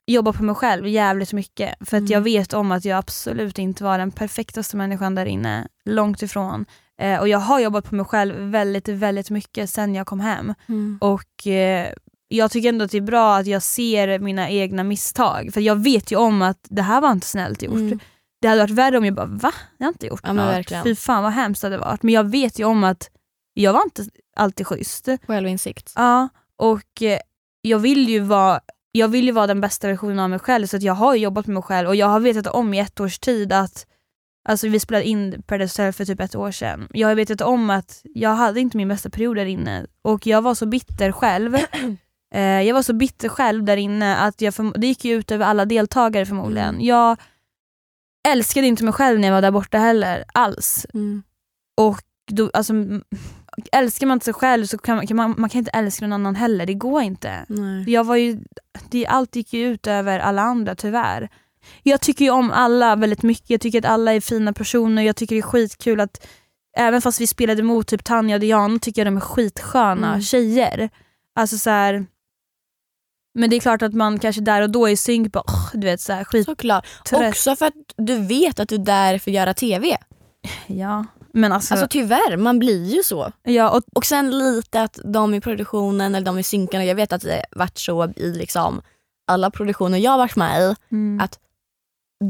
jobba 0.07 0.33
på 0.33 0.43
mig 0.43 0.55
själv 0.55 0.87
jävligt 0.87 1.33
mycket. 1.33 1.75
För 1.79 1.97
att 1.97 2.01
Mm. 2.01 2.11
jag 2.11 2.21
vet 2.21 2.53
om 2.53 2.71
att 2.71 2.85
jag 2.85 2.97
absolut 2.97 3.59
inte 3.59 3.83
var 3.83 3.97
den 3.97 4.11
perfektaste 4.11 4.77
människan 4.77 5.15
där 5.15 5.25
inne. 5.25 5.67
Långt 5.85 6.21
ifrån. 6.21 6.65
Eh, 7.01 7.19
och 7.19 7.27
jag 7.27 7.39
har 7.39 7.59
jobbat 7.59 7.89
på 7.89 7.95
mig 7.95 8.05
själv 8.05 8.35
väldigt, 8.51 8.87
väldigt 8.87 9.29
mycket 9.29 9.69
sen 9.69 9.95
jag 9.95 10.07
kom 10.07 10.19
hem. 10.19 10.53
Mm. 10.69 10.97
Och 11.01 11.47
eh, 11.47 11.87
jag 12.27 12.51
tycker 12.51 12.69
ändå 12.69 12.85
att 12.85 12.91
det 12.91 12.97
är 12.97 13.01
bra 13.01 13.37
att 13.37 13.47
jag 13.47 13.63
ser 13.63 14.19
mina 14.19 14.49
egna 14.49 14.83
misstag. 14.83 15.49
För 15.53 15.61
jag 15.61 15.83
vet 15.83 16.11
ju 16.11 16.15
om 16.15 16.41
att 16.41 16.57
det 16.69 16.81
här 16.81 17.01
var 17.01 17.11
inte 17.11 17.27
snällt 17.27 17.61
gjort. 17.63 17.73
Mm. 17.73 17.99
Det 18.41 18.47
hade 18.47 18.61
varit 18.61 18.69
värre 18.71 18.97
om 18.97 19.05
jag 19.05 19.15
bara 19.15 19.25
va? 19.25 19.51
Jag 19.77 19.85
har 19.85 19.91
inte 19.91 20.07
gjort 20.07 20.21
Ja, 20.23 20.33
något. 20.33 20.45
verkligen. 20.45 20.83
Fy 20.83 20.95
fan 20.95 21.23
vad 21.23 21.31
hemskt 21.33 21.61
det 21.61 21.65
hade 21.67 21.77
varit. 21.77 22.03
Men 22.03 22.13
jag 22.13 22.23
vet 22.31 22.59
ju 22.59 22.63
om 22.65 22.83
att 22.83 23.09
jag 23.53 23.73
var 23.73 23.83
inte 23.83 24.05
alltid 24.35 24.67
schysst. 24.67 25.07
Självinsikt. 25.27 25.93
Ja, 25.95 26.29
och 26.57 27.01
eh, 27.01 27.19
jag 27.61 27.79
vill 27.79 28.09
ju 28.09 28.19
vara 28.19 28.59
jag 28.91 29.07
vill 29.07 29.25
ju 29.25 29.31
vara 29.31 29.47
den 29.47 29.61
bästa 29.61 29.87
versionen 29.87 30.19
av 30.19 30.29
mig 30.29 30.39
själv 30.39 30.67
så 30.67 30.77
att 30.77 30.83
jag 30.83 30.93
har 30.93 31.15
jobbat 31.15 31.47
med 31.47 31.53
mig 31.53 31.63
själv 31.63 31.87
och 31.87 31.95
jag 31.95 32.07
har 32.07 32.19
vetat 32.19 32.47
om 32.47 32.73
i 32.73 32.79
ett 32.79 32.99
års 32.99 33.19
tid 33.19 33.53
att 33.53 33.87
Alltså 34.45 34.67
vi 34.67 34.79
spelade 34.79 35.05
in 35.05 35.43
Paradise 35.47 35.81
Hotel 35.81 35.93
för 35.93 36.05
typ 36.05 36.19
ett 36.19 36.35
år 36.35 36.51
sedan. 36.51 36.87
Jag 36.93 37.07
har 37.07 37.15
vetat 37.15 37.41
om 37.41 37.69
att 37.69 38.01
jag 38.03 38.35
hade 38.35 38.59
inte 38.59 38.77
min 38.77 38.87
bästa 38.87 39.09
period 39.09 39.37
där 39.37 39.45
inne 39.45 39.85
och 40.01 40.27
jag 40.27 40.41
var 40.41 40.55
så 40.55 40.65
bitter 40.65 41.11
själv. 41.11 41.55
eh, 42.33 42.41
jag 42.41 42.73
var 42.73 42.81
så 42.81 42.93
bitter 42.93 43.29
själv 43.29 43.63
där 43.63 43.77
inne 43.77 44.15
att 44.15 44.41
jag 44.41 44.53
förm- 44.53 44.73
det 44.77 44.87
gick 44.87 45.05
ju 45.05 45.15
ut 45.15 45.31
över 45.31 45.45
alla 45.45 45.65
deltagare 45.65 46.25
förmodligen. 46.25 46.69
Mm. 46.75 46.85
Jag 46.85 47.17
älskade 48.27 48.67
inte 48.67 48.83
mig 48.83 48.93
själv 48.93 49.19
när 49.19 49.27
jag 49.27 49.35
var 49.35 49.41
där 49.41 49.51
borta 49.51 49.77
heller, 49.77 50.23
alls. 50.33 50.85
Och 51.77 52.01
då, 52.31 52.49
alltså, 52.53 52.73
älskar 53.71 54.07
man 54.07 54.15
inte 54.15 54.25
sig 54.25 54.33
själv 54.33 54.65
så 54.65 54.77
kan 54.77 54.95
man, 54.95 55.07
kan 55.07 55.17
man, 55.17 55.35
man 55.37 55.49
kan 55.49 55.59
inte 55.59 55.71
älska 55.71 56.05
någon 56.07 56.13
annan 56.13 56.35
heller, 56.35 56.65
det 56.65 56.73
går 56.73 57.01
inte. 57.01 57.45
Nej. 57.47 57.89
Jag 57.89 58.03
var 58.03 58.15
ju, 58.15 58.39
det, 58.89 59.07
allt 59.07 59.35
gick 59.35 59.53
ju 59.53 59.67
ut 59.67 59.87
över 59.87 60.19
alla 60.19 60.41
andra 60.41 60.75
tyvärr. 60.75 61.29
Jag 61.83 62.01
tycker 62.01 62.25
ju 62.25 62.31
om 62.31 62.51
alla 62.51 62.95
väldigt 62.95 63.23
mycket, 63.23 63.49
jag 63.49 63.61
tycker 63.61 63.79
att 63.79 63.85
alla 63.85 64.13
är 64.13 64.21
fina 64.21 64.53
personer, 64.53 65.03
jag 65.03 65.15
tycker 65.15 65.35
det 65.35 65.39
är 65.39 65.43
skitkul 65.43 65.99
att 65.99 66.27
även 66.77 67.01
fast 67.01 67.21
vi 67.21 67.27
spelade 67.27 67.63
mot 67.63 67.87
typ 67.87 68.03
Tanja 68.03 68.35
och 68.35 68.39
Diana 68.41 68.79
tycker 68.79 69.01
jag 69.01 69.07
de 69.07 69.17
är 69.17 69.21
skitsköna 69.21 70.07
Mm. 70.07 70.21
tjejer. 70.21 70.89
Alltså 71.35 71.57
så 71.57 71.69
här, 71.69 72.05
men 73.39 73.49
det 73.49 73.55
är 73.55 73.59
klart 73.59 73.81
att 73.81 73.93
man 73.93 74.19
kanske 74.19 74.41
där 74.41 74.61
och 74.61 74.69
då 74.69 74.89
är 74.89 74.95
synk 74.95 75.31
bara, 75.31 75.43
åh, 75.47 75.69
du 75.73 75.87
vet 75.87 76.01
så 76.01 76.13
här, 76.13 76.23
skit, 76.23 76.45
Såklart. 76.45 76.85
trött. 77.05 77.29
Också 77.29 77.55
för 77.55 77.65
att 77.65 77.73
du 77.97 78.27
vet 78.27 78.59
att 78.59 78.69
du 78.69 78.75
är 78.75 78.79
där 78.79 79.19
för 79.19 79.31
att 79.31 79.35
göra 79.35 79.53
TV. 79.53 79.97
ja. 80.67 81.05
Men 81.33 81.51
alltså, 81.51 81.73
Alltså 81.73 81.87
tyvärr, 81.89 82.37
man 82.37 82.59
blir 82.59 82.95
ju 82.95 83.03
så. 83.03 83.31
ja, 83.43 83.69
och, 83.69 83.83
Och 83.93 84.05
sen 84.05 84.37
lite 84.37 84.81
att 84.81 84.99
de 85.03 85.33
i 85.33 85.41
produktionen 85.41 86.15
eller 86.15 86.25
de 86.25 86.39
i 86.39 86.43
synkarna, 86.43 86.85
jag 86.85 86.95
vet 86.95 87.13
att 87.13 87.21
det 87.21 87.45
varit 87.51 87.77
så 87.77 88.13
i 88.15 88.31
liksom 88.31 88.81
alla 89.27 89.51
produktioner 89.51 89.97
jag 89.97 90.17
varit 90.17 90.35
med 90.35 90.61
i, 90.61 90.75
mm, 90.91 91.19
att 91.19 91.39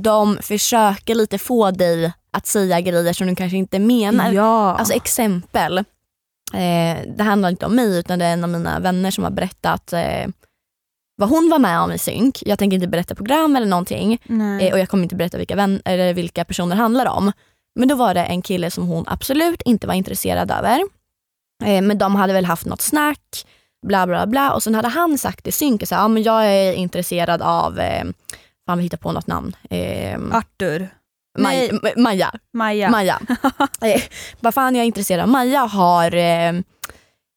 de 0.01 0.37
försöker 0.41 1.15
lite 1.15 1.37
få 1.37 1.71
dig 1.71 2.13
att 2.31 2.47
säga 2.47 2.81
grejer 2.81 3.13
som 3.13 3.27
du 3.27 3.35
kanske 3.35 3.57
inte 3.57 3.79
menar. 3.79 4.31
ja. 4.31 4.75
Alltså 4.75 4.93
exempel, 4.93 5.77
eh, 6.53 6.97
det 7.17 7.23
handlar 7.23 7.49
inte 7.49 7.65
om 7.65 7.75
mig 7.75 7.99
utan 7.99 8.19
det 8.19 8.25
är 8.25 8.33
en 8.33 8.43
av 8.43 8.49
mina 8.49 8.79
vänner 8.79 9.11
som 9.11 9.23
har 9.23 9.31
berättat 9.31 9.93
eh, 9.93 10.27
vad 11.15 11.29
hon 11.29 11.49
var 11.49 11.59
med 11.59 11.79
om 11.79 11.91
i 11.91 11.97
synk. 11.97 12.43
Jag 12.45 12.59
tänker 12.59 12.75
inte 12.75 12.87
berätta 12.87 13.15
program 13.15 13.55
eller 13.55 13.67
någonting 13.67 14.19
eh, 14.61 14.73
och 14.73 14.79
jag 14.79 14.89
kommer 14.89 15.03
inte 15.03 15.15
berätta 15.15 15.37
vilka, 15.37 15.55
vän, 15.55 15.81
eller 15.85 16.13
vilka 16.13 16.45
personer 16.45 16.75
det 16.75 16.81
handlar 16.81 17.05
om. 17.05 17.31
Men 17.75 17.88
då 17.88 17.95
var 17.95 18.13
det 18.13 18.23
en 18.23 18.41
kille 18.41 18.71
som 18.71 18.88
hon 18.88 19.03
absolut 19.07 19.62
inte 19.65 19.88
var 19.88 19.93
intresserad 19.93 20.51
över. 20.51 20.79
Eh, 21.63 21.81
men 21.81 21.97
de 21.97 22.15
hade 22.15 22.33
väl 22.33 22.45
haft 22.45 22.65
något 22.65 22.81
snack, 22.81 23.45
bla 23.88 24.07
bla 24.07 24.27
bla. 24.27 24.53
Och 24.53 24.63
sen 24.63 24.75
hade 24.75 24.88
han 24.88 25.17
sagt 25.17 25.47
i 25.47 25.51
synk, 25.51 25.88
så 25.88 25.95
här, 25.95 26.01
ja, 26.01 26.07
men 26.07 26.23
jag 26.23 26.45
är 26.45 26.73
intresserad 26.73 27.41
av, 27.41 27.79
eh, 27.79 28.03
fan 28.65 28.77
vi 28.77 28.83
hittar 28.83 28.97
på 28.97 29.12
något 29.12 29.27
namn. 29.27 29.55
Eh, 29.69 30.19
Arthur, 30.31 30.89
Maj- 31.39 31.69
nej. 31.71 31.71
Ma- 31.71 31.97
Maja. 32.01 32.31
Maja. 32.53 32.89
Maja. 32.89 33.19
eh, 33.81 34.01
vad 34.39 34.53
fan 34.53 34.75
jag 34.75 34.81
är 34.83 34.88
intresserad 34.88 35.21
av 35.21 35.29
Maja 35.29 35.59
har 35.59 36.15
eh, 36.15 36.49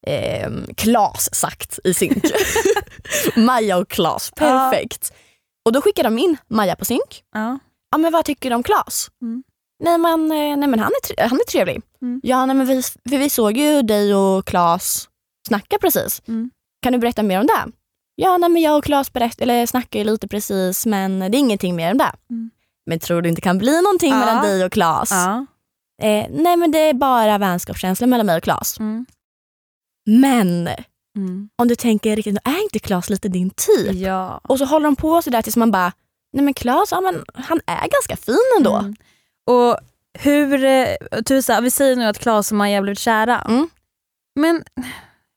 eh, 0.07 0.51
Klas 0.77 1.29
sagt 1.35 1.79
i 1.83 1.93
synk. 1.93 2.23
Maja 3.35 3.77
och 3.77 3.89
Klas, 3.89 4.31
perfekt. 4.35 5.13
Och 5.65 5.71
då 5.71 5.81
skickar 5.81 6.03
de 6.03 6.17
in 6.19 6.37
Maja 6.47 6.75
på 6.75 6.85
synk. 6.85 7.23
Ja. 7.33 7.59
Ja 7.91 7.97
men 7.97 8.11
vad 8.11 8.25
tycker 8.25 8.49
du 8.49 8.55
om 8.55 8.63
Klas? 8.63 9.07
Mm. 9.21 9.43
Nej 9.79 9.97
men, 9.97 10.31
eh, 10.31 10.57
nej, 10.57 10.67
men 10.69 10.79
han, 10.79 10.91
är 11.17 11.27
han 11.29 11.39
är 11.39 11.43
trevlig. 11.51 11.81
Mm. 12.01 12.21
Ja 12.23 12.45
nej, 12.45 12.55
men 12.55 12.65
vi, 12.65 12.81
för 12.83 13.17
vi 13.17 13.29
såg 13.29 13.57
ju 13.57 13.81
dig 13.81 14.15
och 14.15 14.45
Klas 14.45 15.09
snacka 15.47 15.77
precis. 15.81 16.21
Mm. 16.27 16.49
Kan 16.81 16.93
du 16.93 16.99
berätta 16.99 17.23
mer 17.23 17.39
om 17.39 17.47
det? 17.47 17.71
Ja 18.15 18.37
nej, 18.37 18.49
men 18.49 18.61
jag 18.61 18.77
och 18.77 18.83
Klas 18.83 19.13
berätt, 19.13 19.41
eller 19.41 19.65
snackar 19.65 19.99
ju 19.99 20.05
lite 20.05 20.27
precis 20.27 20.85
men 20.85 21.19
det 21.19 21.25
är 21.25 21.39
ingenting 21.39 21.75
mer 21.75 21.91
om 21.91 21.97
det. 21.97 22.11
Mm. 22.29 22.49
Men 22.85 22.99
tror 22.99 23.21
du 23.21 23.29
inte 23.29 23.41
kan 23.41 23.57
bli 23.57 23.81
någonting 23.81 24.11
Ja. 24.11 24.19
mellan 24.19 24.43
dig 24.43 24.65
och 24.65 24.71
Klas? 24.71 25.11
Ja. 25.11 25.45
Eh, 26.01 26.25
nej 26.29 26.57
men 26.57 26.71
det 26.71 26.79
är 26.79 26.93
bara 26.93 27.37
vänskapskänsla 27.37 28.07
mellan 28.07 28.25
mig 28.25 28.37
och 28.37 28.43
Klas. 28.43 28.79
Mm. 28.79 29.05
Men 30.05 30.69
Mm. 31.17 31.49
om 31.55 31.67
du 31.67 31.75
tänker 31.75 32.15
riktigt, 32.15 32.37
är 32.43 32.63
inte 32.63 32.79
Klas 32.79 33.09
lite 33.09 33.27
din 33.29 33.49
typ? 33.49 33.93
Ja. 33.95 34.41
Och 34.43 34.57
så 34.57 34.65
håller 34.65 34.85
de 34.85 34.95
på 34.95 35.21
sådär 35.21 35.41
tills 35.41 35.55
man 35.57 35.71
bara, 35.71 35.91
nej 36.33 36.45
men 36.45 36.53
Klas, 36.53 36.91
ja, 36.91 37.01
men 37.01 37.25
han 37.33 37.61
är 37.65 37.87
ganska 37.87 38.17
fin 38.25 38.37
ändå. 38.57 38.75
Mm. 38.75 38.95
Och 39.47 39.77
hur, 40.19 40.53
eh, 40.63 40.87
här, 41.47 41.61
vi 41.61 41.71
säger 41.71 41.95
nu 41.95 42.05
att 42.05 42.19
Klas 42.19 42.51
och 42.51 42.57
Maja 42.57 42.81
blivit 42.81 42.99
kära. 42.99 43.41
Mm. 43.41 43.69
Men 44.35 44.63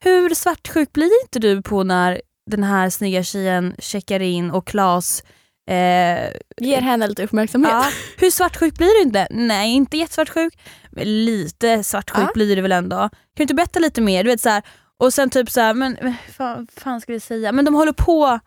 hur 0.05 0.35
svartsjuk 0.35 0.93
blir 0.93 1.11
inte 1.25 1.39
du 1.39 1.63
på 1.63 1.83
när 1.83 2.21
den 2.51 2.65
här 2.65 2.91
snygga 2.91 3.23
tjejen 3.23 3.75
checkar 3.79 4.21
in 4.21 4.51
och 4.51 4.67
Klas 4.67 5.23
eh, 5.71 6.31
Ger 6.61 6.81
henne 6.81 7.07
lite 7.07 7.25
uppmärksamhet. 7.25 7.71
ja, 7.73 7.85
Hur 8.17 8.31
svartsjuk 8.31 8.79
blir 8.79 8.87
du 8.99 9.03
inte? 9.03 9.27
Nej, 9.31 9.71
inte 9.75 9.97
jättesvartsjuk. 9.97 10.59
Men 10.91 11.25
lite 11.25 11.85
svartsjuk 11.85 12.19
Ja. 12.29 12.31
blir 12.35 12.57
du 12.57 12.63
väl 12.63 12.73
ändå? 12.73 12.97
Kan 12.99 13.11
du 13.37 13.43
inte 13.43 13.55
berätta 13.55 13.79
lite 13.79 14.01
mer? 14.01 14.25
Du 14.25 14.31
vet, 14.31 14.41
så 14.41 14.49
här, 14.49 14.63
och 14.97 15.15
sen 15.15 15.31
typ 15.31 15.51
så 15.51 15.61
här, 15.61 15.75
men 15.75 15.97
vad 16.03 16.15
fan, 16.37 16.67
fan 16.77 17.01
ska 17.01 17.13
vi 17.13 17.21
säga? 17.21 17.53
Men 17.53 17.65
de 17.65 17.75
håller 17.75 17.93
på 17.93 18.41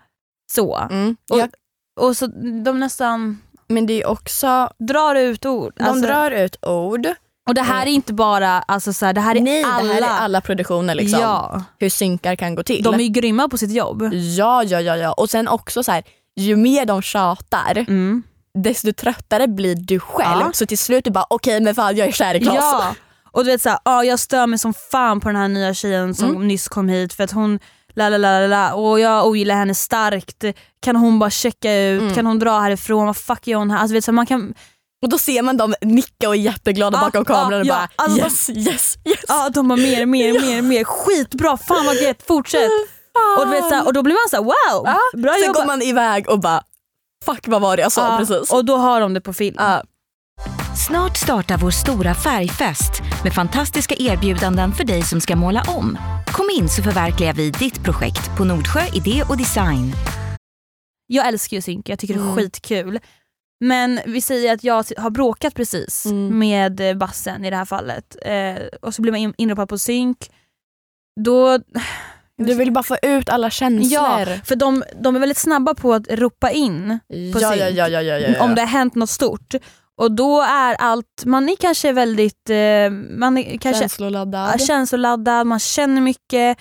så. 0.52 0.76
Mm. 0.92 1.16
Och- 1.32 1.40
Jag, 1.40 1.50
Och 2.00 2.18
så 2.18 2.28
de 2.64 2.80
nästan 2.80 3.42
men 3.74 3.86
det 3.86 4.02
är 4.02 4.08
också, 4.08 4.70
drar 4.80 5.16
ut 5.16 5.46
ord. 5.46 5.74
de 5.76 5.84
Alltså, 5.84 6.08
drar 6.08 6.32
ut 6.32 6.66
ord. 6.66 7.08
Och 7.48 7.54
det 7.56 7.62
här 7.62 7.86
är 7.86 7.90
inte 7.92 8.14
bara, 8.14 8.50
alltså 8.62 8.94
så 8.94 9.06
här, 9.06 9.14
det 9.14 9.22
här 9.22 9.36
är 9.36 9.42
Nej, 9.42 9.64
alla. 9.64 9.84
det 9.88 9.94
här 9.94 10.02
är 10.02 10.08
alla 10.08 10.42
produktioner. 10.42 10.96
Liksom. 10.96 11.20
Ja, 11.20 11.64
Hur 11.80 11.90
synkar 11.90 12.36
kan 12.36 12.56
gå 12.56 12.64
till. 12.64 12.84
de 12.84 12.94
är 12.96 13.00
ju 13.04 13.08
grymma 13.10 13.50
på 13.50 13.58
sitt 13.58 13.72
jobb. 13.72 14.10
Ja, 14.14 14.64
ja, 14.64 14.82
ja, 14.82 14.98
ja. 14.98 15.12
Och 15.14 15.30
sen 15.30 15.48
också 15.48 15.84
så 15.84 15.92
här, 15.92 16.04
ju 16.36 16.56
mer 16.56 16.86
de 16.86 17.02
tjatar, 17.02 17.78
Mm. 17.88 18.24
desto 18.64 18.94
tröttare 18.94 19.48
blir 19.48 19.76
du 19.76 20.00
själv. 20.00 20.42
Ja. 20.42 20.52
Så 20.54 20.66
till 20.66 20.78
slut 20.78 21.04
du 21.06 21.12
bara, 21.12 21.26
okej 21.30 21.62
men 21.62 21.76
fan 21.76 21.96
jag 21.96 22.08
är 22.08 22.12
kär 22.12 22.36
i 22.36 22.40
Klas. 22.40 22.56
Ja. 22.58 22.96
Och 23.32 23.44
du 23.46 23.52
vet 23.52 23.62
såhär, 23.62 23.80
ah, 23.84 24.04
jag 24.04 24.20
stör 24.20 24.48
mig 24.48 24.60
som 24.60 24.74
fan 24.74 25.20
på 25.20 25.28
den 25.30 25.36
här 25.36 25.48
nya 25.48 25.74
tjejen 25.74 26.16
som 26.16 26.30
Mm. 26.30 26.48
nyss 26.48 26.68
kom 26.68 26.90
hit 26.90 27.14
för 27.14 27.24
att 27.24 27.32
hon 27.32 27.60
la 27.96 28.10
la 28.10 28.18
la 28.18 28.48
la 28.48 28.74
och 28.74 29.00
jag 29.00 29.28
ogillar 29.28 29.56
henne 29.56 29.76
starkt. 29.76 30.44
Kan 30.82 30.96
hon 30.96 31.20
bara 31.20 31.30
checka 31.30 31.76
ut? 31.80 32.02
Mm. 32.02 32.14
Kan 32.16 32.26
hon 32.26 32.40
dra 32.40 32.60
härifrån? 32.60 33.06
Vad 33.06 33.18
fuck 33.18 33.48
gör 33.48 33.58
hon 33.60 33.72
här? 33.72 33.80
Alltså, 33.80 33.94
vet, 33.94 34.04
så 34.04 34.12
här, 34.12 34.14
man 34.16 34.26
kan, 34.26 34.54
Och 35.04 35.10
då 35.10 35.18
ser 35.18 35.42
man 35.42 35.58
dem 35.58 35.74
nicka 35.82 36.28
och 36.28 36.36
är 36.36 36.40
jätteglada 36.40 36.98
Ja, 36.98 37.06
bakom 37.06 37.26
kameran 37.26 37.62
och 37.62 37.66
ja, 37.68 37.74
bara 37.76 37.90
alltså 37.96 38.18
de- 38.18 38.24
yes, 38.24 38.50
yes, 38.50 38.98
yes. 39.06 39.20
ja, 39.28 39.50
de 39.50 39.68
bara 39.68 39.76
mer, 39.80 40.06
mer, 40.06 40.34
mer, 40.42 40.62
mer. 40.62 40.84
Skitbra, 40.84 41.58
fan 41.58 41.86
vad 41.86 41.96
gött, 41.96 42.24
fortsätt. 42.28 42.70
Och, 43.40 43.54
vet, 43.54 43.64
så 43.70 43.76
här, 43.76 43.86
och 43.86 43.94
då 43.94 44.04
blir 44.04 44.14
man 44.14 44.30
såhär 44.30 44.44
wow, 44.44 44.86
Ja, 44.86 45.20
bra 45.22 45.34
Sen 45.34 45.42
jobbat. 45.42 45.56
går 45.56 45.66
man 45.66 45.82
iväg 45.82 46.30
och 46.30 46.40
bara 46.40 46.64
fuck 47.26 47.48
vad 47.48 47.62
var 47.62 47.76
det 47.78 47.82
jag 47.84 47.92
sa 47.92 48.18
precis. 48.18 48.52
Och 48.52 48.66
då 48.66 48.78
har 48.78 49.02
de 49.02 49.14
det 49.14 49.22
på 49.22 49.34
film. 49.34 49.56
Snart 50.78 51.18
startar 51.18 51.58
vår 51.58 51.72
stora 51.72 52.14
färgfest 52.16 52.92
med 53.24 53.34
fantastiska 53.34 53.96
erbjudanden 54.00 54.72
för 54.74 54.84
dig 54.84 55.02
som 55.02 55.22
ska 55.22 55.36
måla 55.36 55.64
om. 55.68 55.98
Kom 56.28 56.50
in 56.60 56.70
så 56.70 56.84
förverkligar 56.84 57.34
vi 57.34 57.50
ditt 57.50 57.84
projekt 57.84 58.38
på 58.38 58.44
Nordsjö 58.46 58.82
Idé 58.94 59.24
och 59.30 59.38
Design. 59.38 59.94
Jag 61.08 61.28
älskar 61.28 61.58
ju 61.58 61.62
synk, 61.62 61.90
jag 61.90 62.00
tycker 62.00 62.14
det 62.14 62.20
är 62.20 62.24
Mm. 62.24 62.36
skitkul. 62.36 63.00
Men 63.66 64.00
vi 64.06 64.22
säger 64.22 64.54
att 64.54 64.64
jag 64.64 64.86
har 64.98 65.10
bråkat 65.10 65.54
precis 65.56 66.06
Mm. 66.06 66.40
med 66.40 66.98
bassen 66.98 67.46
i 67.46 67.50
det 67.50 67.56
här 67.56 67.66
fallet. 67.66 68.16
Eh, 68.26 68.64
och 68.82 68.96
så 68.96 69.02
blir 69.02 69.12
man 69.12 69.20
in- 69.22 69.34
inropad 69.38 69.70
på 69.70 69.78
synk. 69.78 70.18
Då, 71.26 71.58
Du 72.38 72.54
vill 72.54 72.72
bara 72.72 72.84
få 72.84 72.98
ut 73.04 73.30
alla 73.30 73.50
känslor. 73.50 73.92
ja, 73.92 74.26
för 74.46 74.56
de, 74.56 74.84
de 75.02 75.16
är 75.16 75.20
väldigt 75.20 75.38
snabba 75.38 75.74
på 75.76 75.94
att 75.94 76.08
ropa 76.12 76.52
in 76.52 77.00
på 77.10 77.40
ja, 77.42 77.50
synk. 77.50 77.62
ja, 77.62 77.70
ja, 77.70 77.88
ja, 77.88 78.02
ja, 78.02 78.18
ja. 78.18 78.44
om 78.44 78.56
det 78.56 78.62
har 78.62 78.68
hänt 78.68 78.96
något 78.96 79.10
stort. 79.10 79.54
Och 80.02 80.12
då 80.12 80.42
är 80.42 80.74
allt, 80.74 81.24
man 81.26 81.50
är 81.50 81.56
kanske 81.56 81.92
väldigt, 81.92 82.50
eh, 82.50 82.90
man 83.18 83.38
är 83.38 83.58
kanske 83.58 83.82
Känsloladdad. 83.82 84.62
känsloladdad, 84.62 85.48
man 85.48 85.60
känner 85.60 86.02
mycket, 86.02 86.60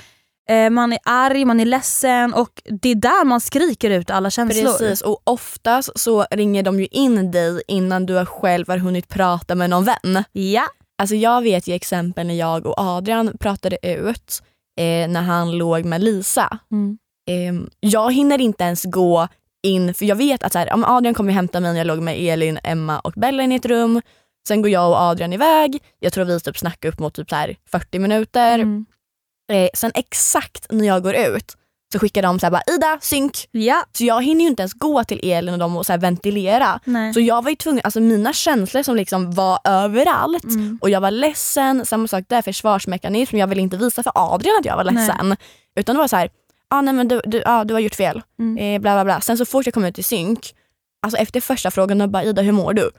eh, 0.48 0.70
man 0.70 0.92
är 0.92 0.98
arg, 1.04 1.44
man 1.44 1.60
är 1.60 1.64
ledsen 1.64 2.34
och 2.34 2.62
det 2.64 2.88
är 2.88 2.94
där 2.94 3.24
man 3.24 3.40
skriker 3.40 3.90
ut 3.90 4.10
alla 4.10 4.30
känslor. 4.30 4.78
Precis, 4.78 5.00
och 5.00 5.20
oftast 5.24 5.90
så 6.00 6.26
ringer 6.30 6.62
de 6.62 6.80
ju 6.80 6.86
in 6.86 7.30
dig 7.30 7.62
innan 7.68 8.06
du 8.06 8.26
själv 8.26 8.68
har 8.68 8.78
hunnit 8.78 9.08
prata 9.08 9.54
med 9.54 9.70
någon 9.70 9.84
vän. 9.84 10.24
Ja. 10.32 10.64
Alltså 10.98 11.16
jag 11.16 11.42
vet 11.42 11.68
ju 11.68 11.74
exempel 11.74 12.26
när 12.26 12.34
jag 12.34 12.66
och 12.66 12.74
Adrian 12.78 13.38
pratade 13.40 13.78
ut 13.82 14.42
eh, 14.80 15.08
när 15.08 15.22
han 15.22 15.58
låg 15.58 15.84
med 15.84 16.02
Lisa. 16.02 16.58
Mm. 16.72 16.98
Eh, 17.30 17.68
jag 17.80 18.12
hinner 18.12 18.40
inte 18.40 18.64
ens 18.64 18.84
gå 18.84 19.28
in, 19.62 19.94
för 19.94 20.04
jag 20.04 20.16
vet 20.16 20.42
att 20.42 20.52
så 20.52 20.58
här, 20.58 20.72
om 20.72 20.84
Adrian 20.84 21.14
kommer 21.14 21.32
hämta 21.32 21.60
mig 21.60 21.72
när 21.72 21.78
jag 21.78 21.86
låg 21.86 21.98
med 21.98 22.16
Elin, 22.18 22.58
Emma 22.64 23.00
och 23.00 23.12
Bella 23.16 23.42
in 23.42 23.52
i 23.52 23.54
ett 23.54 23.66
rum. 23.66 24.02
Sen 24.48 24.62
går 24.62 24.70
jag 24.70 24.90
och 24.90 24.96
Adrian 25.00 25.32
iväg. 25.32 25.82
Jag 26.00 26.12
tror 26.12 26.24
vi 26.24 26.40
typ 26.40 26.58
snackar 26.58 26.88
upp 26.88 26.98
mot 26.98 27.14
typ 27.14 27.30
så 27.30 27.36
här 27.36 27.56
40 27.70 27.98
minuter. 27.98 28.54
Mm. 28.58 28.86
Eh, 29.52 29.68
sen 29.74 29.92
exakt 29.94 30.66
när 30.70 30.86
jag 30.86 31.02
går 31.02 31.14
ut 31.14 31.56
så 31.92 31.98
skickar 31.98 32.22
de 32.22 32.38
så 32.40 32.46
här 32.46 32.50
bara 32.50 32.62
Ida, 32.74 32.98
synk. 33.00 33.48
Ja. 33.50 33.84
Så 33.92 34.04
jag 34.04 34.24
hinner 34.24 34.40
ju 34.42 34.48
inte 34.48 34.62
ens 34.62 34.72
gå 34.72 35.04
till 35.04 35.20
Elin 35.32 35.54
och 35.54 35.58
dem 35.60 35.76
och 35.76 35.86
så 35.86 35.96
ventilera. 35.96 36.80
Nej. 36.84 37.14
Så 37.14 37.20
jag 37.20 37.42
var 37.42 37.50
ju 37.50 37.56
tvungen, 37.56 37.80
alltså 37.84 38.00
mina 38.00 38.32
känslor 38.32 38.82
som 38.82 38.96
liksom 38.96 39.30
var 39.32 39.58
överallt 39.64 40.44
Mm. 40.44 40.78
och 40.82 40.90
jag 40.90 41.00
var 41.00 41.10
ledsen, 41.10 41.86
samma 41.86 42.08
sak 42.08 42.24
där, 42.28 42.42
försvarsmekanism. 42.42 43.36
Jag 43.36 43.46
ville 43.46 43.62
inte 43.62 43.76
visa 43.76 44.02
för 44.02 44.12
Adrian 44.14 44.56
att 44.60 44.64
jag 44.64 44.76
var 44.76 44.84
ledsen. 44.84 45.36
Utan 45.76 45.94
det 45.94 45.98
var 46.00 46.08
så 46.08 46.16
här, 46.16 46.30
ah, 46.72 46.80
nej, 46.80 46.94
men 46.94 47.08
du, 47.08 47.20
du, 47.24 47.42
ah, 47.46 47.64
du 47.64 47.74
har 47.74 47.80
gjort 47.80 47.94
fel. 47.94 48.22
Mm. 48.38 48.58
Eh, 48.76 48.80
bla, 48.80 48.94
bla, 48.94 49.04
bla. 49.04 49.20
Sen 49.20 49.38
så 49.38 49.44
fort 49.44 49.66
jag 49.66 49.74
kom 49.74 49.84
ut 49.84 49.98
i 49.98 50.02
synk, 50.02 50.54
alltså 51.02 51.18
efter 51.18 51.40
första 51.40 51.70
frågan, 51.70 52.00
jag 52.00 52.10
bara 52.10 52.24
Ida 52.24 52.42
hur 52.42 52.52
mår 52.52 52.72
du? 52.72 52.90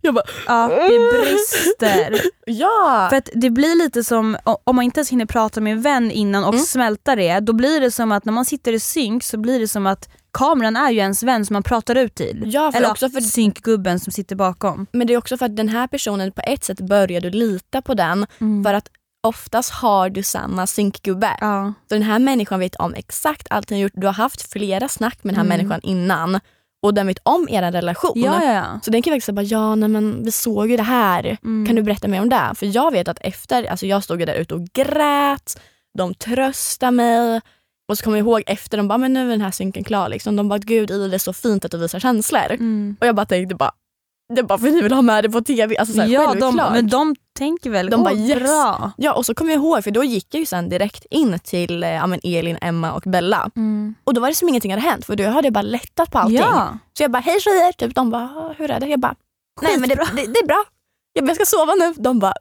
Jag 0.00 0.14
bara, 0.14 0.24
Ja, 0.46 0.68
det 0.68 1.20
brister. 1.22 2.20
ja! 2.46 3.06
För 3.10 3.16
att 3.16 3.28
det 3.34 3.50
blir 3.50 3.78
lite 3.84 4.04
som, 4.04 4.36
om 4.64 4.76
man 4.76 4.84
inte 4.84 4.98
ens 5.00 5.10
hinner 5.12 5.26
prata 5.26 5.60
med 5.60 5.72
en 5.72 5.82
vän 5.82 6.10
innan 6.10 6.44
och 6.44 6.54
Mm. 6.54 6.64
smälta 6.64 7.16
det, 7.16 7.40
då 7.40 7.52
blir 7.52 7.80
det 7.80 7.90
som 7.90 8.12
att 8.12 8.24
när 8.24 8.32
man 8.32 8.44
sitter 8.44 8.72
i 8.72 8.80
synk 8.80 9.24
så 9.24 9.38
blir 9.38 9.60
det 9.60 9.68
som 9.68 9.86
att 9.86 10.08
kameran 10.32 10.76
är 10.76 10.90
ju 10.90 10.98
ens 10.98 11.22
vän 11.22 11.46
som 11.46 11.54
man 11.54 11.62
pratar 11.62 11.94
ut 11.94 12.14
till. 12.14 12.42
Ja, 12.46 12.72
för 12.72 12.78
Eller 12.78 12.90
också 12.90 13.08
för, 13.08 13.20
synkgubben 13.20 14.00
som 14.00 14.12
sitter 14.12 14.36
bakom. 14.36 14.86
men 14.92 15.06
det 15.06 15.12
är 15.14 15.18
också 15.18 15.36
för 15.36 15.46
att 15.46 15.56
den 15.56 15.68
här 15.68 15.86
personen 15.86 16.32
på 16.32 16.42
ett 16.46 16.64
sätt 16.64 16.80
börjar 16.80 17.20
du 17.20 17.30
lita 17.30 17.82
på 17.82 17.94
den 17.94 18.26
för 18.64 18.74
att 18.74 18.88
oftast 19.22 19.70
har 19.70 20.10
du 20.10 20.22
samma 20.22 20.66
synkgubbe. 20.66 21.36
Ja. 21.40 21.72
Så 21.88 21.94
den 21.94 22.02
här 22.02 22.18
människan 22.18 22.60
vet 22.60 22.76
om 22.76 22.94
exakt 22.94 23.46
allt 23.50 23.70
ni 23.70 23.76
har 23.76 23.82
gjort. 23.82 23.92
Du 23.94 24.06
har 24.06 24.14
haft 24.14 24.52
flera 24.52 24.88
snack 24.88 25.18
med 25.24 25.34
den 25.34 25.36
här 25.36 25.44
Mm. 25.44 25.58
människan 25.58 25.80
innan 25.82 26.40
och 26.82 26.94
den 26.94 27.06
vet 27.06 27.18
om 27.22 27.48
er 27.50 27.72
relation. 27.72 28.12
Ja, 28.16 28.44
ja, 28.44 28.52
ja. 28.52 28.80
Så 28.82 28.90
den 28.90 29.02
kan 29.02 29.10
verkligen 29.10 29.20
säga 29.22 29.34
bara, 29.34 29.42
ja 29.42 29.74
nej, 29.74 29.88
men 29.88 30.24
vi 30.24 30.30
såg 30.30 30.70
ju 30.70 30.76
det 30.76 30.82
här. 30.82 31.36
Mm. 31.44 31.66
Kan 31.66 31.76
du 31.76 31.82
berätta 31.82 32.08
mer 32.08 32.20
om 32.20 32.28
det? 32.28 32.52
För 32.56 32.76
jag 32.76 32.90
vet 32.92 33.08
att 33.08 33.18
efter, 33.20 33.64
alltså 33.70 33.86
jag 33.86 34.04
stod 34.04 34.18
där 34.18 34.34
ute 34.34 34.54
och 34.54 34.64
grät, 34.72 35.60
de 35.98 36.14
tröstade 36.14 36.92
mig 36.92 37.40
och 37.88 37.98
så 37.98 38.04
kommer 38.04 38.16
jag 38.18 38.24
ihåg 38.26 38.42
efter, 38.46 38.76
de 38.76 38.88
bara, 38.88 38.98
men 38.98 39.12
nu 39.12 39.26
är 39.26 39.30
den 39.30 39.40
här 39.40 39.50
synken 39.50 39.84
klar. 39.84 40.08
Liksom. 40.08 40.36
De 40.36 40.48
bara, 40.48 40.58
gud 40.58 40.90
Ida 40.90 41.08
det 41.08 41.16
är 41.16 41.18
så 41.18 41.32
fint 41.32 41.64
att 41.64 41.70
du 41.70 41.78
visar 41.78 41.98
känslor. 42.00 42.50
Mm. 42.52 42.96
Och 43.00 43.06
jag 43.06 43.14
bara 43.16 43.26
tänkte 43.26 43.54
bara, 43.54 43.72
det 44.34 44.40
är 44.40 44.42
bara 44.42 44.58
för 44.58 44.66
att 44.68 44.74
ni 44.74 44.82
vill 44.82 44.92
ha 44.92 45.02
med 45.02 45.24
det 45.24 45.30
på 45.30 45.40
tv. 45.40 45.76
Alltså, 45.76 45.94
så 45.94 46.00
här, 46.00 46.08
Ja, 46.08 46.34
de, 46.34 46.56
men 46.56 46.88
de 46.88 47.16
tänker 47.38 47.70
väl, 47.70 47.90
De 47.90 48.02
bara, 48.02 48.14
yes. 48.14 48.38
bra. 48.38 48.92
Ja 48.96 49.12
och 49.12 49.26
så 49.26 49.34
kommer 49.34 49.52
jag 49.52 49.58
ihåg, 49.62 49.84
för 49.84 49.90
då 49.90 50.04
gick 50.04 50.26
jag 50.30 50.40
ju 50.40 50.46
sen 50.46 50.68
direkt 50.68 51.06
in 51.10 51.38
till 51.38 51.82
eh, 51.82 51.90
ja, 51.90 52.06
men 52.06 52.20
Elin, 52.22 52.58
Emma 52.60 52.92
och 52.92 53.02
Bella. 53.06 53.50
Mm. 53.56 53.94
Och 54.04 54.14
då 54.14 54.20
var 54.20 54.28
det 54.28 54.34
som 54.34 54.48
ingenting 54.48 54.70
hade 54.70 54.82
hänt 54.82 55.04
för 55.06 55.16
då 55.16 55.24
hade 55.28 55.46
jag 55.46 55.52
bara 55.52 55.62
lättat 55.62 56.10
på 56.10 56.18
allting. 56.18 56.36
Ja. 56.38 56.78
Så 56.98 57.02
jag 57.02 57.10
bara, 57.10 57.18
hej 57.18 57.40
tjejer, 57.40 57.72
typ, 57.72 57.94
de 57.94 58.10
bara, 58.10 58.22
"Ah, 58.24 58.54
hur 58.58 58.70
är 58.70 58.80
det? 58.80 58.86
Jag 58.86 59.00
bara, 59.00 59.14
nej 59.62 59.78
men 59.78 59.88
det, 59.88 59.94
det, 59.94 60.26
det 60.26 60.38
är 60.40 60.46
bra. 60.46 60.64
Jag, 61.12 61.24
bara, 61.24 61.28
jag 61.28 61.36
ska 61.46 61.56
sova 61.56 61.74
nu. 61.74 61.94
De 61.96 62.18
bara, 62.18 62.34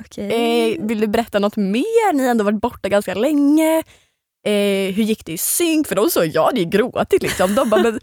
Okej. 0.00 0.72
eh, 0.74 0.86
vill 0.86 1.00
du 1.00 1.06
berätta 1.06 1.38
något 1.38 1.56
mer? 1.56 2.12
Ni 2.12 2.22
har 2.22 2.30
ändå 2.30 2.44
varit 2.44 2.60
borta 2.60 2.88
ganska 2.88 3.14
länge. 3.14 3.78
Eh, 4.46 4.94
hur 4.94 5.02
gick 5.02 5.24
det 5.26 5.32
i 5.32 5.38
synk? 5.38 5.86
För 5.88 5.94
de 5.96 6.10
sa, 6.10 6.24
jag 6.24 6.44
hade 6.44 6.60
ju 6.60 6.66
gråtit 6.66 7.22
liksom. 7.22 7.54
De 7.54 7.70
bara, 7.70 7.82
men 7.82 8.00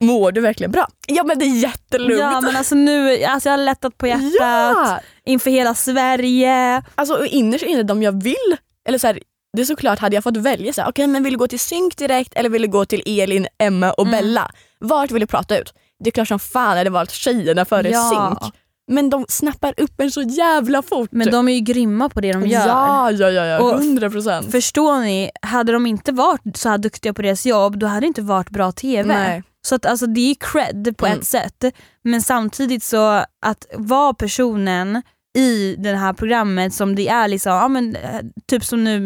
mår 0.00 0.32
du 0.32 0.40
verkligen 0.40 0.70
bra? 0.70 0.86
Ja 1.06 1.24
men 1.24 1.38
det 1.38 1.44
är 1.44 1.56
jättelugnt. 1.62 2.20
Ja 2.20 2.40
men 2.40 2.56
alltså 2.56 2.74
nu, 2.74 3.24
alltså 3.24 3.48
jag 3.48 3.56
har 3.56 3.64
lättat 3.64 3.98
på 3.98 4.06
hjärtat 4.06 4.32
Ja! 4.40 5.00
inför 5.24 5.50
hela 5.50 5.74
Sverige. 5.74 6.82
Alltså 6.94 7.14
och 7.14 7.26
innerst 7.26 7.64
inne 7.64 7.82
de 7.82 8.02
jag 8.02 8.22
vill, 8.22 8.56
eller 8.88 8.98
så 8.98 9.06
här, 9.06 9.20
det 9.56 9.60
är 9.62 9.66
såklart 9.66 9.98
hade 9.98 10.14
jag 10.14 10.24
fått 10.24 10.36
välja 10.36 10.72
så 10.72 10.80
här, 10.80 10.88
okej 10.90 11.06
men 11.06 11.22
vill 11.22 11.32
du 11.32 11.38
gå 11.38 11.46
till 11.48 11.60
synk 11.60 11.96
direkt 11.96 12.34
eller 12.34 12.48
vill 12.50 12.62
du 12.62 12.68
gå 12.68 12.84
till 12.84 13.02
Elin, 13.06 13.46
Emma 13.58 13.92
och 13.92 14.06
Mm. 14.06 14.20
Bella? 14.20 14.50
Vart 14.78 15.10
vill 15.10 15.20
du 15.20 15.26
prata 15.26 15.58
ut? 15.58 15.74
Det 16.04 16.10
är 16.10 16.12
klart 16.12 16.28
som 16.28 16.38
fan 16.38 16.70
jag 16.70 16.76
hade 16.78 16.90
valt 16.90 17.10
tjejerna 17.10 17.64
före 17.64 17.90
Ja. 17.90 18.36
synk. 18.40 18.54
Men 18.92 19.10
de 19.10 19.24
snappar 19.28 19.74
upp 19.80 20.00
en 20.00 20.10
så 20.10 20.22
jävla 20.22 20.82
fort. 20.82 21.08
Men 21.12 21.30
de 21.30 21.48
är 21.48 21.52
ju 21.52 21.60
grymma 21.60 22.08
på 22.08 22.20
det 22.20 22.32
de 22.32 22.46
gör. 22.46 22.66
Ja, 22.66 23.10
ja, 23.10 23.30
ja, 23.30 23.44
ja. 23.46 23.60
Och 23.60 23.70
100 23.80 24.10
procent. 24.10 24.50
Förstår 24.50 25.00
ni, 25.00 25.30
hade 25.42 25.72
de 25.72 25.86
inte 25.86 26.12
varit 26.12 26.56
så 26.56 26.68
här 26.68 26.78
duktiga 26.78 27.12
på 27.14 27.22
deras 27.22 27.46
jobb 27.46 27.78
då 27.78 27.86
hade 27.86 28.00
det 28.00 28.06
inte 28.06 28.22
varit 28.22 28.50
bra 28.50 28.72
TV. 28.72 29.02
Nej. 29.14 29.42
Så 29.66 29.74
att, 29.74 29.86
alltså, 29.86 30.06
det 30.06 30.30
är 30.30 30.34
cred 30.34 30.96
på 30.96 31.06
Mm. 31.06 31.18
ett 31.18 31.26
sätt 31.26 31.64
men 32.04 32.22
samtidigt 32.22 32.82
så 32.82 33.24
att 33.46 33.66
vara 33.74 34.14
personen 34.14 35.02
i 35.38 35.76
det 35.78 35.96
här 35.96 36.12
programmet 36.12 36.74
som 36.74 36.94
det 36.94 37.08
är 37.08 37.28
liksom, 37.28 37.52
ja, 37.52 37.68
men, 37.68 37.96
eh, 37.96 38.20
typ 38.48 38.64
som 38.64 38.84
nu 38.84 39.00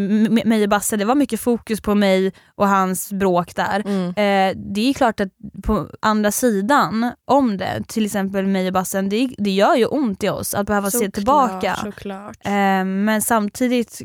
mig 0.44 0.62
och 0.62 0.68
Basse, 0.68 0.96
det 0.96 1.04
var 1.04 1.14
mycket 1.14 1.40
fokus 1.40 1.80
på 1.80 1.94
mig 1.94 2.32
och 2.54 2.68
hans 2.68 3.12
bråk 3.12 3.54
där. 3.56 3.82
Mm. 3.86 4.08
Eh, 4.08 4.62
det 4.74 4.88
är 4.90 4.92
klart 4.94 5.20
att 5.20 5.28
på 5.62 5.88
andra 6.02 6.30
sidan 6.32 7.12
om 7.30 7.56
det, 7.56 7.82
till 7.88 8.06
exempel 8.06 8.46
mig 8.46 8.66
och 8.66 8.72
Bassen, 8.72 9.08
det, 9.08 9.30
det 9.38 9.50
gör 9.50 9.76
ju 9.76 9.86
ont 9.86 10.24
i 10.24 10.28
oss 10.28 10.54
att 10.54 10.66
behöva 10.66 10.90
se 10.90 10.98
Såklart, 10.98 11.14
tillbaka. 11.14 11.76
Såklart. 11.82 12.36
Eh, 12.46 12.84
men 12.84 13.22
samtidigt, 13.22 14.00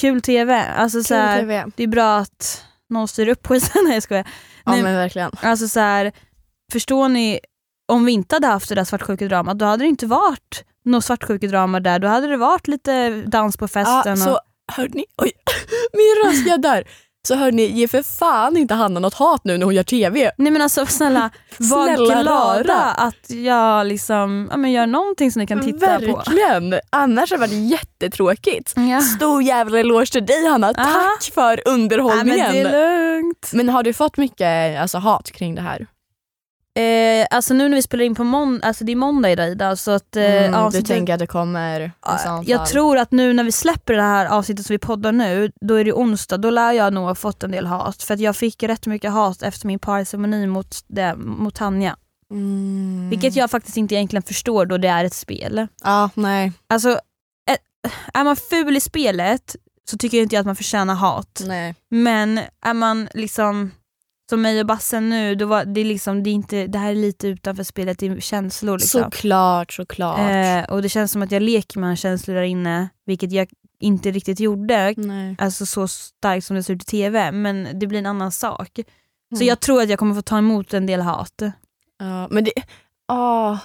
kul 0.00 0.22
TV. 0.22 0.64
Alltså, 0.76 1.02
så 1.02 1.08
Kul 1.14 1.16
här, 1.22 1.40
TV. 1.40 1.64
det 1.76 1.82
är 1.82 1.86
bra 1.88 2.16
att 2.16 2.64
någon 2.90 3.08
styr 3.08 3.28
upp 3.28 3.46
skiten. 3.46 3.70
Nej 3.84 3.94
jag 3.94 4.02
skojar. 4.02 4.26
Ja 4.64 4.72
Nej, 4.72 4.82
men 4.82 4.94
verkligen. 4.94 5.30
Alltså 5.42 5.68
så 5.68 5.80
här, 5.80 6.12
förstår 6.72 7.08
ni, 7.08 7.40
om 7.92 8.04
vi 8.04 8.12
inte 8.12 8.36
hade 8.36 8.46
haft 8.46 8.68
det 8.68 8.74
där 8.74 8.84
svartsjukedramat 8.84 9.58
då 9.58 9.64
hade 9.64 9.84
det 9.84 9.88
inte 9.88 10.06
varit 10.06 10.64
något 10.84 11.04
svartsjukedrama 11.04 11.80
där. 11.80 11.98
Då 11.98 12.08
hade 12.08 12.26
det 12.26 12.36
varit 12.36 12.68
lite 12.68 13.22
dans 13.26 13.56
på 13.56 13.68
festen. 13.68 14.02
Ja, 14.06 14.12
och, 14.12 14.18
så 14.18 14.38
hörde 14.72 14.94
ni, 14.94 15.04
oj, 15.22 15.32
min 15.92 16.24
röst 16.24 16.48
jag 16.48 16.62
dör. 16.62 16.84
Så 17.28 17.34
hörde 17.34 17.56
ni, 17.56 17.66
ge 17.66 17.88
för 17.88 18.02
fan 18.18 18.56
inte 18.56 18.74
Hanna 18.74 19.00
något 19.00 19.14
hat 19.14 19.40
nu 19.44 19.58
när 19.58 19.64
hon 19.64 19.74
gör 19.74 19.82
TV. 19.82 20.30
Nej 20.38 20.52
men 20.52 20.62
alltså 20.62 20.86
snälla, 20.86 21.30
var 21.58 21.86
Snälla 21.86 22.22
glada 22.22 22.30
rara. 22.62 22.90
att 22.90 23.30
jag 23.30 23.86
liksom, 23.86 24.48
ja, 24.50 24.56
men 24.56 24.72
gör 24.72 24.86
någonting 24.86 25.32
som 25.32 25.40
ni 25.40 25.46
kan 25.46 25.60
titta 25.60 25.86
på. 26.00 26.16
Verkligen. 26.16 26.80
Annars 26.90 27.30
hade 27.30 27.46
det 27.46 27.48
varit 27.56 27.70
jättetråkigt. 27.70 28.72
Ja. 28.76 29.00
Stor 29.00 29.42
jävla 29.42 29.78
eloge 29.78 30.06
till 30.12 30.26
dig 30.26 30.46
Hanna. 30.46 30.66
Ja. 30.76 30.84
Tack 30.84 31.34
för 31.34 31.60
Ja, 31.64 31.72
underhållningen. 31.72 32.52
men 32.52 32.66
är 32.66 33.16
lugnt. 33.16 33.50
Men 33.52 33.68
har 33.68 33.82
du 33.82 33.92
fått 33.92 34.16
mycket 34.16 34.80
alltså, 34.80 34.98
hat 34.98 35.30
kring 35.30 35.54
det 35.54 35.62
här? 35.62 35.86
Eh, 36.76 37.26
alltså 37.30 37.54
nu 37.54 37.68
när 37.68 37.76
vi 37.76 37.82
spelar 37.82 38.04
in 38.04 38.14
på 38.14 38.24
måndag, 38.24 38.66
alltså 38.66 38.84
det 38.84 38.92
är 38.92 38.96
måndag 38.96 39.30
idag 39.30 39.48
Ida, 39.48 39.76
så 39.76 39.90
att... 39.90 40.16
Eh, 40.16 40.24
Mm, 40.24 40.70
du 40.70 40.82
tänker 40.82 41.12
att 41.12 41.18
det 41.18 41.26
kommer 41.26 41.92
samtal? 42.02 42.44
Jag 42.48 42.66
tror 42.66 42.98
att 42.98 43.10
nu 43.12 43.32
när 43.32 43.44
vi 43.44 43.52
släpper 43.52 43.94
det 43.94 44.02
här 44.02 44.26
avsnittet 44.26 44.66
som 44.66 44.74
vi 44.74 44.78
poddar 44.78 45.12
nu, 45.12 45.52
då 45.60 45.74
är 45.74 45.84
det 45.84 45.92
onsdag, 45.92 46.36
då 46.36 46.50
lär 46.50 46.72
jag 46.72 46.92
nog 46.92 47.04
ha 47.04 47.14
fått 47.14 47.42
en 47.42 47.50
del 47.50 47.66
hat. 47.66 48.02
För 48.02 48.14
att 48.14 48.20
jag 48.20 48.36
fick 48.36 48.62
rätt 48.62 48.86
mycket 48.86 49.12
hat 49.12 49.42
efter 49.42 49.66
min 49.66 49.78
parceremoni 49.78 50.46
mot, 50.46 50.76
det, 50.86 51.14
mot 51.16 51.54
Tanja. 51.54 51.96
Mm. 52.30 53.10
Vilket 53.10 53.36
jag 53.36 53.50
faktiskt 53.50 53.76
inte 53.76 53.94
egentligen 53.94 54.22
förstår 54.22 54.66
då 54.66 54.78
det 54.78 54.88
är 54.88 55.04
ett 55.04 55.14
spel. 55.14 55.66
Ja, 55.84 56.10
nej. 56.14 56.52
Alltså, 56.68 56.90
eh, 57.50 57.90
är 58.14 58.24
man 58.24 58.36
ful 58.36 58.76
i 58.76 58.80
spelet 58.80 59.56
så 59.90 59.98
tycker 59.98 60.16
jag 60.16 60.22
inte 60.24 60.34
jag 60.34 60.40
att 60.40 60.46
man 60.46 60.56
förtjänar 60.56 60.94
hat. 60.94 61.42
nej. 61.46 61.74
Men 61.90 62.40
är 62.66 62.74
man 62.74 63.08
liksom 63.14 63.70
som 64.34 64.42
mig 64.42 64.60
och 64.60 64.66
Bassen 64.66 65.10
nu, 65.10 65.34
då 65.34 65.46
var 65.46 65.64
det, 65.64 65.80
är 65.80 65.84
liksom, 65.84 66.22
det, 66.22 66.30
är 66.30 66.34
inte, 66.34 66.66
det 66.66 66.78
här 66.78 66.90
är 66.90 66.94
lite 66.94 67.28
utanför 67.28 67.62
spelet, 67.64 67.98
det 67.98 68.06
är 68.06 68.20
känslor. 68.20 68.78
Liksom. 68.78 69.02
Såklart, 69.02 69.72
såklart. 69.72 70.18
Eh, 70.18 70.64
och 70.74 70.82
det 70.82 70.88
känns 70.88 71.12
som 71.12 71.22
att 71.22 71.32
jag 71.32 71.42
leker 71.42 71.80
med 71.80 71.98
känslor 71.98 72.34
där 72.34 72.42
inne, 72.42 72.88
vilket 73.06 73.32
jag 73.32 73.48
inte 73.80 74.10
riktigt 74.10 74.40
gjorde. 74.40 74.94
nej. 74.96 75.36
Alltså 75.38 75.66
så 75.66 75.88
starkt 75.88 76.46
som 76.46 76.56
det 76.56 76.62
ser 76.62 76.74
ut 76.74 76.82
i 76.82 76.86
TV, 76.86 77.32
men 77.32 77.68
det 77.80 77.86
blir 77.86 77.98
en 77.98 78.06
annan 78.06 78.32
sak. 78.32 78.70
Så 78.74 79.36
Mm. 79.36 79.46
jag 79.48 79.60
tror 79.60 79.82
att 79.82 79.88
jag 79.90 79.98
kommer 79.98 80.14
få 80.14 80.22
ta 80.22 80.38
emot 80.38 80.74
en 80.74 80.86
del 80.86 81.00
hat. 81.00 81.42
Ja, 81.98 82.28
men 82.30 82.44
det... 82.44 82.52
ah. 83.08 83.58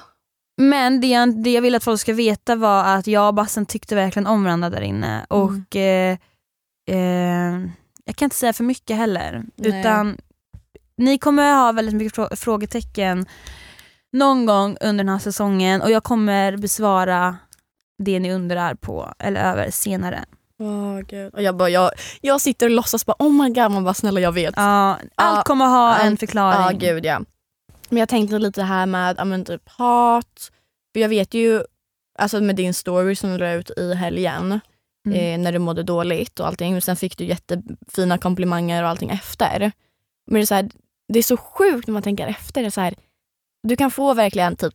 Men 0.58 1.02
det 1.02 1.08
jag, 1.08 1.44
det 1.44 1.52
jag 1.52 1.62
vill 1.62 1.76
att 1.76 1.84
folk 1.84 2.02
ska 2.02 2.14
veta 2.14 2.56
var 2.56 2.84
att 2.84 3.08
jag 3.08 3.28
och 3.28 3.34
Bassen 3.34 3.66
tyckte 3.66 3.96
verkligen 3.96 4.28
om 4.28 4.44
varandra 4.44 4.70
där 4.70 4.82
inne. 4.82 5.26
Och 5.30 5.76
eh, 5.76 6.18
eh, 6.90 7.60
Jag 8.06 8.16
kan 8.16 8.26
inte 8.26 8.36
säga 8.36 8.54
för 8.54 8.64
mycket 8.64 8.98
heller. 8.98 9.44
Nej. 9.56 9.80
Utan 9.80 10.18
Ni 11.00 11.18
kommer 11.18 11.54
ha 11.54 11.72
väldigt 11.72 11.96
mycket 11.96 12.16
frå- 12.18 12.36
frågetecken 12.36 13.26
någon 14.14 14.46
gång 14.46 14.78
under 14.82 15.04
den 15.04 15.10
här 15.10 15.20
säsongen 15.20 15.82
och 15.82 15.92
jag 15.92 16.04
kommer 16.04 16.58
besvara 16.58 17.38
det 18.04 18.20
ni 18.20 18.34
undrar 18.34 18.76
på 18.76 19.14
eller 19.20 19.52
över 19.52 19.72
senare. 19.72 20.26
Gud. 21.08 21.34
Och 21.34 21.42
jag, 21.42 21.58
bara, 21.58 21.70
jag, 21.70 21.92
jag 22.22 22.42
sitter 22.42 22.66
och 22.66 22.72
låtsas 22.72 23.06
bara 23.06 23.16
oh 23.20 23.32
my 23.44 23.50
god, 23.50 23.72
man 23.72 23.84
bara 23.84 23.94
snälla 23.94 24.20
jag 24.20 24.32
vet. 24.32 24.54
Ja, 24.58 24.98
allt 25.16 25.46
kommer 25.48 25.66
ha 25.66 25.98
en 25.98 26.18
förklaring. 26.18 26.80
Ja, 26.82 26.88
gud 26.94 27.06
ja. 27.06 27.22
Men 27.90 28.00
jag 28.00 28.10
tänkte 28.10 28.40
lite 28.40 28.64
här 28.64 28.86
med 28.86 29.28
men 29.28 29.46
typ 29.46 29.70
hat. 29.70 30.52
För 30.94 31.00
jag 31.00 31.10
vet 31.10 31.34
ju, 31.34 31.64
alltså 32.20 32.42
med 32.42 32.56
din 32.56 32.74
story 32.74 33.16
som 33.16 33.30
du 33.32 33.38
la 33.38 33.52
ut 33.52 33.70
i 33.78 33.94
helgen, 33.94 34.60
Mm. 35.08 35.20
eh, 35.20 35.44
när 35.44 35.52
du 35.52 35.60
mådde 35.60 35.84
dåligt 35.84 36.40
och 36.40 36.48
allting. 36.48 36.72
Men 36.72 36.82
sen 36.82 36.96
fick 36.96 37.18
du 37.18 37.26
jättefina 37.26 38.18
komplimanger 38.18 38.84
och 38.84 38.90
allting 38.90 39.10
efter. 39.10 39.72
Men 40.28 40.34
det 40.36 40.42
är, 40.42 40.46
så 40.46 40.56
här, 40.56 40.70
det 41.14 41.20
är 41.20 41.24
så 41.24 41.38
sjukt 41.38 41.88
när 41.88 41.94
man 41.94 42.02
tänker 42.04 42.28
efter. 42.28 42.64
Det 42.64 42.72
så 42.72 42.82
här, 42.82 42.96
du 43.68 43.76
kan 43.76 43.92
få 43.92 44.14
verkligen 44.14 44.56
typ 44.56 44.74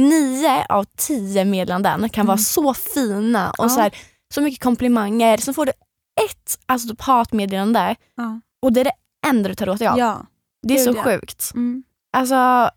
nio 0.00 0.66
av 0.68 0.84
tio 0.96 1.44
meddelanden 1.44 2.08
kan 2.08 2.26
vara 2.26 2.34
Mm. 2.34 2.42
så 2.42 2.74
fina 2.74 3.50
och 3.50 3.64
Ja. 3.64 3.68
så, 3.68 3.80
här, 3.80 3.94
så 4.34 4.40
mycket 4.40 4.62
komplimanger. 4.62 5.36
Sen 5.36 5.54
får 5.54 5.66
du 5.66 5.72
ett 6.26 6.58
alltså 6.66 6.88
typ 6.88 7.00
hatmeddelande 7.00 7.96
Ja. 8.14 8.40
och 8.62 8.72
det 8.72 8.80
är 8.80 8.84
det 8.84 8.92
enda 9.26 9.48
du 9.48 9.54
tar 9.54 9.68
åt 9.68 9.78
dig 9.78 9.88
av. 9.88 9.98
Ja. 9.98 10.26
det 10.62 10.74
är 10.74 10.78
så 10.84 10.90
gud, 10.92 10.98
ja. 10.98 11.02
sjukt. 11.04 11.50
Mm. 11.54 11.84
Alltså, 12.16 12.70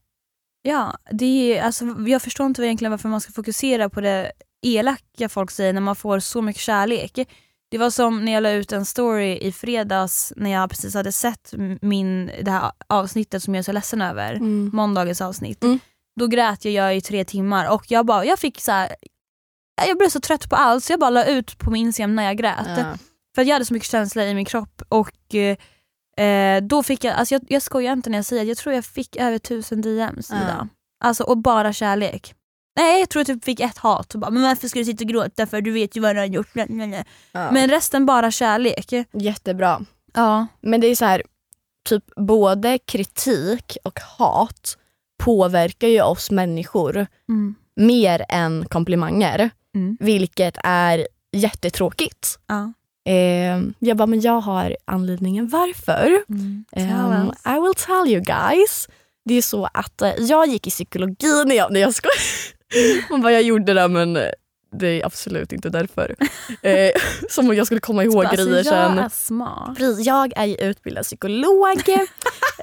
Ja, 0.65 0.97
det 1.11 1.25
är, 1.57 1.63
alltså, 1.63 1.85
jag 2.07 2.21
förstår 2.21 2.45
inte 2.45 2.63
egentligen 2.63 2.91
varför 2.91 3.09
man 3.09 3.21
ska 3.21 3.31
fokusera 3.31 3.89
på 3.89 4.01
det 4.01 4.31
elaka 4.61 5.29
folk 5.29 5.51
säger 5.51 5.73
när 5.73 5.81
man 5.81 5.95
får 5.95 6.19
så 6.19 6.41
mycket 6.41 6.61
kärlek. 6.61 7.29
Det 7.73 7.79
var 7.79 7.89
som 7.89 8.25
när 8.25 8.31
jag 8.31 8.43
la 8.43 8.51
ut 8.51 8.71
en 8.71 8.85
story 8.85 9.37
i 9.37 9.51
fredags 9.51 10.33
när 10.35 10.49
jag 10.49 10.69
precis 10.69 10.93
hade 10.93 11.11
sett 11.11 11.53
min, 11.81 12.31
det 12.41 12.51
här 12.51 12.71
avsnittet 12.87 13.43
som 13.43 13.55
jag 13.55 13.59
är 13.59 13.63
så 13.63 13.71
ledsen 13.71 14.01
över, 14.01 14.33
mm. 14.33 14.69
måndagens 14.73 15.21
avsnitt. 15.21 15.63
Mm. 15.63 15.79
Då 16.19 16.27
grät 16.27 16.65
jag, 16.65 16.73
jag 16.73 16.97
i 16.97 17.01
tre 17.01 17.25
timmar 17.25 17.73
och 17.73 17.85
jag, 17.87 18.05
bara, 18.05 18.25
jag 18.25 18.39
fick 18.39 18.61
så 18.61 18.71
här, 18.71 18.95
jag 19.87 19.97
blev 19.97 20.09
så 20.09 20.19
trött 20.19 20.49
på 20.49 20.55
allt 20.55 20.83
så 20.83 20.93
jag 20.93 20.99
bara 20.99 21.09
la 21.09 21.25
ut 21.25 21.57
på 21.57 21.71
min 21.71 21.85
Instagram 21.85 22.15
när 22.15 22.23
jag 22.23 22.37
grät. 22.37 22.67
ja. 22.77 22.97
För 23.35 23.41
jag 23.43 23.55
hade 23.55 23.65
så 23.65 23.73
mycket 23.73 23.89
känsla 23.89 24.25
i 24.25 24.33
min 24.33 24.45
kropp 24.45 24.81
och 24.89 25.35
eh, 26.19 26.61
då 26.63 26.83
fick 26.83 27.03
jag, 27.03 27.13
alltså 27.13 27.35
jag, 27.35 27.41
jag 27.47 27.61
skojar 27.61 27.93
inte 27.93 28.09
när 28.09 28.17
jag 28.17 28.25
säger 28.25 28.41
att 28.41 28.47
jag 28.47 28.57
tror 28.57 28.75
jag 28.75 28.85
fick 28.85 29.15
över 29.15 29.37
tusen 29.37 29.81
DMs 29.81 30.29
Ja. 30.29 30.43
idag. 30.43 30.67
Alltså 31.03 31.23
och 31.23 31.37
bara 31.37 31.73
kärlek. 31.73 32.35
Nej 32.75 32.99
jag 32.99 33.09
tror 33.09 33.19
jag 33.19 33.27
typ 33.27 33.45
fick 33.45 33.59
ett 33.59 33.77
hat. 33.77 34.13
Och 34.13 34.19
bara, 34.19 34.31
men 34.31 34.43
varför 34.43 34.67
ska 34.67 34.79
du 34.79 34.85
sitta 34.85 35.03
och 35.03 35.09
gråta 35.09 35.47
för 35.47 35.61
du 35.61 35.71
vet 35.71 35.97
ju 35.97 36.01
vad 36.01 36.15
du 36.15 36.19
har 36.19 36.25
gjort. 36.25 36.49
Nej, 36.55 36.65
nej, 36.69 36.87
nej. 36.87 37.05
Ja. 37.31 37.51
Men 37.51 37.69
resten 37.69 38.05
bara 38.05 38.31
kärlek. 38.31 38.93
Jättebra. 39.13 39.81
Ja. 40.13 40.47
Men 40.61 40.81
det 40.81 40.87
är 40.87 40.95
så 40.95 41.05
här, 41.05 41.23
typ 41.89 42.03
både 42.15 42.77
kritik 42.77 43.77
och 43.83 43.99
hat 44.17 44.77
påverkar 45.23 45.87
ju 45.87 46.01
oss 46.01 46.31
människor 46.31 47.07
Mm. 47.29 47.55
mer 47.75 48.25
än 48.29 48.65
komplimanger. 48.69 49.49
Mm. 49.75 49.97
Vilket 49.99 50.57
är 50.63 51.07
jättetråkigt. 51.31 52.39
Ja. 52.47 52.73
Eh, 53.11 53.61
jag 53.79 53.97
bara, 53.97 54.05
men 54.07 54.21
jag 54.21 54.41
har 54.41 54.77
anledningen 54.85 55.47
varför. 55.47 56.23
Mm. 56.29 56.65
Us. 56.75 57.37
I 57.45 57.59
will 57.59 57.75
tell 57.85 58.13
you 58.13 58.21
guys. 58.21 58.87
Det 59.25 59.33
är 59.33 59.41
så 59.41 59.69
att 59.73 60.01
eh, 60.01 60.13
jag 60.19 60.47
gick 60.47 60.67
i 60.67 60.69
psykologi 60.69 61.43
när 61.45 61.55
jag, 61.55 61.71
när 61.73 61.79
jag 61.79 61.93
skojar. 61.93 62.52
Man 63.09 63.21
bara, 63.21 63.31
jag 63.33 63.41
gjorde 63.43 63.73
det 63.73 63.87
men 63.87 64.13
det 64.75 64.87
är 64.87 65.05
absolut 65.05 65.51
inte 65.51 65.69
därför. 65.69 66.15
eh, 66.61 66.91
som 67.29 67.49
om 67.49 67.55
jag 67.55 67.65
skulle 67.65 67.81
komma 67.81 68.03
ihåg 68.03 68.25
Alltså, 68.25 68.45
grejer 68.45 68.55
jag 68.57 68.65
sen. 68.65 68.99
är 68.99 69.09
smart. 69.09 69.77
Jag 70.05 70.33
är 70.35 70.63
utbildad 70.69 71.03
psykolog. 71.03 71.81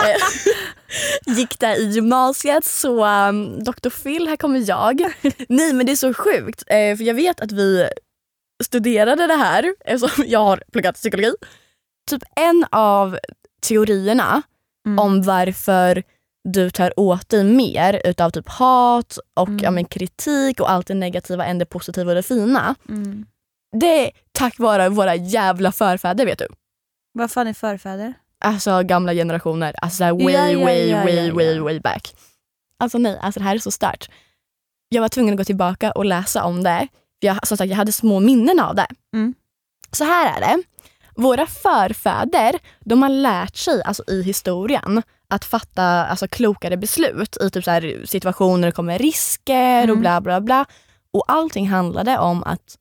Eh, 0.00 1.34
Gick 1.36 1.58
där 1.61 1.80
i 1.80 1.84
gymnasiet 1.84 2.64
så 2.64 3.06
um, 3.06 3.64
Dr 3.64 3.90
Phil, 4.02 4.28
här 4.28 4.36
kommer 4.36 4.68
jag. 4.68 5.00
Nej 5.48 5.72
men 5.72 5.86
det 5.86 5.92
är 5.92 5.96
så 5.96 6.14
sjukt 6.14 6.62
eh, 6.66 6.96
för 6.96 7.02
jag 7.02 7.14
vet 7.14 7.40
att 7.40 7.52
vi 7.52 7.88
studerade 8.64 9.26
det 9.26 9.34
här 9.34 9.74
eftersom 9.84 10.24
jag 10.28 10.40
har 10.40 10.62
pluggat 10.72 10.94
psykologi. 10.94 11.32
Typ 12.11 12.22
en 12.36 12.64
av 12.70 13.18
teorierna 13.62 14.42
Mm. 14.86 14.98
om 14.98 15.22
varför 15.22 16.02
du 16.49 16.70
tar 16.70 17.01
åt 17.01 17.28
dig 17.28 17.45
mer 17.45 18.01
utav 18.05 18.30
typ 18.30 18.49
hat 18.49 19.18
och 19.34 19.49
Mm. 19.49 19.61
ja, 19.62 19.70
men 19.70 19.84
kritik 19.84 20.61
och 20.61 20.70
allt 20.70 20.86
det 20.86 20.95
negativa 20.95 21.45
än 21.47 21.59
det 21.59 21.66
positiva 21.66 22.11
och 22.11 22.14
det 22.14 22.22
fina. 22.22 22.74
Mm. 22.88 23.26
Det 23.80 24.07
är 24.07 24.11
tack 24.32 24.59
vare 24.59 24.88
våra 24.88 25.14
jävla 25.14 25.72
förfäder 25.72 26.26
vet 26.26 26.38
du. 26.38 26.47
Vad 27.12 27.30
fan 27.30 27.47
är 27.47 27.53
förfäder? 27.55 28.14
Alltså 28.45 28.82
gamla 28.82 29.12
generationer. 29.14 29.74
Alltså 29.82 30.05
way, 30.05 30.32
Ja, 30.34 30.49
ja, 30.51 30.64
way, 30.64 30.93
way, 30.93 31.30
way, 31.30 31.59
way 31.61 31.80
back. 31.80 32.14
Alltså 32.78 32.99
nej, 32.99 33.18
alltså 33.22 33.41
det 33.41 33.45
här 33.45 33.55
är 33.55 33.59
så 33.59 33.70
stört. 33.70 34.11
Jag 34.88 35.01
var 35.03 35.09
tvungen 35.09 35.34
att 35.34 35.38
gå 35.38 35.45
tillbaka 35.45 35.91
och 35.93 36.05
läsa 36.05 36.45
om 36.45 36.62
det. 36.62 36.88
För 37.20 37.26
jag, 37.26 37.47
som 37.49 37.57
sagt, 37.57 37.70
jag 37.70 37.76
hade 37.76 37.93
små 37.93 38.20
minnen 38.20 38.61
av 38.61 38.74
det. 38.74 38.86
Mm. 39.14 39.34
Så 39.93 40.05
här 40.05 40.36
är 40.36 40.41
det. 40.41 40.62
Våra 41.16 41.46
förfäder 41.46 42.58
de 42.80 43.02
har 43.02 43.08
lärt 43.08 43.56
sig 43.56 43.82
alltså, 43.82 44.02
i 44.06 44.22
historien 44.22 45.02
att 45.28 45.44
fatta 45.44 45.84
alltså, 45.84 46.28
klokare 46.28 46.76
beslut 46.76 47.36
i 47.36 47.50
typ 47.50 47.64
så 47.64 47.70
här, 47.70 48.02
situationer 48.04 48.58
där 48.62 48.66
det 48.66 48.72
kommer 48.72 48.98
risker 48.98 49.78
och 49.82 49.88
Mm. 49.96 50.00
bla 50.00 50.20
bla 50.20 50.40
bla. 50.40 50.64
Och 51.12 51.24
allting 51.28 51.68
handlade 51.68 52.18
om 52.18 52.42
att 52.44 52.76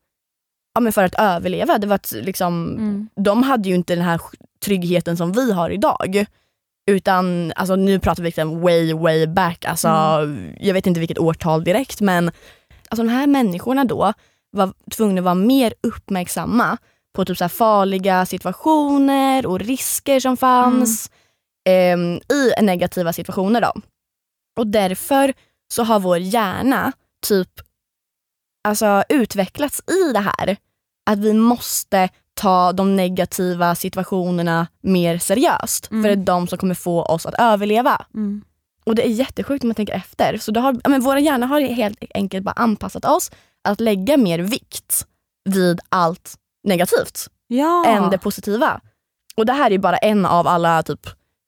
ja, 0.74 0.80
men 0.80 0.92
för 0.92 1.04
att 1.04 1.14
överleva. 1.18 1.78
Det 1.78 1.86
var 1.86 1.94
att, 1.94 2.12
liksom, 2.12 2.68
Mm. 2.78 3.08
de 3.16 3.42
hade 3.42 3.68
ju 3.68 3.74
inte 3.74 3.94
den 3.94 4.04
här 4.04 4.20
tryggheten 4.64 5.16
som 5.16 5.32
vi 5.32 5.52
har 5.52 5.70
idag. 5.70 6.24
Utan 6.90 7.52
alltså, 7.56 7.76
nu 7.76 7.98
pratar 7.98 8.22
vi 8.22 8.28
liksom 8.28 8.60
way 8.60 8.92
way 8.94 9.26
back. 9.26 9.64
Alltså, 9.64 9.88
Jag 10.60 10.74
vet 10.74 10.86
inte 10.86 11.00
vilket 11.00 11.18
årtal 11.18 11.64
direkt 11.64 12.00
men 12.00 12.28
alltså, 12.88 13.02
de 13.02 13.08
här 13.08 13.26
människorna 13.26 13.84
då 13.84 14.12
var 14.50 14.72
tvungna 14.90 15.20
att 15.20 15.24
vara 15.24 15.34
mer 15.34 15.74
uppmärksamma 15.82 16.76
på 17.12 17.24
typ 17.24 17.38
så 17.38 17.48
farliga 17.48 18.26
situationer 18.26 19.46
och 19.46 19.60
risker 19.60 20.20
som 20.20 20.36
fanns 20.36 21.10
ehm, 21.68 22.16
i 22.16 22.62
negativa 22.62 23.12
situationer. 23.12 23.60
Då. 23.60 23.72
Och 24.58 24.66
därför 24.66 25.34
så 25.72 25.82
har 25.82 26.00
vår 26.00 26.18
hjärna 26.18 26.92
typ 27.26 27.60
alltså, 28.68 29.04
utvecklats 29.08 29.82
i 29.86 30.12
det 30.12 30.20
här. 30.20 30.56
Att 31.10 31.18
vi 31.18 31.32
måste 31.32 32.08
ta 32.34 32.72
de 32.72 32.96
negativa 32.96 33.74
situationerna 33.74 34.66
mer 34.80 35.18
seriöst. 35.18 35.90
Mm. 35.90 36.02
För 36.02 36.08
det 36.08 36.14
är 36.14 36.24
de 36.24 36.46
som 36.46 36.58
kommer 36.58 36.74
få 36.74 37.02
oss 37.02 37.26
att 37.26 37.34
överleva. 37.38 38.06
Mm. 38.14 38.44
Och 38.84 38.94
det 38.94 39.06
är 39.06 39.10
jättesjukt 39.10 39.64
om 39.64 39.68
man 39.68 39.74
tänker 39.74 39.94
efter. 39.94 40.38
Så 40.38 40.52
det 40.52 40.60
har, 40.60 40.88
men 40.88 41.00
våra 41.00 41.20
hjärnor 41.20 41.46
har 41.46 41.60
helt 41.60 42.04
enkelt 42.14 42.44
bara 42.44 42.52
anpassat 42.52 43.04
oss 43.04 43.30
att 43.64 43.80
lägga 43.80 44.16
mer 44.16 44.38
vikt 44.38 45.06
vid 45.44 45.80
allt 45.88 46.36
negativt 46.64 47.26
Ja. 47.46 47.84
än 47.86 48.10
det 48.10 48.18
positiva. 48.18 48.80
Och 49.36 49.46
det 49.46 49.52
här 49.52 49.70
är 49.72 49.78
bara 49.78 49.96
en 49.96 50.26
av 50.26 50.46
alla 50.46 50.82
typ 50.82 51.00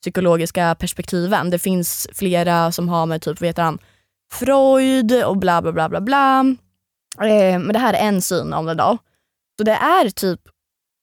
psykologiska 0.03 0.75
perspektiven. 0.75 1.51
Det 1.51 1.59
finns 1.59 2.09
flera 2.15 2.73
som 2.73 2.89
har 2.89 3.07
med 3.07 3.23
typ, 3.23 3.43
heter 3.43 3.63
han, 3.63 3.79
Freud 4.33 5.25
och 5.25 5.37
bla 5.37 5.63
bla 5.63 5.73
bla 5.73 5.89
bla 5.89 6.01
bla. 6.01 6.41
Eh, 7.21 7.59
men 7.59 7.73
det 7.73 7.79
här 7.79 7.95
är 7.95 7.99
en 8.09 8.23
syn 8.23 8.53
om 8.53 8.67
det 8.67 8.75
då. 8.75 8.99
Så 9.59 9.65
det 9.65 9.73
är 9.73 10.11
typ 10.11 10.41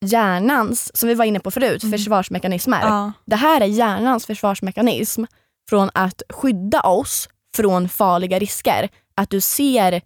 hjärnans, 0.06 0.98
som 0.98 1.10
vi 1.10 1.16
var 1.16 1.26
inne 1.26 1.40
på 1.40 1.52
förut, 1.52 1.84
Mm. 1.84 1.92
försvarsmekanismer. 2.00 2.82
ja. 2.82 3.12
Det 3.26 3.36
här 3.36 3.62
är 3.62 3.66
hjärnans 3.66 4.26
försvarsmekanism 4.26 5.24
från 5.70 5.90
att 5.94 6.22
skydda 6.30 6.82
oss 6.82 7.30
från 7.56 7.90
farliga 7.90 8.40
risker. 8.40 8.90
Att 9.16 9.30
du 9.30 9.42
ser 9.42 10.02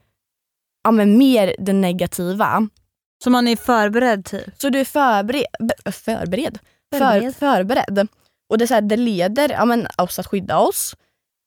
ja, 0.83 0.91
men 0.91 1.17
mer 1.17 1.55
det 1.59 1.73
negativa. 1.73 2.67
Så 3.23 3.29
man 3.29 3.47
är 3.47 3.55
förberedd 3.55 4.25
typ? 4.25 4.61
Så 4.61 4.69
du 4.69 4.79
är 4.79 4.85
förbered. 4.85 5.45
b- 5.59 5.91
Förbered? 5.91 6.59
För, 6.99 7.31
Förberedd. 7.31 8.07
Och 8.49 8.57
det, 8.57 8.63
är 8.63 8.67
så 8.67 8.73
här, 8.73 8.81
det 8.81 8.97
leder 8.97 9.49
ja, 9.49 9.65
men, 9.65 9.87
oss 9.97 10.19
att 10.19 10.27
skydda 10.27 10.57
oss. 10.57 10.95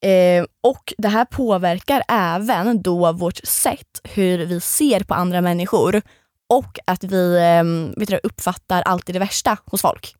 Eh, 0.05 0.45
och 0.63 0.95
det 0.99 1.09
här 1.09 1.25
påverkar 1.25 2.03
även 2.09 2.83
då 2.83 3.13
vårt 3.13 3.37
sätt 3.45 4.01
hur 4.05 4.47
vi 4.47 4.61
ser 4.61 5.01
på 5.01 5.15
andra 5.15 5.41
människor. 5.41 6.03
Och 6.55 6.79
att 6.85 7.05
vi 7.05 7.37
eh, 7.37 7.99
vet 8.01 8.09
du, 8.09 8.21
uppfattar 8.23 8.83
alltid 8.83 9.15
det 9.15 9.19
värsta 9.19 9.59
hos 9.65 9.83
folk. 9.83 10.15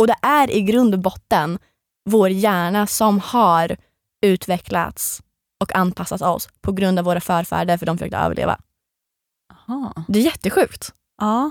Och 0.00 0.06
det 0.06 0.16
är 0.22 0.50
i 0.50 0.60
grund 0.62 0.94
och 0.94 1.00
botten 1.00 1.58
vår 2.10 2.30
hjärna 2.30 2.86
som 2.86 3.20
har 3.20 3.76
utvecklats 4.26 5.22
och 5.62 5.76
anpassat 5.76 6.22
oss 6.22 6.48
på 6.60 6.72
grund 6.72 6.98
av 6.98 7.04
våra 7.04 7.20
förfäder 7.20 7.76
för 7.76 7.86
de 7.86 7.98
försökte 7.98 8.16
överleva. 8.16 8.58
Aha. 9.52 10.04
Det 10.08 10.18
är 10.18 10.22
jättesjukt. 10.22 10.94
Ja. 11.20 11.50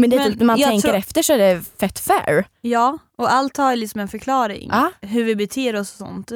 Men, 0.00 0.10
det 0.10 0.16
är 0.16 0.18
Men 0.20 0.30
typ, 0.30 0.38
när 0.38 0.46
man 0.46 0.58
jag 0.58 0.70
tänker 0.70 0.88
tror- 0.88 0.98
efter 0.98 1.22
så 1.22 1.32
är 1.32 1.38
det 1.38 1.62
fett 1.78 1.98
fair. 1.98 2.44
ja, 2.60 2.98
och 3.18 3.32
allt 3.32 3.56
har 3.56 3.70
ju 3.70 3.76
liksom 3.76 4.00
en 4.00 4.08
förklaring. 4.08 4.68
Ja. 4.72 4.92
Hur 5.00 5.24
vi 5.24 5.36
beter 5.36 5.76
oss 5.76 5.92
och 5.92 5.98
sånt. 6.06 6.28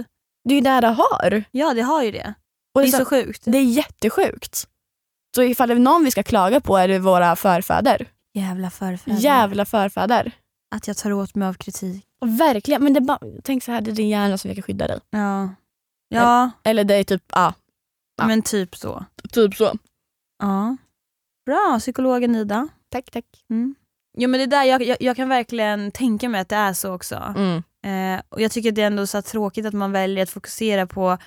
Det 0.45 0.55
är 0.55 0.55
ju 0.55 0.61
där 0.61 0.81
det 0.81 0.89
har. 0.89 1.45
Ja 1.51 1.75
det 1.75 1.83
har 1.83 2.03
ju 2.03 2.11
det. 2.13 2.35
Och 2.75 2.81
Det 2.81 2.87
det, 2.91 2.97
är 2.97 2.99
så 2.99 3.05
sjukt. 3.05 3.43
det 3.47 3.59
är 3.59 3.65
jättesjukt. 3.65 4.69
Så 5.37 5.43
ifall 5.43 5.69
det 5.69 5.75
är 5.75 5.79
någon 5.79 6.05
vi 6.05 6.11
ska 6.11 6.23
klaga 6.23 6.61
på 6.61 6.77
är 6.77 6.89
det 6.89 6.99
våra 6.99 7.37
förfäder. 7.37 8.07
Jävla 8.35 8.71
förfäder. 8.71 9.19
Jävla 9.19 9.65
förfäder. 9.65 10.33
Att 10.75 10.87
jag 10.87 10.97
tar 10.97 11.13
åt 11.13 11.35
mig 11.35 11.49
av 11.49 11.55
kritik. 11.55 12.05
Och 12.21 12.41
verkligen, 12.41 12.85
men 12.85 12.93
det 12.95 12.99
är 12.99 13.05
bara, 13.05 13.19
tänk 13.45 13.63
så 13.65 13.73
här, 13.73 13.81
det 13.81 13.91
är 13.91 13.95
din 13.95 14.09
hjärna 14.09 14.39
som 14.39 14.49
försöker 14.49 14.63
skydda 14.63 14.87
dig. 14.87 15.01
Ja. 15.11 15.49
Ja, 16.09 16.51
Eller 16.65 16.85
det 16.85 16.95
är 16.95 17.05
typ, 17.05 17.23
Ja. 17.33 17.55
men 18.25 18.43
typ 18.43 18.77
så. 18.77 19.05
typ 19.33 19.55
så. 19.55 19.73
Ja. 20.45 20.77
Bra, 21.47 21.77
psykologen 21.81 22.35
Ida. 22.37 22.69
Tack, 22.89 23.11
tack. 23.11 23.25
Mm. 23.51 23.75
Jo 24.19 24.29
men 24.29 24.41
det 24.41 24.47
där, 24.47 24.65
jag, 24.65 24.83
jag, 24.83 24.97
jag 25.01 25.17
kan 25.17 25.29
verkligen 25.29 25.93
tänka 25.93 26.29
mig 26.29 26.41
att 26.41 26.49
det 26.49 26.57
är 26.57 26.73
så 26.73 26.95
också. 26.95 27.35
Mm. 27.37 27.63
Eh, 27.85 28.23
och 28.29 28.41
jag 28.41 28.51
tycker 28.51 28.73
det 28.73 28.83
är 28.83 28.87
ändå 28.87 29.07
så 29.07 29.23
tråkigt 29.23 29.67
att 29.67 29.75
man 29.75 29.93
väljer 29.93 30.23
att 30.23 30.31
fokusera 30.31 30.87
på 30.87 31.19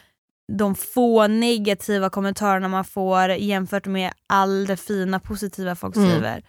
de 0.57 0.76
få 0.76 1.28
negativa 1.28 2.09
kommentarerna 2.09 2.68
man 2.68 2.86
får 2.86 3.30
jämfört 3.30 3.86
med 3.86 4.11
all 4.28 4.65
det 4.65 4.78
fina 4.78 5.20
positiva 5.20 5.76
folk 5.76 5.95
Mm. 5.95 6.09
skriver. 6.09 6.43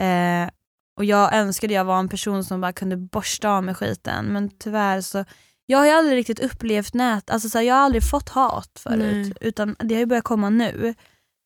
Eh, 0.00 0.50
och 0.96 1.04
jag 1.04 1.34
önskade 1.34 1.74
jag 1.74 1.84
var 1.84 1.98
en 1.98 2.08
person 2.08 2.44
som 2.44 2.60
bara 2.60 2.72
kunde 2.72 2.96
borsta 2.96 3.50
av 3.50 3.64
med 3.64 3.76
skiten 3.76 4.24
men 4.26 4.50
tyvärr 4.58 5.00
så 5.00 5.24
jag 5.66 5.78
har 5.78 5.86
ju 5.86 5.92
aldrig 5.92 6.16
riktigt 6.18 6.40
upplevt 6.40 6.94
nät, 6.94 7.30
alltså 7.30 7.48
så 7.48 7.58
här, 7.58 7.64
jag 7.64 7.74
har 7.74 7.82
aldrig 7.82 8.10
fått 8.10 8.28
hat 8.28 8.78
förut 8.82 9.26
Nej. 9.26 9.32
utan 9.40 9.76
det 9.78 9.94
har 9.94 10.00
ju 10.00 10.06
börjat 10.06 10.24
komma 10.24 10.50
nu. 10.50 10.94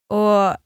Och 0.08 0.56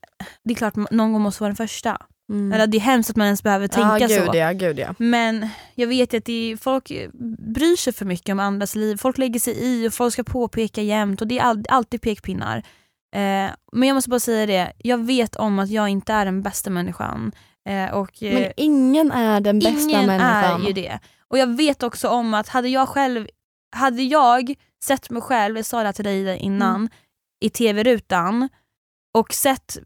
det 0.45 0.53
är 0.53 0.57
klart 0.57 0.77
någon 0.91 1.13
gång 1.13 1.23
måste 1.23 1.43
vara 1.43 1.49
den 1.49 1.57
första. 1.57 1.99
Mm. 2.33 2.53
Eller 2.53 2.67
det 2.67 2.77
är 2.77 2.81
hemskt 2.81 3.11
att 3.11 3.17
man 3.17 3.25
ens 3.25 3.43
behöver 3.43 3.69
tänka 3.69 3.99
ja, 3.99 4.07
gud, 4.07 4.27
så. 4.27 4.37
Ja, 4.37 4.53
gud 4.53 4.79
ja. 4.79 4.95
Men 4.99 5.49
jag 5.75 5.87
vet 5.87 6.15
ju 6.15 6.19
att 6.19 6.29
är, 6.29 6.57
folk 6.57 6.93
bryr 7.39 7.77
sig 7.77 7.93
för 7.93 8.05
mycket 8.05 8.33
om 8.33 8.41
andras 8.41 8.75
liv. 8.75 8.97
Folk 8.97 9.19
lägger 9.19 9.41
sig 9.41 9.55
i 9.59 9.89
och 9.89 9.95
folk 9.95 10.13
ska 10.13 10.25
påpeka 10.25 10.83
jämt 10.83 11.21
och 11.21 11.27
det 11.27 11.39
är 11.39 11.43
all, 11.43 11.65
alltid 11.69 12.03
pekpinnar. 12.03 12.57
Eh, 13.15 13.51
men 13.73 13.89
jag 13.89 13.95
måste 13.95 14.11
bara 14.11 14.21
säga 14.21 14.47
det, 14.47 14.73
jag 14.79 15.07
vet 15.07 15.37
om 15.37 15.59
att 15.59 15.71
jag 15.71 15.89
inte 15.89 16.13
är 16.13 16.25
den 16.25 16.43
bästa 16.43 16.71
människan. 16.71 17.33
Eh, 17.69 17.91
och, 17.95 18.23
eh, 18.23 18.35
Men 18.35 18.53
ingen 18.57 19.13
är 19.13 19.41
den 19.41 19.59
bästa 19.59 19.81
ingen 19.81 20.07
människan. 20.07 20.63
är 20.63 20.67
ju 20.67 20.73
det. 20.73 20.99
Och 21.29 21.39
jag 21.39 21.57
vet 21.57 21.83
också 21.83 22.09
om 22.09 22.35
att 22.35 22.49
hade 22.49 22.69
jag 22.69 22.89
själv 22.89 23.29
hade 23.77 24.03
jag 24.03 24.55
sett 24.85 25.11
mig 25.11 25.23
själv, 25.23 25.57
jag 25.57 25.67
sa 25.67 25.79
det 25.79 25.85
här 25.85 25.93
till 25.93 26.05
dig 26.05 26.37
innan, 26.39 26.75
Mm. 26.77 26.89
i 27.41 27.51
tv-rutan 27.51 28.49
och 29.13 29.35
sett, 29.35 29.79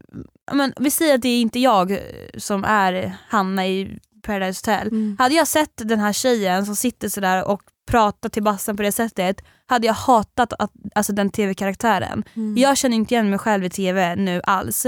men, 0.51 0.73
vi 0.79 0.91
säger 0.91 1.15
att 1.15 1.21
det 1.21 1.29
är 1.29 1.41
inte 1.41 1.59
jag 1.59 1.91
eh, 1.91 1.97
som 2.37 2.63
är 2.63 3.15
Hanna 3.27 3.67
i 3.67 3.99
Paradise 4.21 4.71
Hotel. 4.71 4.87
Mm. 4.87 5.15
Hade 5.19 5.35
jag 5.35 5.47
sett 5.47 5.71
den 5.75 5.99
här 5.99 6.13
tjejen 6.13 6.65
som 6.65 6.75
sitter 6.75 7.09
sådär 7.09 7.47
och 7.47 7.61
prata 7.91 8.29
till 8.29 8.43
Bassen 8.43 8.77
på 8.77 8.83
det 8.83 8.91
sättet 8.91 9.41
hade 9.65 9.87
jag 9.87 9.93
hatat 9.93 10.53
att, 10.59 10.71
alltså 10.95 11.13
den 11.13 11.29
tv-karaktären. 11.29 12.23
Mm. 12.33 12.57
Jag 12.57 12.77
känner 12.77 12.95
inte 12.95 13.13
igen 13.13 13.29
mig 13.29 13.39
själv 13.39 13.63
i 13.63 13.69
tv 13.69 14.15
nu 14.15 14.41
alls. 14.43 14.85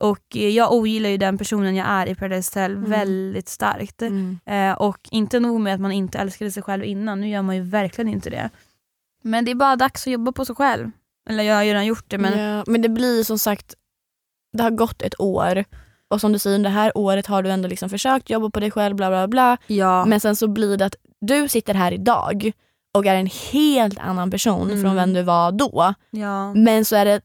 Och 0.00 0.36
jag 0.36 0.72
ogillar 0.72 1.10
ju 1.10 1.16
den 1.16 1.38
personen 1.38 1.74
jag 1.74 1.86
är 1.88 2.06
i 2.06 2.14
Paradise 2.14 2.50
Hotel 2.60 2.72
Mm. 2.76 2.90
väldigt 2.90 3.48
starkt. 3.48 4.02
Mm. 4.02 4.38
Eh, 4.46 4.72
och 4.72 4.98
inte 5.10 5.40
nog 5.40 5.60
med 5.60 5.74
att 5.74 5.80
man 5.80 5.92
inte 5.92 6.18
älskade 6.18 6.50
sig 6.50 6.62
själv 6.62 6.84
innan, 6.84 7.20
nu 7.20 7.28
gör 7.28 7.42
man 7.42 7.56
ju 7.56 7.62
verkligen 7.62 8.08
inte 8.08 8.30
det. 8.30 8.50
Men 9.22 9.44
det 9.44 9.50
är 9.50 9.54
bara 9.54 9.76
dags 9.76 10.06
att 10.06 10.12
jobba 10.12 10.32
på 10.32 10.44
sig 10.44 10.54
själv. 10.54 10.90
Eller 11.30 11.44
jag 11.44 11.54
har 11.56 11.62
ju 11.62 11.70
redan 11.70 11.86
gjort 11.86 12.04
det 12.08 12.18
men 12.18 12.38
Ja, 12.38 12.64
men 12.66 12.82
det 12.82 12.88
blir 12.88 13.24
som 13.24 13.38
sagt, 13.38 13.74
det 14.56 14.62
har 14.62 14.70
gått 14.70 15.02
ett 15.02 15.20
år 15.20 15.64
och 16.10 16.20
som 16.20 16.32
du 16.32 16.38
säger, 16.38 16.58
det 16.58 16.68
här 16.68 16.98
året 16.98 17.26
har 17.26 17.42
du 17.42 17.50
ändå 17.50 17.68
liksom 17.68 17.90
försökt 17.90 18.30
jobba 18.30 18.50
på 18.50 18.60
dig 18.60 18.70
själv, 18.70 18.96
bla 18.96 19.08
bla 19.10 19.28
bla. 19.28 19.56
ja. 19.66 20.04
Men 20.04 20.20
sen 20.20 20.36
så 20.36 20.48
blir 20.48 20.76
det 20.76 20.86
att 20.86 20.94
du 21.20 21.48
sitter 21.48 21.74
här 21.74 21.92
idag 21.92 22.52
och 22.94 23.06
är 23.06 23.14
en 23.14 23.30
helt 23.52 23.98
annan 23.98 24.30
person 24.30 24.70
Mm. 24.70 24.82
från 24.82 24.94
vem 24.96 25.12
du 25.12 25.22
var 25.22 25.52
då. 25.52 25.94
ja. 26.10 26.54
Men 26.54 26.84
så 26.84 26.96
är 26.96 27.04
det, 27.04 27.20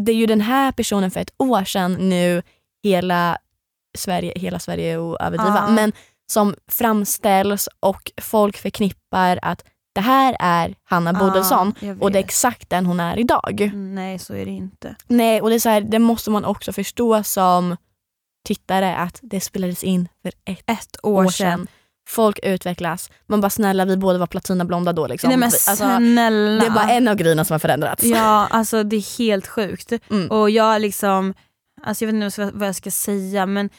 det 0.00 0.12
är 0.12 0.16
ju 0.16 0.26
den 0.26 0.40
här 0.40 0.72
personen 0.72 1.10
för 1.10 1.20
ett 1.20 1.34
år 1.38 1.64
sedan 1.64 1.92
nu 2.08 2.42
hela 2.82 3.38
Sverige, 3.98 4.32
hela 4.36 4.58
Sverige 4.58 4.98
och 4.98 5.20
överdriva, 5.20 5.64
Ja. 5.66 5.70
men 5.70 5.92
som 6.32 6.54
framställs 6.70 7.68
och 7.80 8.12
folk 8.22 8.56
förknippar 8.56 9.38
att 9.42 9.64
det 9.98 10.02
här 10.02 10.36
är 10.40 10.74
Hanna 10.84 11.10
Ja, 11.50 11.72
jag 11.80 12.02
och 12.02 12.12
det 12.12 12.18
är 12.18 12.24
exakt 12.24 12.70
den 12.70 12.86
hon 12.86 13.00
är 13.00 13.18
idag. 13.18 13.60
Mm, 13.60 13.94
Nej 13.94 14.18
så 14.18 14.34
är 14.34 14.44
det 14.44 14.50
inte. 14.50 14.96
Nej, 15.06 15.40
och 15.40 15.48
det, 15.48 15.54
är 15.54 15.60
så 15.60 15.68
här, 15.68 15.80
det 15.80 15.98
måste 15.98 16.30
man 16.30 16.44
också 16.44 16.72
förstå 16.72 17.22
som 17.22 17.76
tittare 18.46 18.96
att 18.96 19.18
det 19.22 19.40
spelades 19.40 19.84
in 19.84 20.08
för 20.22 20.32
ett 20.44 20.62
Ett 20.66 20.96
år, 21.02 21.24
år 21.24 21.30
sedan. 21.30 21.58
sedan. 21.58 21.66
Folk 22.08 22.38
utvecklas. 22.42 23.10
Man 23.26 23.40
bara 23.40 23.50
snälla 23.50 23.84
vi 23.84 23.96
båda 23.96 24.18
var 24.18 24.26
platinablonda 24.26 24.92
då. 24.92 25.06
Liksom. 25.06 25.28
Nej 25.28 25.36
men 25.38 25.46
alltså, 25.46 25.74
snälla. 25.96 26.60
det 26.60 26.66
är 26.66 26.70
bara 26.70 26.90
en 26.90 27.08
av 27.08 27.14
grejerna 27.14 27.44
som 27.44 27.54
har 27.54 27.58
förändrats. 27.58 28.04
Ja 28.04 28.46
alltså 28.50 28.82
det 28.82 28.96
är 28.96 29.18
helt 29.18 29.46
sjukt. 29.46 29.92
Mm. 30.10 30.30
Och 30.30 30.50
jag 30.50 30.80
liksom, 30.82 31.34
alltså 31.82 32.04
jag 32.04 32.12
vet 32.12 32.24
inte 32.24 32.50
vad 32.54 32.68
jag 32.68 32.76
ska 32.76 32.90
säga 32.90 33.46
men 33.46 33.70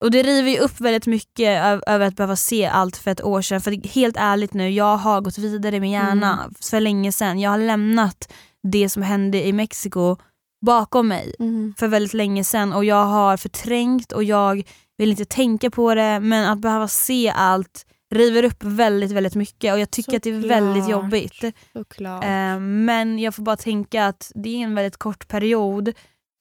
och 0.00 0.10
det 0.10 0.22
river 0.22 0.50
ju 0.50 0.58
upp 0.58 0.80
väldigt 0.80 1.06
mycket 1.06 1.80
över 1.86 2.06
att 2.06 2.16
behöva 2.16 2.36
se 2.36 2.66
allt 2.66 2.96
för 2.96 3.10
ett 3.10 3.24
år 3.24 3.42
sedan. 3.42 3.60
För 3.60 3.88
helt 3.88 4.16
ärligt 4.18 4.54
nu, 4.54 4.70
jag 4.70 4.96
har 4.96 5.20
gått 5.20 5.38
vidare 5.38 5.76
i 5.76 5.80
min 5.80 5.90
hjärna 5.90 6.32
Mm. 6.42 6.54
för 6.60 6.80
länge 6.80 7.12
sedan. 7.12 7.38
Jag 7.40 7.50
har 7.50 7.58
lämnat 7.58 8.32
det 8.62 8.88
som 8.88 9.02
hände 9.02 9.46
i 9.46 9.52
Mexiko 9.52 10.16
bakom 10.66 11.08
mig 11.08 11.34
Mm. 11.38 11.74
för 11.78 11.88
väldigt 11.88 12.14
länge 12.14 12.44
sedan 12.44 12.72
och 12.72 12.84
jag 12.84 13.04
har 13.04 13.36
förträngt 13.36 14.12
och 14.12 14.24
jag 14.24 14.62
vill 14.98 15.10
inte 15.10 15.24
tänka 15.24 15.70
på 15.70 15.94
det 15.94 16.20
men 16.20 16.48
att 16.52 16.58
behöva 16.58 16.88
se 16.88 17.32
allt 17.36 17.86
river 18.14 18.42
upp 18.44 18.62
väldigt 18.64 19.10
väldigt 19.12 19.34
mycket 19.34 19.72
och 19.72 19.80
jag 19.80 19.90
tycker 19.90 20.16
att 20.16 20.22
det 20.22 20.30
är 20.30 20.48
väldigt 20.48 20.88
jobbigt. 20.88 21.44
Såklart. 21.72 22.24
Eh, 22.24 22.58
men 22.60 23.18
jag 23.18 23.34
får 23.34 23.42
bara 23.42 23.56
tänka 23.56 24.06
att 24.06 24.32
det 24.34 24.48
är 24.48 24.64
en 24.64 24.74
väldigt 24.74 24.96
kort 24.96 25.28
period 25.28 25.92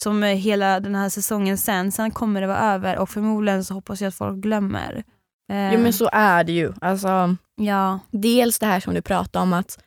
som 0.03 0.23
är 0.23 0.33
hela 0.35 0.79
den 0.79 0.95
här 0.95 1.09
säsongen 1.09 1.57
sen, 1.57 1.91
sen 1.91 2.11
kommer 2.11 2.41
det 2.41 2.47
vara 2.47 2.59
över 2.73 2.97
och 2.97 3.09
förmodligen 3.09 3.63
så 3.63 3.73
hoppas 3.73 4.01
jag 4.01 4.07
att 4.07 4.15
folk 4.15 4.37
glömmer. 4.37 5.03
Eh, 5.51 5.73
Jo 5.73 5.79
men 5.79 5.93
så 5.93 6.09
är 6.13 6.43
det 6.43 6.51
ju. 6.51 6.73
Alltså, 6.81 7.35
ja. 7.55 7.99
dels 8.11 8.59
det 8.59 8.65
här 8.65 8.79
som 8.79 8.93
du 8.93 9.01
pratade 9.01 9.43
om 9.43 9.53
att 9.53 9.79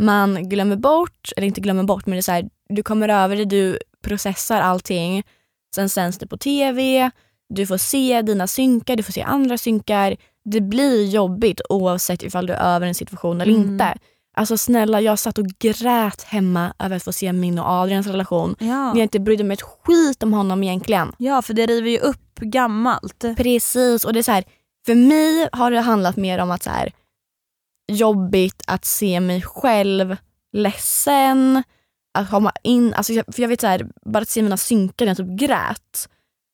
man 0.00 0.48
glömmer 0.48 0.76
bort, 0.76 1.32
eller 1.36 1.46
inte 1.46 1.60
glömmer 1.60 1.82
bort 1.82 2.06
men 2.06 2.12
det 2.12 2.18
är 2.20 2.22
så 2.22 2.32
här, 2.32 2.48
du 2.68 2.82
kommer 2.82 3.08
över 3.08 3.36
det, 3.36 3.44
du 3.44 3.78
processar 4.04 4.60
allting. 4.60 5.22
Sen 5.74 5.88
sänds 5.88 6.18
det 6.18 6.26
på 6.26 6.36
tv, 6.36 7.10
du 7.48 7.66
får 7.66 7.76
se 7.76 8.22
dina 8.22 8.46
synkar, 8.46 8.96
du 8.96 9.02
får 9.02 9.12
se 9.12 9.22
andra 9.22 9.58
synkar. 9.58 10.16
Det 10.44 10.60
blir 10.60 11.06
jobbigt 11.06 11.60
oavsett 11.68 12.22
ifall 12.22 12.46
du 12.46 12.52
är 12.52 12.74
över 12.76 12.86
en 12.86 12.94
situation 12.94 13.40
eller 13.40 13.54
Mm. 13.54 13.68
inte. 13.68 13.94
Alltså 14.38 14.58
snälla, 14.58 15.00
jag 15.00 15.18
satt 15.18 15.38
och 15.38 15.46
grät 15.58 16.22
hemma 16.22 16.72
över 16.78 16.96
att 16.96 17.02
få 17.04 17.12
se 17.12 17.32
min 17.32 17.58
och 17.58 17.66
Adrians 17.70 18.06
relation. 18.06 18.56
Ja. 18.58 18.88
Jag 18.88 18.98
inte 18.98 19.20
brydde 19.20 19.44
mig 19.44 19.54
ett 19.54 19.62
skit 19.62 20.22
om 20.22 20.32
honom 20.32 20.62
egentligen. 20.62 21.12
ja, 21.18 21.42
för 21.42 21.54
det 21.54 21.66
river 21.66 21.90
ju 21.90 21.98
upp 21.98 22.38
gammalt. 22.40 23.24
Precis, 23.36 24.04
och 24.04 24.12
det 24.12 24.18
är 24.18 24.22
så 24.22 24.32
här, 24.32 24.44
för 24.86 24.94
mig 24.94 25.48
har 25.52 25.70
det 25.70 25.80
handlat 25.80 26.16
mer 26.16 26.38
om 26.38 26.50
att 26.50 26.62
så 26.62 26.70
här, 26.70 26.92
jobbigt 27.92 28.62
att 28.66 28.84
se 28.84 29.20
mig 29.20 29.42
själv 29.42 30.16
ledsen, 30.52 31.62
att 32.18 32.30
komma 32.30 32.52
in, 32.62 32.94
alltså 32.94 33.12
för 33.12 33.42
jag 33.42 33.48
vet 33.48 33.60
så 33.60 33.66
här, 33.66 33.86
bara 34.04 34.22
att 34.22 34.28
se 34.28 34.42
mina 34.42 34.56
synkar 34.56 35.06
när 35.06 35.10
jag 35.10 35.16
typ 35.16 35.38
grät. 35.48 36.08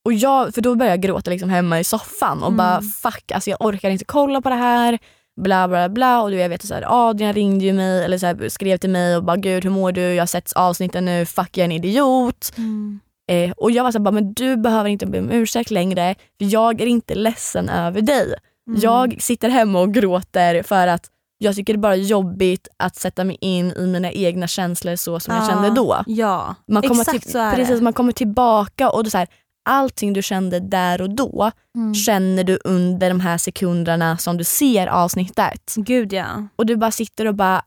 Och 0.04 0.12
jag, 0.12 0.54
för 0.54 0.60
då 0.60 0.74
började 0.74 0.92
jag 0.92 1.02
gråta 1.02 1.30
liksom 1.30 1.50
hemma 1.50 1.80
i 1.80 1.84
soffan 1.84 2.38
och 2.42 2.52
Mm. 2.52 2.56
bara 2.56 2.82
fuck, 2.82 3.32
alltså 3.32 3.50
jag 3.50 3.60
orkar 3.60 3.90
inte 3.90 4.04
kolla 4.04 4.40
på 4.40 4.48
det 4.48 4.54
här. 4.54 4.98
Bla 5.36 5.68
bla 5.68 5.88
bla 5.88 6.22
och 6.22 6.30
du, 6.30 6.36
jag 6.36 6.48
vet 6.48 6.62
så 6.62 6.74
här, 6.74 6.84
Adrian 7.08 7.32
ringde 7.32 7.64
ju 7.64 7.72
mig 7.72 8.04
eller 8.04 8.18
så 8.18 8.26
här, 8.26 8.48
skrev 8.48 8.76
till 8.76 8.90
mig 8.90 9.16
och 9.16 9.24
bara 9.24 9.36
gud 9.36 9.64
hur 9.64 9.70
mår 9.70 9.92
du? 9.92 10.00
Jag 10.00 10.22
har 10.22 10.26
sett 10.26 10.52
avsnitten 10.52 11.04
nu, 11.04 11.26
fuck 11.26 11.48
jag 11.58 11.60
är 11.60 11.64
en 11.64 11.72
idiot. 11.72 12.52
Mm. 12.56 13.00
Eh, 13.30 13.50
och 13.50 13.70
jag 13.70 13.84
var 13.84 13.92
så 13.92 13.98
här, 13.98 14.02
bara, 14.04 14.10
men 14.10 14.32
du 14.34 14.56
behöver 14.56 14.88
inte 14.90 15.06
be 15.06 15.18
om 15.20 15.30
ursäkt 15.30 15.70
längre 15.70 16.14
för 16.38 16.44
jag 16.52 16.80
är 16.80 16.86
inte 16.86 17.14
ledsen 17.14 17.68
över 17.68 18.00
dig. 18.00 18.34
Mm. 18.68 18.80
Jag 18.80 19.16
sitter 19.22 19.48
hemma 19.48 19.80
och 19.80 19.94
gråter 19.94 20.62
för 20.62 20.86
att 20.86 21.10
jag 21.38 21.56
tycker 21.56 21.72
det 21.72 21.76
är 21.78 21.80
bara 21.80 21.96
jobbigt 21.96 22.68
att 22.76 22.96
sätta 22.96 23.24
mig 23.24 23.36
in 23.40 23.72
i 23.72 23.86
mina 23.86 24.10
egna 24.12 24.46
känslor 24.46 24.96
så 24.96 25.20
som 25.20 25.34
jag 25.34 25.44
Ja. 25.44 25.48
kände 25.48 25.70
då. 25.70 26.02
Ja, 26.06 26.54
Man 26.68 26.82
kommer 26.82 27.00
exakt 27.00 27.22
till, 27.22 27.32
så 27.32 27.38
är 27.38 27.54
precis, 27.54 27.78
det. 27.78 27.84
man 27.84 27.92
kommer 27.92 28.12
tillbaka 28.12 28.90
och 28.90 29.04
det 29.04 29.10
så 29.10 29.18
här, 29.18 29.28
allting 29.64 30.12
du 30.12 30.22
kände 30.22 30.60
där 30.60 31.00
och 31.00 31.10
då 31.10 31.50
Mm. 31.76 31.94
känner 31.94 32.44
du 32.44 32.58
under 32.64 33.08
de 33.08 33.20
här 33.20 33.38
sekunderna 33.38 34.18
som 34.18 34.36
du 34.36 34.44
ser 34.44 34.86
avsnittet. 34.86 35.74
Gud 35.76 36.12
ja. 36.12 36.46
Och 36.56 36.66
du 36.66 36.76
bara 36.76 36.90
sitter 36.90 37.26
och 37.26 37.34
bara 37.34 37.62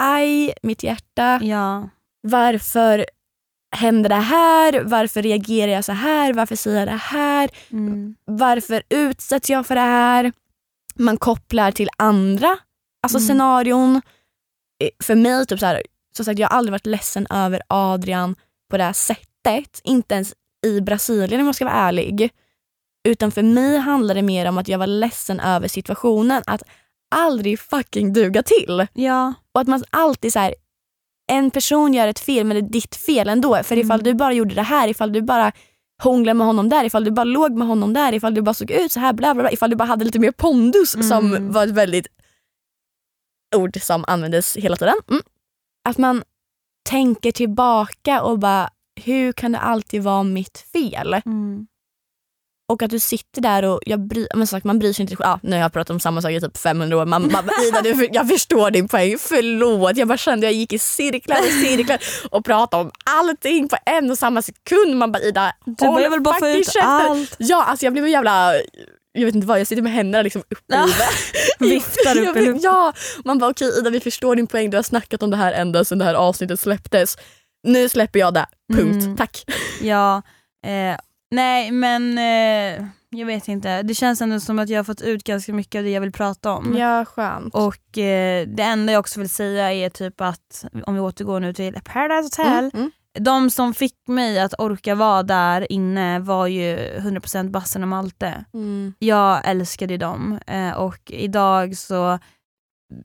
aj, 0.00 0.52
mitt 0.62 0.82
hjärta. 0.82 1.40
ja. 1.42 1.88
Varför 2.22 3.06
händer 3.76 4.08
det 4.08 4.14
här? 4.14 4.80
Varför 4.84 5.22
reagerar 5.22 5.72
jag 5.72 5.84
så 5.84 5.92
här? 5.92 6.32
Varför 6.32 6.56
säger 6.56 6.78
jag 6.78 6.88
det 6.88 6.92
här? 7.02 7.50
Mm. 7.72 8.14
Varför 8.24 8.82
utsätts 8.90 9.50
jag 9.50 9.66
för 9.66 9.74
det 9.74 9.80
här? 9.80 10.32
Man 10.94 11.16
kopplar 11.16 11.70
till 11.70 11.88
andra 11.98 12.56
alltså 13.02 13.18
Mm. 13.18 13.26
scenarion. 13.28 13.96
Eh, 14.84 14.88
För 15.02 15.14
mig, 15.14 15.46
typ 15.46 15.60
så 15.60 15.66
här, 15.66 15.82
som 16.16 16.24
sagt, 16.24 16.38
jag 16.38 16.48
har 16.48 16.56
aldrig 16.56 16.72
varit 16.72 16.86
ledsen 16.86 17.26
över 17.30 17.60
Adrian 17.68 18.34
på 18.70 18.76
det 18.76 18.84
här 18.84 18.92
sättet. 18.92 19.80
Inte 19.84 20.14
ens 20.14 20.34
i 20.64 20.80
Brasilien 20.80 21.40
om 21.40 21.46
jag 21.46 21.54
ska 21.54 21.64
vara 21.64 21.74
ärlig. 21.74 22.30
Utan 23.08 23.30
för 23.32 23.42
mig 23.42 23.78
handlar 23.78 24.14
det 24.14 24.22
mer 24.22 24.46
om 24.48 24.58
att 24.58 24.68
jag 24.68 24.78
var 24.78 24.86
ledsen 24.86 25.40
över 25.40 25.68
situationen. 25.68 26.42
Att 26.46 26.62
aldrig 27.14 27.60
fucking 27.60 28.12
duga 28.12 28.42
till. 28.42 28.86
Ja. 28.92 29.34
Och 29.52 29.60
att 29.60 29.68
man 29.68 29.84
alltid 29.90 30.32
så 30.32 30.38
här, 30.38 30.54
en 31.32 31.50
person 31.50 31.94
gör 31.94 32.08
ett 32.08 32.18
fel 32.20 32.46
men 32.46 32.54
det 32.56 32.60
är 32.60 32.72
ditt 32.72 32.96
fel 32.96 33.28
ändå. 33.28 33.62
För 33.62 33.76
ifall 33.78 34.00
Mm. 34.00 34.04
du 34.04 34.14
bara 34.14 34.32
gjorde 34.32 34.54
det 34.54 34.62
här, 34.62 34.88
ifall 34.88 35.12
du 35.12 35.22
bara 35.22 35.52
hånglade 36.02 36.34
med 36.38 36.46
honom 36.46 36.68
där, 36.68 36.84
ifall 36.84 37.04
du 37.04 37.10
bara 37.10 37.24
låg 37.24 37.52
med 37.52 37.66
honom 37.68 37.92
där, 37.92 38.12
ifall 38.12 38.34
du 38.34 38.42
bara 38.42 38.54
såg 38.54 38.70
ut 38.70 38.92
så 38.92 39.00
här, 39.00 39.12
bla 39.12 39.34
bla 39.34 39.42
bla, 39.42 39.52
ifall 39.52 39.70
du 39.70 39.76
bara 39.76 39.84
hade 39.88 40.04
lite 40.04 40.18
mer 40.18 40.30
pondus 40.32 40.94
Mm. 40.94 41.08
som 41.08 41.52
var 41.52 41.64
ett 41.64 41.70
väldigt 41.70 42.06
ord 43.56 43.82
som 43.82 44.04
användes 44.06 44.56
hela 44.56 44.76
tiden. 44.76 44.94
Mm. 45.10 45.22
Att 45.88 45.98
man 45.98 46.22
tänker 46.88 47.32
tillbaka 47.32 48.22
och 48.22 48.38
bara, 48.38 48.70
hur 49.04 49.32
kan 49.32 49.52
det 49.52 49.58
alltid 49.58 50.02
vara 50.02 50.22
mitt 50.22 50.64
fel? 50.72 51.14
Mm. 51.26 51.66
Och 52.68 52.82
att 52.82 52.90
du 52.90 52.98
sitter 52.98 53.40
där 53.42 53.62
och 53.62 53.80
jag 53.86 54.00
bry, 54.00 54.26
men 54.34 54.46
sagt, 54.46 54.64
man 54.64 54.78
bryr 54.78 54.92
sig 54.92 55.02
inte. 55.02 55.16
Ja, 55.18 55.40
nu 55.42 55.52
har 55.52 55.62
jag 55.62 55.72
pratat 55.72 55.90
om 55.90 56.00
samma 56.00 56.22
sak 56.22 56.30
i 56.30 56.40
typ 56.40 56.56
500 56.56 56.96
år. 56.96 57.06
Man, 57.06 57.32
man, 57.32 57.44
Ida, 57.68 57.82
du, 57.82 58.08
jag 58.12 58.28
förstår 58.28 58.70
din 58.70 58.88
poäng. 58.88 59.16
Förlåt. 59.18 59.96
Jag 59.96 60.08
bara 60.08 60.18
kände 60.18 60.46
jag 60.46 60.54
gick 60.54 60.72
i 60.72 60.78
cirklar 60.78 61.38
och 61.38 61.44
cirklar 61.44 61.98
och 62.30 62.44
pratade 62.44 62.82
om 62.84 62.90
allting 63.04 63.68
på 63.68 63.76
en 63.86 64.10
och 64.10 64.18
samma 64.18 64.42
sekund. 64.42 64.96
Man 64.96 65.12
bara 65.12 65.22
Ida, 65.22 65.52
Du 65.64 65.86
håll 65.86 66.10
vill 66.10 66.20
bara 66.20 66.38
få 66.38 66.48
ut 66.48 66.66
käften. 66.66 66.90
allt. 66.90 67.36
Ja, 67.38 67.64
alltså 67.64 67.86
jag 67.86 67.92
blev 67.92 68.04
en 68.04 68.10
jävla... 68.10 68.52
Jag 69.12 69.24
vet 69.24 69.34
inte 69.34 69.46
vad, 69.46 69.60
jag 69.60 69.66
sitter 69.66 69.82
med 69.82 69.92
händerna 69.92 70.22
liksom 70.22 70.42
uppe 70.50 70.74
i. 70.74 70.94
Viftar 71.70 72.18
upp 72.28 72.36
i. 72.36 72.58
Ja, 72.62 72.92
man 73.24 73.38
bara 73.38 73.50
okej 73.50 73.78
Ida 73.78 73.90
vi 73.90 74.00
förstår 74.00 74.36
din 74.36 74.46
poäng. 74.46 74.70
Du 74.70 74.76
har 74.78 74.82
snackat 74.82 75.22
om 75.22 75.30
det 75.30 75.36
här 75.36 75.52
ända 75.52 75.84
sedan 75.84 75.98
det 75.98 76.04
här 76.04 76.14
avsnittet 76.14 76.60
släpptes. 76.60 77.16
Nu 77.64 77.88
släpper 77.88 78.18
jag 78.18 78.34
det. 78.34 78.46
Punkt. 78.72 79.04
Mm. 79.04 79.16
Tack. 79.16 79.44
Ja, 79.82 80.22
eh, 80.66 80.96
nej 81.30 81.70
men 81.70 82.18
eh, 82.18 82.86
jag 83.10 83.26
vet 83.26 83.48
inte. 83.48 83.82
Det 83.82 83.94
känns 83.94 84.20
ändå 84.20 84.40
som 84.40 84.58
att 84.58 84.68
jag 84.68 84.78
har 84.78 84.84
fått 84.84 85.02
ut 85.02 85.24
ganska 85.24 85.52
mycket 85.52 85.78
av 85.78 85.84
det 85.84 85.90
jag 85.90 86.00
vill 86.00 86.12
prata 86.12 86.52
om. 86.52 86.76
Ja, 86.78 87.04
skönt. 87.04 87.54
Och 87.54 87.98
eh, 87.98 88.46
det 88.48 88.62
enda 88.62 88.92
jag 88.92 89.00
också 89.00 89.20
vill 89.20 89.28
säga 89.30 89.72
är 89.72 89.90
typ 89.90 90.20
att, 90.20 90.64
om 90.86 90.94
vi 90.94 91.00
återgår 91.00 91.40
nu 91.40 91.52
till 91.54 91.78
Paradise 91.84 92.42
Hotel, 92.42 92.58
Mm, 92.64 92.70
mm. 92.74 92.90
de 93.18 93.50
som 93.50 93.74
fick 93.74 93.94
mig 94.08 94.40
att 94.40 94.54
orka 94.58 94.94
vara 94.94 95.22
där 95.22 95.72
inne 95.72 96.18
var 96.18 96.46
ju 96.46 96.76
100% 96.76 97.50
Bassen 97.50 97.82
och 97.82 97.88
Malte. 97.88 98.44
Mm. 98.54 98.94
Jag 98.98 99.40
älskade 99.48 99.96
dem 99.96 100.38
eh, 100.46 100.70
och 100.70 100.98
idag 101.10 101.76
så 101.76 102.18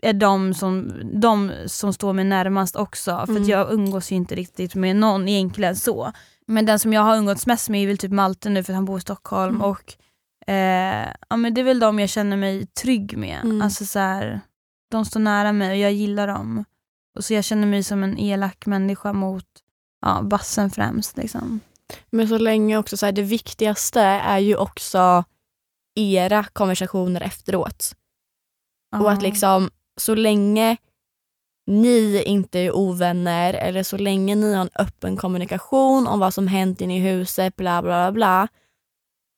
är 0.01 0.13
de 0.13 0.53
som, 0.53 1.01
de 1.21 1.51
som 1.65 1.93
står 1.93 2.13
mig 2.13 2.25
närmast 2.25 2.75
också. 2.75 3.23
För 3.25 3.35
Mm. 3.35 3.49
jag 3.49 3.73
umgås 3.73 4.11
ju 4.11 4.15
inte 4.15 4.35
riktigt 4.35 4.75
med 4.75 4.95
någon 4.95 5.27
egentligen 5.29 5.75
så. 5.75 6.11
Men 6.47 6.65
den 6.65 6.79
som 6.79 6.93
jag 6.93 7.01
har 7.01 7.17
umgåtts 7.17 7.45
mest 7.47 7.69
med 7.69 7.83
är 7.83 7.87
väl 7.87 7.97
typ 7.97 8.11
Malte 8.11 8.49
nu 8.49 8.63
för 8.63 8.73
att 8.73 8.75
han 8.75 8.85
bor 8.85 8.97
i 8.97 9.01
Stockholm. 9.01 9.55
Mm. 9.55 9.67
Och 9.67 9.93
eh, 10.51 11.07
ja, 11.29 11.37
men 11.37 11.53
Det 11.53 11.61
är 11.61 11.65
väl 11.65 11.79
de 11.79 11.99
jag 11.99 12.09
känner 12.09 12.37
mig 12.37 12.65
trygg 12.65 13.17
med. 13.17 13.39
Mm. 13.43 13.61
Alltså 13.61 13.85
så 13.85 13.99
här, 13.99 14.41
de 14.91 15.05
står 15.05 15.19
nära 15.19 15.51
mig 15.53 15.69
och 15.71 15.77
jag 15.77 15.91
gillar 15.93 16.27
dem. 16.27 16.65
Och 17.17 17.23
så 17.25 17.33
jag 17.33 17.43
känner 17.43 17.67
mig 17.67 17.83
som 17.83 18.03
en 18.03 18.17
elak 18.19 18.65
människa 18.65 19.13
mot 19.13 19.45
ja, 20.01 20.21
bassen 20.21 20.69
främst. 20.69 21.17
Liksom. 21.17 21.59
Men 22.11 22.27
så 22.27 22.37
länge 22.37 22.77
också 22.77 22.97
så 22.97 23.05
här, 23.05 23.13
det 23.13 23.21
viktigaste 23.21 24.01
är 24.01 24.39
ju 24.39 24.55
också 24.55 25.23
era 25.95 26.43
konversationer 26.43 27.21
efteråt. 27.21 27.95
Och 28.95 29.11
att 29.11 29.21
liksom 29.21 29.69
så 29.99 30.15
länge 30.15 30.77
ni 31.67 32.23
inte 32.25 32.59
är 32.59 32.75
ovänner 32.75 33.53
eller 33.53 33.83
så 33.83 33.97
länge 33.97 34.35
ni 34.35 34.53
har 34.53 34.61
en 34.61 34.69
öppen 34.79 35.17
kommunikation 35.17 36.07
om 36.07 36.19
vad 36.19 36.33
som 36.33 36.47
hänt 36.47 36.81
inne 36.81 36.97
i 36.97 36.99
huset, 36.99 37.55
bla 37.55 37.81
bla 37.81 37.91
bla, 37.91 38.11
bla 38.11 38.47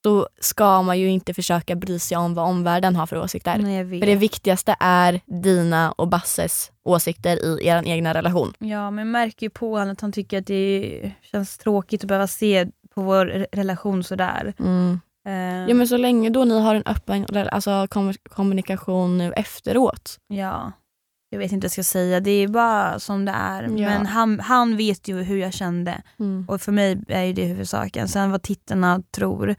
så 0.04 0.28
ska 0.40 0.82
man 0.82 1.00
ju 1.00 1.10
inte 1.10 1.34
försöka 1.34 1.76
bry 1.76 2.00
sig 2.00 2.18
om 2.18 2.34
vad 2.34 2.46
omvärlden 2.50 2.96
har 2.96 3.06
för 3.06 3.18
åsikter. 3.18 3.58
Nej, 3.58 3.76
jag 3.78 3.86
vet. 3.86 4.00
För 4.00 4.08
det 4.08 4.16
viktigaste 4.16 4.76
är 4.80 5.22
dina 5.26 5.92
och 5.92 6.08
Basses 6.08 6.72
åsikter 6.84 7.62
i 7.62 7.68
er 7.68 7.84
egna 7.88 8.14
relation. 8.14 8.54
Ja, 8.60 8.92
men 8.92 9.06
jag 9.06 9.12
märker 9.12 9.46
ju 9.46 9.50
på 9.50 9.78
honom 9.78 9.92
att 9.92 10.02
han 10.02 10.12
tycker 10.12 10.38
att 10.38 10.48
det 10.48 11.12
känns 11.22 11.58
tråkigt 11.58 12.04
att 12.04 12.08
behöva 12.08 12.28
se 12.28 12.68
på 12.96 13.02
vår 13.02 13.26
re- 13.26 13.46
relation 13.52 14.04
sådär. 14.04 14.54
Eh, 14.60 14.98
Ja 15.68 15.74
men 15.74 15.88
så 15.88 15.98
länge 15.98 16.30
då 16.30 16.44
ni 16.46 16.60
har 16.60 16.76
en 16.76 16.84
öppen 16.86 17.26
alltså, 17.52 17.88
kom- 17.90 18.14
kommunikation 18.30 19.18
nu 19.18 19.34
efteråt. 19.34 20.20
ja, 20.28 20.72
jag 21.34 21.40
vet 21.40 21.52
inte 21.52 21.66
vad 21.66 21.66
jag 21.66 21.72
ska 21.72 21.84
säga. 21.84 22.20
Det 22.20 22.32
är 22.32 22.48
bara 22.48 23.00
som 23.00 23.26
det 23.26 23.32
är. 23.32 23.64
Ja. 23.64 23.70
Men 23.90 24.06
han, 24.06 24.40
han 24.40 24.78
vet 24.78 25.08
ju 25.08 25.22
hur 25.24 25.38
jag 25.38 25.54
kände. 25.54 26.02
Och 26.48 26.62
för 26.62 26.72
mig 26.72 27.04
är 27.08 27.24
ju 27.24 27.34
det 27.34 27.46
huvudsaken. 27.46 28.08
Sen 28.08 28.32
vad 28.32 28.42
tittarna 28.42 29.04
tror, 29.12 29.56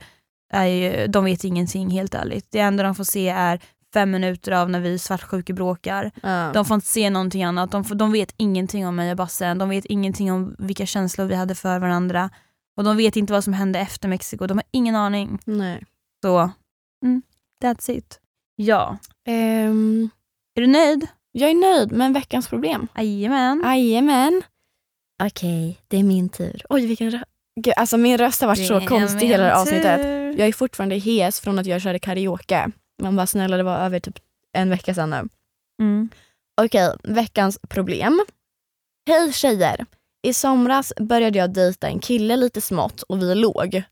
är 0.53 0.65
ju, 0.65 1.07
de 1.07 1.25
vet 1.25 1.43
ingenting 1.43 1.89
helt 1.89 2.13
ärligt. 2.15 2.47
Det 2.51 2.59
enda 2.59 2.83
de 2.83 2.95
får 2.95 3.03
se 3.03 3.29
är 3.29 3.59
fem 3.93 4.11
minuter 4.11 4.51
av 4.51 4.69
när 4.69 4.79
vi 4.79 4.99
svartsjukebråkar. 4.99 6.11
Ja. 6.23 6.51
De 6.53 6.65
får 6.65 6.75
inte 6.75 6.87
se 6.87 7.09
någonting 7.09 7.43
annat. 7.43 7.71
De, 7.71 7.83
får, 7.83 7.95
de 7.95 8.11
vet 8.11 8.33
ingenting 8.37 8.87
om 8.87 8.95
mig 8.95 9.11
och 9.11 9.17
Basse. 9.17 9.53
De 9.53 9.69
vet 9.69 9.85
ingenting 9.85 10.31
om 10.31 10.55
vilka 10.59 10.85
känslor 10.85 11.25
vi 11.25 11.35
hade 11.35 11.55
för 11.55 11.79
varandra. 11.79 12.29
Och 12.77 12.83
de 12.83 12.97
vet 12.97 13.15
inte 13.15 13.33
vad 13.33 13.43
som 13.43 13.53
hände 13.53 13.79
efter 13.79 14.07
Mexiko. 14.09 14.47
De 14.47 14.57
har 14.57 14.65
ingen 14.71 14.95
aning. 14.95 15.39
Nej. 15.45 15.85
Så, 16.23 16.51
mm, 17.05 17.21
that's 17.63 17.91
it. 17.91 18.19
Ja. 18.55 18.97
Ehm, 19.27 20.09
Är 20.55 20.61
du 20.61 20.67
nöjd? 20.67 21.07
jag 21.31 21.49
är 21.49 21.55
nöjd 21.55 21.91
med 21.91 22.13
veckans 22.13 22.47
problem. 22.47 22.87
Jajamän. 22.95 23.61
Jajamän. 23.65 24.41
Okej, 25.23 25.79
det 25.87 25.97
är 25.97 26.03
min 26.03 26.29
tur. 26.29 26.65
Oj, 26.69 26.85
vilken 26.85 27.11
röst. 27.11 27.25
Gud, 27.61 27.73
alltså 27.77 27.97
min 27.97 28.17
röst 28.17 28.41
har 28.41 28.47
varit 28.47 28.67
så 28.67 28.81
konstig 28.81 29.27
hela 29.27 29.43
det 29.43 29.49
här 29.49 29.61
avsnittet. 29.61 29.99
Jag 30.39 30.47
är 30.47 30.53
fortfarande 30.53 30.95
hes 30.95 31.39
från 31.39 31.59
att 31.59 31.65
jag 31.65 31.81
körde 31.81 31.99
karaoke. 31.99 32.71
Man 33.01 33.15
bara 33.15 33.27
snälla 33.27 33.57
det 33.57 33.63
var 33.63 33.77
över 33.77 33.99
typ 33.99 34.19
en 34.57 34.69
vecka 34.69 34.93
sedan 34.93 35.09
nu. 35.09 35.29
Mm. 35.81 36.09
Okej, 36.61 36.95
veckans 37.03 37.59
problem. 37.69 38.25
Hej 39.07 39.33
tjejer! 39.33 39.85
I 40.23 40.33
somras 40.33 40.93
började 40.99 41.37
jag 41.37 41.53
dejta 41.53 41.87
en 41.87 41.99
kille 41.99 42.37
lite 42.37 42.61
smått 42.61 43.01
och 43.01 43.21
vi 43.21 43.35
låg. 43.35 43.83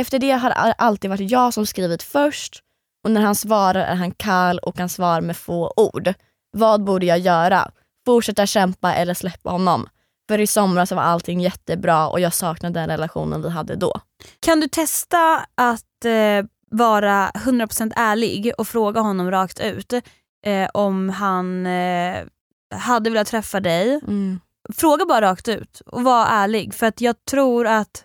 Efter 0.00 0.18
det 0.18 0.30
har 0.30 0.48
det 0.48 0.54
alltid 0.54 1.10
varit 1.10 1.30
jag 1.30 1.54
som 1.54 1.66
skrivit 1.66 2.02
först 2.02 2.62
och 3.04 3.10
när 3.10 3.20
han 3.20 3.34
svarar 3.34 3.80
är 3.80 3.94
han 3.94 4.10
kall 4.10 4.58
och 4.58 4.76
kan 4.76 4.88
svara 4.88 5.20
med 5.20 5.36
få 5.36 5.72
ord. 5.76 6.14
Vad 6.52 6.84
borde 6.84 7.06
jag 7.06 7.18
göra? 7.18 7.70
Fortsätta 8.06 8.46
kämpa 8.46 8.94
eller 8.94 9.14
släppa 9.14 9.50
honom? 9.50 9.88
För 10.28 10.38
i 10.38 10.46
somras 10.46 10.92
var 10.92 11.02
allting 11.02 11.40
jättebra 11.40 12.08
och 12.08 12.20
jag 12.20 12.34
saknade 12.34 12.80
den 12.80 12.88
relationen 12.88 13.42
vi 13.42 13.50
hade 13.50 13.76
då. 13.76 14.00
Kan 14.40 14.60
du 14.60 14.68
testa 14.68 15.46
att 15.54 16.04
eh, 16.04 16.46
vara 16.70 17.30
100% 17.30 17.92
ärlig 17.96 18.52
och 18.58 18.68
fråga 18.68 19.00
honom 19.00 19.30
rakt 19.30 19.60
ut 19.60 19.92
eh, 20.46 20.68
om 20.74 21.08
han 21.08 21.66
eh, 21.66 22.24
hade 22.74 23.10
velat 23.10 23.26
träffa 23.26 23.60
dig? 23.60 24.00
Fråga 24.76 25.04
bara 25.06 25.20
rakt 25.20 25.48
ut 25.48 25.80
och 25.86 26.02
var 26.02 26.26
ärlig 26.26 26.74
för 26.74 26.86
att 26.86 27.00
jag 27.00 27.24
tror 27.30 27.66
att 27.66 28.04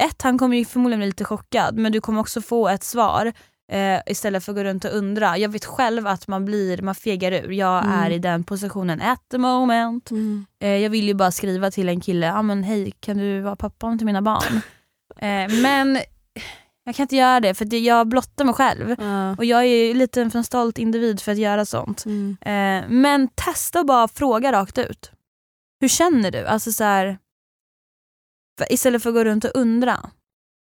ett, 0.00 0.22
han 0.22 0.38
kommer 0.38 0.56
ju 0.56 0.64
förmodligen 0.64 0.98
bli 1.00 1.06
lite 1.06 1.24
chockad 1.24 1.78
men 1.78 1.92
du 1.92 2.00
kommer 2.00 2.20
också 2.20 2.40
få 2.42 2.68
ett 2.68 2.84
svar 2.84 3.32
eh, 3.72 4.00
istället 4.06 4.44
för 4.44 4.52
att 4.52 4.56
gå 4.56 4.64
runt 4.64 4.84
och 4.84 4.96
undra. 4.96 5.38
Jag 5.38 5.48
vet 5.48 5.64
själv 5.64 6.06
att 6.06 6.28
man 6.28 6.44
blir, 6.44 6.82
man 6.82 6.94
fegar 6.94 7.32
ur. 7.32 7.50
Jag 7.50 7.84
Mm. 7.84 7.98
är 7.98 8.10
i 8.10 8.18
den 8.18 8.44
positionen 8.44 9.00
at 9.02 9.20
the 9.30 9.38
moment. 9.38 10.10
Eh, 10.60 10.68
jag 10.76 10.90
vill 10.90 11.06
ju 11.08 11.14
bara 11.14 11.30
skriva 11.30 11.70
till 11.70 11.88
en 11.88 12.00
kille, 12.00 12.32
ah, 12.32 12.42
men 12.42 12.62
hej 12.64 12.92
kan 13.00 13.16
du 13.18 13.40
vara 13.40 13.56
pappan 13.56 13.98
till 13.98 14.06
mina 14.06 14.22
barn? 14.22 14.60
eh, 15.18 15.62
men 15.62 15.98
jag 16.84 16.94
kan 16.94 17.04
inte 17.04 17.16
göra 17.16 17.40
det 17.40 17.54
för 17.54 17.74
jag 17.74 18.08
blottar 18.08 18.44
mig 18.44 18.54
själv. 18.54 18.96
Ja. 19.00 19.30
Och 19.36 19.44
jag 19.44 19.64
är 19.64 19.94
lite 19.94 20.22
en 20.22 20.30
för 20.30 20.42
stolt 20.42 20.78
individ 20.78 21.20
för 21.20 21.32
att 21.32 21.38
göra 21.38 21.64
sånt. 21.64 22.04
Mm. 22.04 22.36
Eh, 22.40 22.88
men 22.90 23.28
testa 23.28 23.84
bara 23.84 24.08
fråga 24.08 24.52
rakt 24.52 24.78
ut. 24.78 25.10
Hur 25.82 25.88
känner 25.88 26.30
du? 26.30 26.46
Alltså 26.46 26.72
så 26.72 26.84
här, 26.84 27.18
istället 28.70 29.02
för 29.02 29.10
att 29.10 29.14
gå 29.14 29.24
runt 29.24 29.44
och 29.44 29.50
undra. 29.54 30.10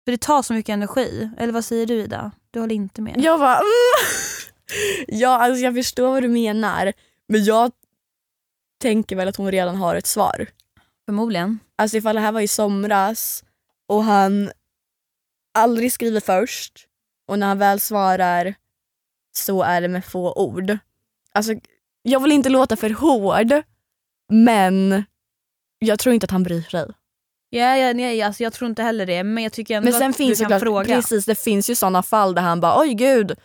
För 0.04 0.12
det 0.12 0.20
tar 0.20 0.42
så 0.42 0.52
mycket 0.52 0.72
energi. 0.72 1.30
Eller 1.38 1.52
vad 1.52 1.64
säger 1.64 1.86
du 1.86 1.94
Ida? 1.94 2.32
Du 2.50 2.60
håller 2.60 2.74
inte 2.74 3.02
med? 3.02 3.14
Jag 3.18 3.40
bara 3.40 3.56
mm. 3.56 3.66
Ja 5.20 5.28
alltså 5.28 5.64
jag 5.64 5.74
förstår 5.74 6.08
vad 6.08 6.22
du 6.22 6.28
menar 6.28 6.92
men 7.28 7.44
jag 7.44 7.72
tänker 8.80 9.16
väl 9.16 9.28
att 9.28 9.36
hon 9.36 9.50
redan 9.50 9.76
har 9.76 9.94
ett 9.94 10.06
svar. 10.06 10.46
Förmodligen. 11.06 11.58
Alltså 11.76 11.96
ifall 11.96 12.14
det 12.14 12.20
här 12.20 12.32
var 12.32 12.40
i 12.40 12.48
somras 12.48 13.44
och 13.88 14.04
han 14.04 14.52
aldrig 15.54 15.92
skriver 15.92 16.20
först 16.20 16.86
och 17.28 17.38
när 17.38 17.46
han 17.46 17.58
väl 17.58 17.80
svarar 17.80 18.54
så 19.36 19.62
är 19.62 19.80
det 19.80 19.88
med 19.88 20.04
få 20.04 20.32
ord. 20.32 20.78
Alltså 21.32 21.54
jag 22.02 22.20
vill 22.20 22.32
inte 22.32 22.48
låta 22.48 22.76
för 22.76 22.90
hård 22.90 23.62
men 24.32 25.04
jag 25.78 25.98
tror 25.98 26.14
inte 26.14 26.24
att 26.24 26.30
han 26.30 26.42
bryr 26.42 26.62
sig. 26.62 26.86
Ja, 27.50 27.76
ja, 27.76 27.92
nej, 27.92 28.22
alltså 28.22 28.42
jag 28.42 28.52
tror 28.52 28.70
inte 28.70 28.82
heller 28.82 29.06
det. 29.06 29.24
Men 29.24 29.42
jag 29.42 29.52
tycker 29.52 29.76
ändå 29.76 29.90
Men 29.90 29.98
sen 30.00 30.10
att 30.10 30.16
finns 30.16 30.38
du 30.38 30.44
kan 30.44 30.48
klart, 30.48 30.62
fråga. 30.62 30.94
precis 30.94 31.24
det 31.24 31.38
finns 31.38 31.70
ju 31.70 31.74
sådana 31.74 32.02
fall 32.02 32.34
där 32.34 32.42
han 32.42 32.60
bara 32.60 32.80
oj 32.80 32.94
gud 32.94 33.36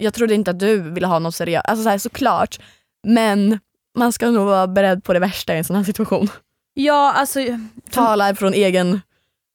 jag 0.00 0.14
trodde 0.14 0.34
inte 0.34 0.50
att 0.50 0.58
du 0.58 0.90
ville 0.90 1.06
ha 1.06 1.18
något 1.18 1.34
seriöst. 1.34 1.68
Alltså 1.68 1.82
så 1.82 1.88
här, 1.90 1.98
såklart 1.98 2.60
men 3.06 3.58
man 3.98 4.12
ska 4.12 4.30
nog 4.30 4.46
vara 4.46 4.66
beredd 4.66 5.04
på 5.04 5.12
det 5.12 5.18
värsta 5.18 5.54
i 5.54 5.58
en 5.58 5.64
sån 5.64 5.76
här 5.76 5.84
situation. 5.84 6.28
Ja, 6.74 7.12
alltså... 7.12 7.40
Tala 7.90 8.34
från 8.34 8.54
egen 8.54 9.00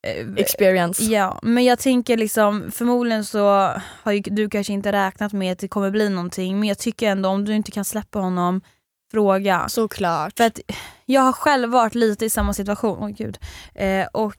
eh, 0.08 0.34
experience. 0.38 1.04
Ja, 1.04 1.40
men 1.44 1.64
jag 1.64 1.80
tänker 1.80 2.18
liksom 2.18 2.72
förmodligen 2.72 3.26
så 3.26 3.72
har 4.04 4.12
ju 4.12 4.20
du 4.20 4.50
kanske 4.50 4.74
inte 4.74 4.92
räknat 4.92 5.34
med 5.34 5.52
att 5.52 5.60
det 5.60 5.68
kommer 5.68 5.92
bli 5.92 6.10
någonting 6.10 6.60
men 6.60 6.70
jag 6.70 6.78
tycker 6.78 7.10
ändå 7.10 7.30
om 7.30 7.46
du 7.46 7.54
inte 7.54 7.72
kan 7.72 7.86
släppa 7.86 8.20
honom, 8.20 8.62
fråga. 9.16 9.70
Såklart. 9.70 10.38
För 10.38 10.44
att 10.44 10.60
jag 11.06 11.22
har 11.22 11.32
själv 11.34 11.70
varit 11.72 11.96
lite 11.96 12.26
i 12.26 12.30
samma 12.30 12.54
situation, 12.54 12.98
åh 13.02 13.10
gud. 13.10 13.38
Eh, 13.76 14.06
och 14.14 14.36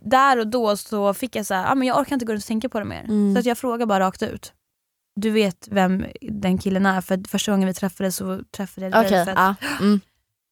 där 0.00 0.38
och 0.38 0.46
då 0.46 0.76
så 0.76 1.14
fick 1.14 1.36
jag 1.36 1.46
så 1.46 1.54
här, 1.54 1.72
ah, 1.72 1.74
men 1.74 1.88
jag 1.88 1.98
orkar 1.98 2.16
inte 2.16 2.26
gå 2.26 2.32
runt 2.32 2.42
och 2.42 2.48
tänka 2.48 2.68
på 2.68 2.78
det 2.78 2.84
mer. 2.84 3.04
Mm. 3.04 3.34
Så 3.34 3.38
att 3.38 3.46
jag 3.46 3.58
frågar 3.58 3.86
bara 3.86 4.04
rakt 4.04 4.22
ut. 4.22 4.52
Du 5.16 5.30
vet 5.30 5.68
vem 5.70 6.04
den 6.20 6.58
killen 6.58 6.86
är 6.86 7.00
för 7.00 7.28
första 7.28 7.52
gången 7.52 7.68
vi 7.68 7.74
träffades 7.74 8.16
så 8.16 8.40
träffade 8.56 8.86
jag 8.86 8.92
dig. 8.92 9.06
Okej, 9.06 9.24
för 9.24 9.32
att- 9.32 9.56
ja. 9.60 9.68
Mm. 9.80 10.00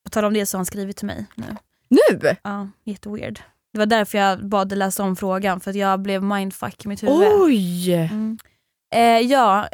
På 0.04 0.10
tal 0.10 0.24
om 0.24 0.34
det 0.34 0.46
så 0.46 0.56
har 0.56 0.58
han 0.58 0.66
skrivit 0.66 0.96
till 0.96 1.06
mig 1.06 1.26
nu. 1.34 1.56
Nu? 1.88 2.36
Ja, 2.42 2.68
jätteweird. 2.84 3.40
Det 3.72 3.78
var 3.78 3.86
därför 3.86 4.18
jag 4.18 4.48
bad 4.48 4.68
dig 4.68 4.78
läsa 4.78 5.02
om 5.02 5.16
frågan 5.16 5.60
för 5.60 5.70
att 5.70 5.76
jag 5.76 6.00
blev 6.00 6.22
mindfuck 6.22 6.84
i 6.84 6.88
mitt 6.88 7.02
huvud. 7.02 7.28
Oj! 7.40 7.92
Mm. 7.94 8.38
Eh, 8.94 9.00
ja, 9.02 9.68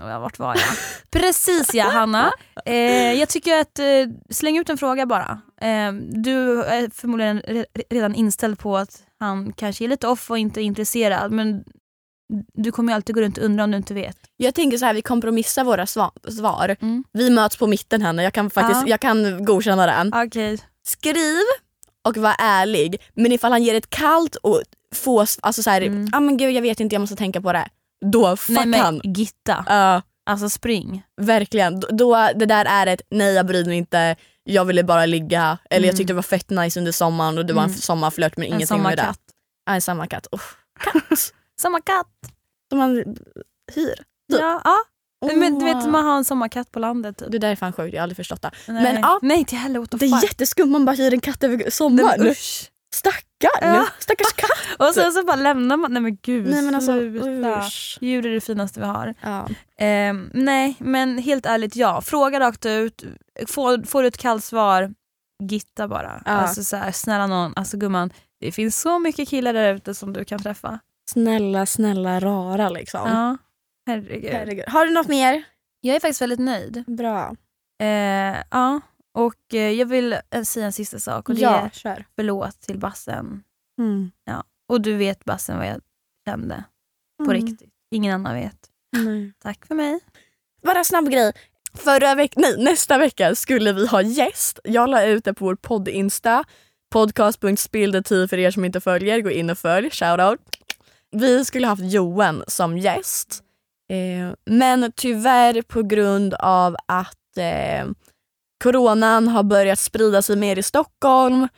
ja, 0.00 0.18
vart 0.18 0.38
var 0.38 0.54
jag? 0.54 0.64
Precis 1.10 1.74
ja 1.74 1.84
Hanna. 1.90 2.32
Eh, 2.64 3.12
jag 3.12 3.28
tycker 3.28 3.60
att 3.60 3.78
eh, 3.78 3.84
släng 4.30 4.58
ut 4.58 4.70
en 4.70 4.78
fråga 4.78 5.06
bara. 5.06 5.40
Eh, 5.60 5.92
du 6.10 6.62
är 6.62 6.90
förmodligen 6.94 7.40
re- 7.40 7.64
redan 7.90 8.14
inställd 8.14 8.58
på 8.58 8.76
att 8.76 9.02
han 9.20 9.52
kanske 9.52 9.84
är 9.84 9.88
lite 9.88 10.08
off 10.08 10.30
och 10.30 10.38
inte 10.38 10.60
är 10.60 10.62
intresserad 10.62 11.32
men 11.32 11.64
du 12.54 12.72
kommer 12.72 12.92
ju 12.92 12.96
alltid 12.96 13.14
gå 13.14 13.20
runt 13.20 13.38
och 13.38 13.44
undra 13.44 13.64
om 13.64 13.70
du 13.70 13.76
inte 13.76 13.94
vet. 13.94 14.16
Jag 14.36 14.54
tänker 14.54 14.78
så 14.78 14.84
här, 14.84 14.94
vi 14.94 15.02
kompromissar 15.02 15.64
våra 15.64 15.84
sva- 15.84 16.30
svar. 16.30 16.76
Mm. 16.80 17.04
Vi 17.12 17.30
möts 17.30 17.56
på 17.56 17.66
mitten 17.66 18.02
här 18.02 18.12
nu, 18.12 18.22
jag 18.22 18.32
kan, 18.32 18.50
faktiskt, 18.50 18.80
Ja. 18.82 18.88
jag 18.88 19.00
kan 19.00 19.44
godkänna 19.44 19.86
den. 19.86 20.12
Okej. 20.14 20.58
Skriv 20.86 21.38
och 22.08 22.16
var 22.16 22.34
ärlig, 22.38 23.00
men 23.14 23.32
ifall 23.32 23.52
han 23.52 23.62
ger 23.62 23.74
ett 23.74 23.90
kallt 23.90 24.36
och 24.36 24.62
få, 24.94 25.20
alltså 25.42 25.62
så 25.62 25.70
här, 25.70 25.82
Mm. 25.82 26.08
ah, 26.12 26.20
men 26.20 26.36
gud 26.36 26.50
jag 26.52 26.62
vet 26.62 26.80
inte 26.80 26.94
jag 26.94 27.00
måste 27.00 27.16
tänka 27.16 27.40
på 27.40 27.52
det. 27.52 27.68
Då 28.12 28.36
fuck 28.36 28.56
Nej 28.56 28.66
men 28.66 28.80
han. 28.80 29.00
Gitta, 29.04 29.64
Ja, 29.68 30.02
alltså 30.30 30.48
spring. 30.48 31.02
verkligen. 31.20 31.80
Då, 31.80 31.86
då, 31.90 32.28
det 32.34 32.46
där 32.46 32.64
är 32.64 32.86
ett 32.86 33.02
nej 33.10 33.34
jag 33.34 33.46
bryr 33.46 33.64
mig 33.64 33.76
inte, 33.78 34.16
jag 34.44 34.64
ville 34.64 34.84
bara 34.84 35.06
ligga. 35.06 35.58
Eller 35.70 35.86
jag 35.86 35.92
Mm. 35.92 35.96
tyckte 35.96 36.12
det 36.12 36.14
var 36.14 36.22
fett 36.22 36.50
nice 36.50 36.80
under 36.80 36.92
sommaren 36.92 37.38
och 37.38 37.46
det 37.46 37.52
var 37.52 37.62
en 37.62 37.68
Mm. 37.68 37.78
sommarflört 37.80 38.36
men 38.36 38.46
En 38.46 38.52
ingenting 38.54 38.82
med 38.82 38.92
det. 38.98 39.02
sommarkatt. 39.02 39.20
Ja, 39.66 39.74
en 39.74 39.82
sommarkatt. 39.82 40.26
Uff. 40.32 40.56
Katt. 40.80 41.32
Sommarkatt! 41.62 42.06
Som 42.70 42.78
man 42.78 42.94
hyr. 43.74 43.94
Typ. 44.32 44.40
Ja, 44.40 44.60
ja. 44.64 44.76
Men 45.34 45.58
du 45.58 45.64
vet 45.64 45.86
man 45.90 46.04
har 46.04 46.16
en 46.16 46.24
sommarkatt 46.24 46.72
på 46.72 46.78
landet. 46.78 47.18
Typ. 47.18 47.30
Det 47.32 47.38
där 47.38 47.48
är 47.50 47.56
fan 47.56 47.72
sjukt, 47.72 47.92
jag 47.94 48.00
har 48.00 48.02
aldrig 48.02 48.16
förstått 48.16 48.42
det. 48.42 48.50
Nej. 48.68 48.82
Men, 48.82 48.96
ja. 49.02 49.18
Nej 49.22 49.44
till 49.44 49.58
helvete, 49.58 49.80
what 49.96 50.00
Det 50.00 50.06
är 50.06 50.22
jätteskumt, 50.24 50.70
man 50.70 50.84
bara 50.84 50.96
hyr 50.96 51.12
en 51.14 51.20
katt 51.20 51.44
över 51.44 51.70
sommaren. 51.70 52.26
usch. 52.26 52.70
Stackarn! 52.94 53.74
Ja. 53.74 53.86
Stackars 53.98 54.32
katt! 54.32 54.78
Och 54.88 54.94
sen 54.94 55.12
så 55.12 55.24
bara 55.24 55.36
lämnar 55.36 55.76
man, 55.76 55.92
nej 55.92 56.02
men 56.02 56.16
gud 56.22 56.46
Nej 56.50 56.62
men 56.62 56.74
alltså 56.74 56.92
sluta. 56.92 57.58
usch. 57.58 57.98
Djur 58.00 58.26
är 58.26 58.34
det 58.34 58.40
finaste 58.40 58.80
vi 58.80 58.86
har. 58.86 59.14
Ja. 59.20 59.48
Ehm, 59.78 60.30
nej 60.34 60.76
men 60.78 61.18
helt 61.18 61.46
ärligt 61.46 61.76
ja, 61.76 62.00
fråga 62.00 62.40
rakt 62.40 62.66
ut, 62.66 63.04
får, 63.46 63.86
får 63.86 64.02
du 64.02 64.08
ett 64.08 64.18
kallt 64.18 64.44
svar, 64.44 64.94
gitta 65.42 65.88
bara. 65.88 66.22
Ja. 66.24 66.30
Alltså 66.32 66.64
så 66.64 66.76
här, 66.76 66.92
snälla 66.92 67.26
någon, 67.26 67.52
alltså 67.56 67.76
gumman, 67.76 68.12
det 68.40 68.52
finns 68.52 68.80
så 68.80 68.98
mycket 68.98 69.28
killar 69.28 69.52
där 69.52 69.74
ute 69.74 69.94
som 69.94 70.12
du 70.12 70.24
kan 70.24 70.42
träffa. 70.42 70.78
Snälla, 71.10 71.66
snälla 71.66 72.20
rara 72.20 72.68
liksom. 72.68 73.08
Ja, 73.08 73.36
herregud. 73.86 74.32
Herregud. 74.32 74.64
Har 74.68 74.86
du 74.86 74.92
något 74.92 75.08
mer? 75.08 75.42
Jag 75.80 75.96
är 75.96 76.00
faktiskt 76.00 76.22
väldigt 76.22 76.38
nöjd. 76.40 76.84
Bra. 76.86 77.36
Eh, 77.80 78.36
ja, 78.50 78.80
och 79.14 79.54
eh, 79.54 79.70
jag 79.70 79.86
vill 79.86 80.12
eh, 80.12 80.42
säga 80.42 80.66
en 80.66 80.72
sista 80.72 80.98
sak 80.98 81.28
och 81.28 81.34
det 81.34 81.40
ja, 81.40 81.60
är 81.60 81.70
kör. 81.70 82.04
förlåt 82.16 82.60
till 82.60 82.78
Bassen. 82.78 83.42
Mm. 83.78 84.10
Och 84.68 84.80
du 84.80 84.96
vet 84.96 85.24
Bassen 85.24 85.58
vad 85.58 85.66
jag 85.66 85.80
kände 86.28 86.64
på 87.24 87.30
Mm. 87.30 87.46
riktigt. 87.46 87.70
Ingen 87.90 88.14
annan 88.14 88.34
vet. 88.34 88.58
Nej. 88.96 89.32
Tack 89.42 89.66
för 89.66 89.74
mig. 89.74 90.00
Bara 90.62 90.84
snabb 90.84 91.10
grej. 91.10 91.32
Förra 91.74 92.14
veck 92.14 92.32
nej, 92.36 92.56
nästa 92.64 92.98
vecka 92.98 93.34
skulle 93.34 93.72
vi 93.72 93.86
ha 93.86 94.02
gäst. 94.02 94.58
Jag 94.64 94.90
la 94.90 95.04
ut 95.04 95.24
det 95.24 95.34
på 95.34 95.44
vår 95.44 95.54
podd-insta. 95.54 96.44
Podcast.spilldetiv 96.90 98.26
för 98.28 98.38
er 98.38 98.50
som 98.50 98.64
inte 98.64 98.80
följer. 98.80 99.20
Gå 99.20 99.30
in 99.30 99.50
och 99.50 99.58
följ. 99.58 99.90
Shoutout. 99.90 100.40
Vi 101.10 101.44
skulle 101.44 101.66
haft 101.66 101.82
Johan 101.92 102.44
som 102.46 102.78
gäst. 102.78 103.42
Eh, 103.88 104.34
men 104.44 104.92
tyvärr 104.96 105.62
på 105.62 105.82
grund 105.82 106.34
av 106.34 106.76
att 106.88 107.36
eh, 107.36 107.86
coronan 108.62 109.28
har 109.28 109.42
börjat 109.42 109.78
sprida 109.78 110.22
sig 110.22 110.36
mer 110.36 110.58
i 110.58 110.62
Stockholm 110.62 111.48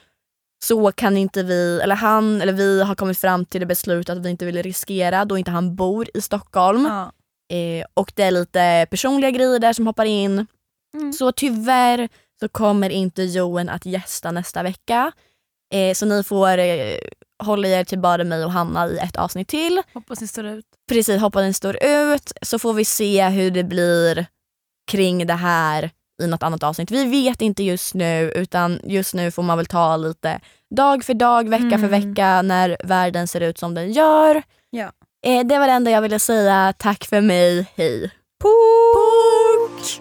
så 0.65 0.93
kan 0.93 1.17
inte 1.17 1.43
vi, 1.43 1.81
eller 1.83 1.97
han 1.97 2.41
eller 2.41 2.53
vi 2.53 2.83
har 2.83 2.95
kommit 2.95 3.19
fram 3.19 3.45
till 3.45 3.61
det 3.61 3.67
beslutet 3.67 4.17
att 4.17 4.27
vi 4.27 4.31
inte 4.31 4.47
vill 4.47 4.63
riskera 4.63 5.25
då 5.25 5.39
inte 5.39 5.51
han 5.51 5.77
bor 5.77 6.09
i 6.15 6.21
Stockholm. 6.21 6.87
Ja. 6.87 7.13
Eh, 7.57 7.87
och 7.95 8.13
det 8.15 8.23
är 8.23 8.31
lite 8.31 8.87
personliga 8.91 9.31
grejer 9.31 9.59
där 9.59 9.73
som 9.73 9.87
hoppar 9.87 10.05
in. 10.05 10.47
Mm. 10.95 11.13
Så 11.13 11.33
tyvärr 11.33 12.09
så 12.41 12.49
kommer 12.49 12.91
inte 12.91 13.23
Johan 13.23 13.69
att 13.69 13.87
gästa 13.87 14.31
nästa 14.31 14.63
vecka. 14.63 15.13
Eh, 15.75 15.95
så 15.95 16.07
ni 16.07 16.23
får 16.25 16.59
eh, 16.59 16.99
hålla 17.43 17.69
er 17.69 17.85
till 17.85 17.99
bara 17.99 18.25
mig 18.25 18.45
och 18.45 18.53
Hanna 18.53 18.89
i 18.89 18.99
ett 18.99 19.17
avsnitt 19.17 19.49
till. 19.49 19.83
Hoppas 19.95 20.21
ni 20.21 20.27
står 20.27 20.47
ut. 20.47 20.67
Precis, 20.89 21.21
hoppas 21.21 21.41
den 21.41 21.55
står 21.55 21.85
ut. 21.85 22.33
Så 22.43 22.59
får 22.59 22.73
vi 22.73 22.85
se 22.85 23.29
hur 23.29 23.51
det 23.51 23.65
blir 23.65 24.27
kring 24.91 25.27
det 25.27 25.35
här 25.35 25.91
i 26.23 26.27
något 26.27 26.43
annat 26.43 26.63
avsnitt. 26.63 26.91
Vi 26.91 27.05
vet 27.05 27.41
inte 27.43 27.63
just 27.63 27.95
nu 27.95 28.33
utan 28.35 28.81
just 28.85 29.15
nu 29.15 29.31
får 29.31 29.43
man 29.43 29.57
väl 29.57 29.67
ta 29.67 29.97
lite 29.97 30.41
dag 30.77 31.05
för 31.05 31.15
dag, 31.15 31.49
vecka 31.49 31.79
för 31.79 31.89
Mm. 31.89 31.91
vecka 31.91 32.43
när 32.43 32.77
världen 32.85 33.29
ser 33.29 33.41
ut 33.41 33.59
som 33.59 33.75
den 33.75 33.93
gör. 33.93 34.43
Ja. 34.71 34.91
Eh, 35.27 35.47
det 35.47 35.59
var 35.59 35.67
det 35.67 35.73
enda 35.73 35.91
jag 35.91 36.03
ville 36.03 36.19
säga. 36.19 36.75
Tack 36.79 37.05
för 37.05 37.21
mig. 37.21 37.67
Hej. 37.77 38.11
Pok! 38.43 40.01